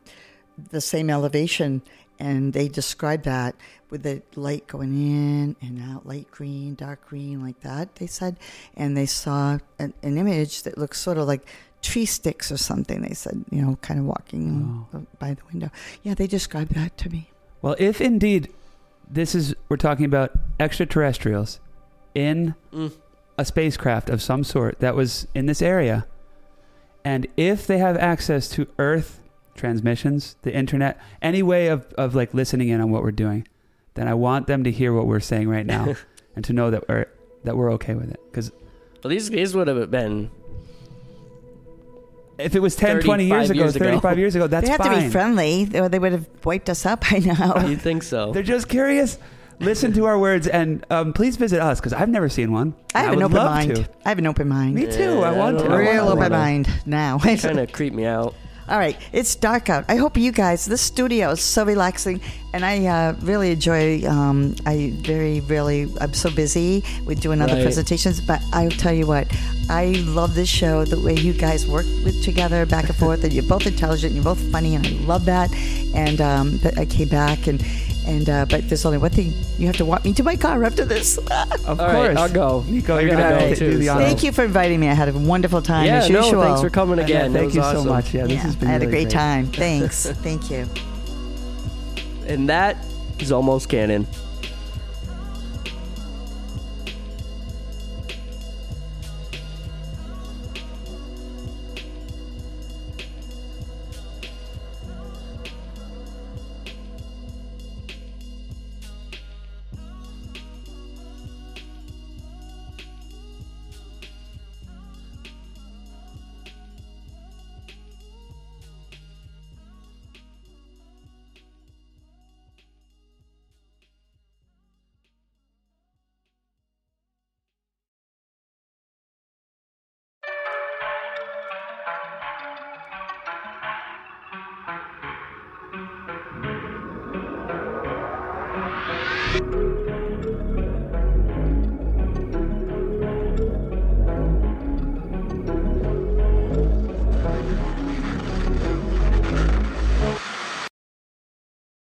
[0.71, 1.81] the same elevation,
[2.19, 3.55] and they described that
[3.89, 7.95] with the light going in and out, light green, dark green, like that.
[7.95, 8.37] They said,
[8.77, 11.45] and they saw an, an image that looked sort of like
[11.81, 13.01] tree sticks or something.
[13.01, 15.05] They said, you know, kind of walking Oh.
[15.19, 15.71] by the window.
[16.03, 17.31] Yeah, they described that to me.
[17.61, 18.49] Well, if indeed
[19.11, 21.59] this is, we're talking about extraterrestrials
[22.15, 22.91] in mm,
[23.37, 26.07] a spacecraft of some sort that was in this area,
[27.03, 29.21] and if they have access to Earth
[29.55, 33.47] transmissions, the internet, any way of, of like listening in on what we're doing,
[33.95, 35.95] then I want them to hear what we're saying right now
[36.35, 37.07] and to know that we're
[37.43, 38.19] that we're okay with it.
[38.31, 38.51] Because
[39.03, 40.31] well, these these would have been
[42.41, 43.85] if it was 10, 20 years ago, years ago.
[43.85, 44.97] 35 years ago, that's they have fine.
[44.99, 47.65] to be friendly, or they would have wiped us out by now.
[47.67, 48.31] You'd think so.
[48.31, 49.17] They're just curious.
[49.59, 52.73] Listen to our words and um, please visit us because I've never seen one.
[52.95, 53.75] I have would an open mind.
[53.75, 53.89] to.
[54.03, 54.73] I have an open mind.
[54.73, 55.21] Me too.
[55.21, 55.67] I want I to.
[55.69, 55.91] don't I.
[55.91, 57.19] Real open mind now.
[57.19, 58.33] kind of creep me out.
[58.71, 59.83] All right, it's dark out.
[59.89, 60.65] I hope you guys.
[60.65, 62.21] This studio is so relaxing,
[62.53, 64.07] and I uh, really enjoy.
[64.07, 65.93] Um, I very really.
[65.99, 67.63] I'm so busy with doing other Right.
[67.63, 69.27] presentations, but I'll tell you what.
[69.69, 70.85] I love this show.
[70.85, 74.13] The way you guys work with together, back and forth, and you're both intelligent.
[74.13, 75.53] And you're both funny, and I love that.
[75.93, 77.61] And um, but I came back and.
[78.07, 80.63] And uh, but there's only one thing you have to walk me to my car
[80.63, 81.17] after this.
[81.67, 82.07] Of All course.
[82.07, 82.65] right, I'll go.
[82.67, 84.07] Nico, I you're gotta going go to too, do the so- honors.
[84.07, 84.89] Thank you for inviting me.
[84.89, 86.41] I had a wonderful time yeah, as no, usual.
[86.41, 87.31] thanks for coming again.
[87.35, 87.83] It thank you awesome.
[87.83, 88.13] so much.
[88.13, 89.45] Yeah, this Yeah, has been I had a really great time.
[89.47, 90.07] Thanks.
[90.07, 90.67] Thank you.
[92.25, 92.77] And that
[93.19, 94.07] is almost canon.